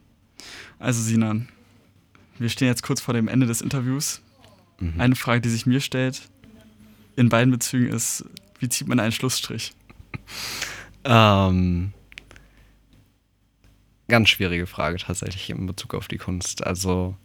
Also 0.80 1.02
Sinan, 1.02 1.50
wir 2.40 2.50
stehen 2.50 2.68
jetzt 2.68 2.84
kurz 2.84 3.02
vor 3.02 3.14
dem 3.14 3.28
Ende 3.28 3.46
des 3.46 3.62
Interviews. 3.62 4.22
Mhm. 4.80 5.00
Eine 5.00 5.16
Frage, 5.16 5.42
die 5.42 5.50
sich 5.50 5.66
mir 5.66 5.82
stellt, 5.82 6.22
in 7.16 7.30
beiden 7.30 7.52
Bezügen 7.52 7.94
ist, 7.94 8.26
wie 8.60 8.70
zieht 8.70 8.88
man 8.88 9.00
einen 9.00 9.12
Schlussstrich? 9.12 9.74
Ähm, 11.04 11.94
ganz 14.08 14.30
schwierige 14.30 14.68
Frage 14.68 14.98
tatsächlich 14.98 15.50
in 15.50 15.66
Bezug 15.66 15.94
auf 15.94 16.08
die 16.08 16.18
Kunst. 16.18 16.66
Also 16.66 17.16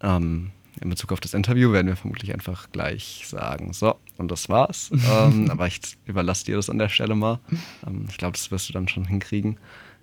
ähm, 0.00 0.50
in 0.80 0.90
Bezug 0.90 1.12
auf 1.12 1.20
das 1.20 1.34
Interview 1.34 1.72
werden 1.72 1.86
wir 1.86 1.96
vermutlich 1.96 2.32
einfach 2.32 2.70
gleich 2.72 3.24
sagen, 3.26 3.72
so, 3.72 3.96
und 4.16 4.30
das 4.30 4.48
war's. 4.48 4.90
ähm, 5.10 5.50
aber 5.50 5.66
ich 5.66 5.80
überlasse 6.06 6.46
dir 6.46 6.56
das 6.56 6.70
an 6.70 6.78
der 6.78 6.88
Stelle 6.88 7.14
mal. 7.14 7.40
Ähm, 7.86 8.06
ich 8.08 8.18
glaube, 8.18 8.36
das 8.36 8.50
wirst 8.50 8.68
du 8.68 8.72
dann 8.72 8.88
schon 8.88 9.04
hinkriegen. 9.04 9.58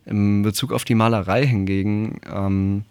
In 0.06 0.42
Bezug 0.42 0.72
auf 0.72 0.84
die 0.84 0.96
Malerei 0.96 1.46
hingegen 1.46 2.22
ähm, 2.26 2.86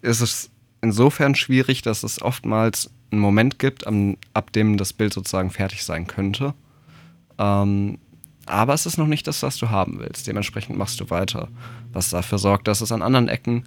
ist 0.00 0.20
es 0.20 0.50
insofern 0.82 1.34
schwierig, 1.34 1.82
dass 1.82 2.02
es 2.02 2.20
oftmals 2.20 2.90
einen 3.10 3.20
Moment 3.20 3.58
gibt, 3.58 3.86
am, 3.86 4.16
ab 4.34 4.52
dem 4.52 4.76
das 4.76 4.92
Bild 4.92 5.12
sozusagen 5.12 5.50
fertig 5.50 5.84
sein 5.84 6.06
könnte. 6.06 6.54
Ähm, 7.38 7.98
aber 8.46 8.74
es 8.74 8.86
ist 8.86 8.98
noch 8.98 9.06
nicht 9.06 9.26
das, 9.26 9.42
was 9.42 9.56
du 9.56 9.70
haben 9.70 10.00
willst. 10.00 10.26
Dementsprechend 10.26 10.76
machst 10.76 11.00
du 11.00 11.08
weiter. 11.10 11.48
Was 11.92 12.10
dafür 12.10 12.38
sorgt, 12.38 12.68
dass 12.68 12.80
es 12.80 12.92
an 12.92 13.02
anderen 13.02 13.28
Ecken 13.28 13.64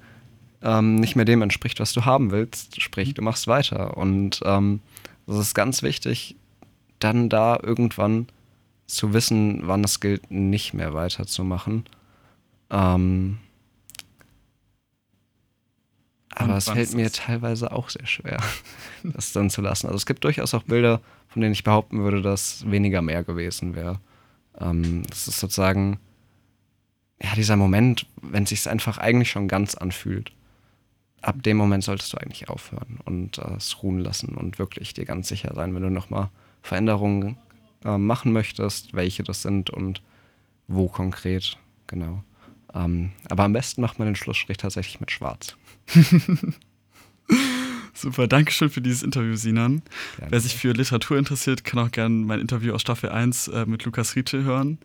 ähm, 0.61 0.95
nicht 0.95 1.15
mehr 1.15 1.25
dem 1.25 1.41
entspricht, 1.41 1.79
was 1.79 1.93
du 1.93 2.05
haben 2.05 2.31
willst. 2.31 2.81
Sprich, 2.81 3.13
du 3.13 3.21
machst 3.21 3.47
weiter. 3.47 3.97
Und 3.97 4.41
ähm, 4.43 4.81
das 5.27 5.37
ist 5.37 5.53
ganz 5.55 5.81
wichtig, 5.81 6.35
dann 6.99 7.29
da 7.29 7.57
irgendwann 7.61 8.27
zu 8.87 9.13
wissen, 9.13 9.61
wann 9.63 9.83
es 9.83 9.99
gilt, 9.99 10.29
nicht 10.29 10.73
mehr 10.73 10.93
weiterzumachen. 10.93 11.85
Ähm, 12.69 13.37
aber 16.35 16.57
es 16.57 16.69
fällt 16.69 16.93
mir 16.93 17.11
teilweise 17.11 17.71
auch 17.71 17.89
sehr 17.89 18.05
schwer, 18.05 18.41
das 19.03 19.31
dann 19.31 19.49
zu 19.49 19.61
lassen. 19.61 19.87
Also 19.87 19.97
es 19.97 20.05
gibt 20.05 20.23
durchaus 20.23 20.53
auch 20.53 20.63
Bilder, 20.63 21.01
von 21.27 21.41
denen 21.41 21.53
ich 21.53 21.63
behaupten 21.63 21.99
würde, 22.03 22.21
dass 22.21 22.69
weniger 22.69 23.01
mehr 23.01 23.23
gewesen 23.23 23.75
wäre. 23.75 23.99
Ähm, 24.59 25.03
das 25.09 25.27
ist 25.27 25.39
sozusagen, 25.39 25.99
ja, 27.21 27.33
dieser 27.35 27.55
Moment, 27.55 28.05
wenn 28.21 28.43
es 28.43 28.49
sich 28.49 28.69
einfach 28.69 28.97
eigentlich 28.97 29.31
schon 29.31 29.47
ganz 29.47 29.75
anfühlt. 29.75 30.31
Ab 31.21 31.41
dem 31.41 31.57
Moment 31.57 31.83
solltest 31.83 32.13
du 32.13 32.17
eigentlich 32.17 32.49
aufhören 32.49 32.99
und 33.05 33.37
äh, 33.39 33.55
es 33.55 33.81
ruhen 33.81 33.99
lassen 33.99 34.35
und 34.35 34.59
wirklich 34.59 34.93
dir 34.93 35.05
ganz 35.05 35.29
sicher 35.29 35.53
sein, 35.55 35.73
wenn 35.73 35.81
du 35.81 35.89
nochmal 35.89 36.29
Veränderungen 36.61 37.37
äh, 37.83 37.97
machen 37.97 38.33
möchtest, 38.33 38.93
welche 38.93 39.23
das 39.23 39.41
sind 39.41 39.69
und 39.69 40.01
wo 40.67 40.87
konkret, 40.87 41.57
genau. 41.87 42.23
Ähm, 42.73 43.11
aber 43.29 43.43
am 43.43 43.53
besten 43.53 43.81
macht 43.81 43.99
man 43.99 44.07
den 44.07 44.15
Schlussstrich 44.15 44.57
tatsächlich 44.57 44.99
mit 44.99 45.11
Schwarz. 45.11 45.55
Super, 47.97 48.27
danke 48.27 48.51
schön 48.51 48.69
für 48.69 48.81
dieses 48.81 49.03
Interview, 49.03 49.35
Sinan. 49.35 49.81
Gerne. 50.17 50.31
Wer 50.31 50.39
sich 50.41 50.55
für 50.55 50.73
Literatur 50.73 51.17
interessiert, 51.17 51.63
kann 51.63 51.79
auch 51.79 51.91
gerne 51.91 52.13
mein 52.13 52.41
Interview 52.41 52.73
aus 52.73 52.81
Staffel 52.81 53.09
1 53.09 53.47
äh, 53.47 53.65
mit 53.65 53.85
Lukas 53.85 54.15
Rietschel 54.15 54.43
hören. 54.43 54.79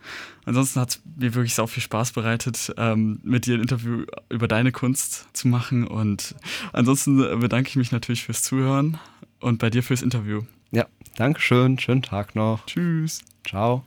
Ansonsten 0.45 0.81
hat 0.81 0.91
es 0.91 1.03
mir 1.17 1.35
wirklich 1.35 1.55
sau 1.55 1.67
viel 1.67 1.83
Spaß 1.83 2.13
bereitet, 2.13 2.73
ähm, 2.77 3.19
mit 3.25 3.47
dir 3.47 3.57
ein 3.57 3.63
Interview 3.63 4.05
über 4.29 4.47
deine 4.47 4.71
Kunst 4.71 5.29
zu 5.33 5.49
machen. 5.49 5.87
Und 5.87 6.37
ansonsten 6.73 7.41
bedanke 7.41 7.69
ich 7.69 7.77
mich 7.77 7.91
natürlich 7.91 8.23
fürs 8.23 8.43
Zuhören 8.45 8.99
und 9.41 9.59
bei 9.59 9.71
dir 9.71 9.83
fürs 9.83 10.03
Interview. 10.03 10.43
Ja, 10.71 10.87
danke 11.17 11.41
schön. 11.41 11.79
Schönen 11.81 12.03
Tag 12.03 12.37
noch. 12.37 12.65
Tschüss. 12.67 13.23
Ciao. 13.45 13.79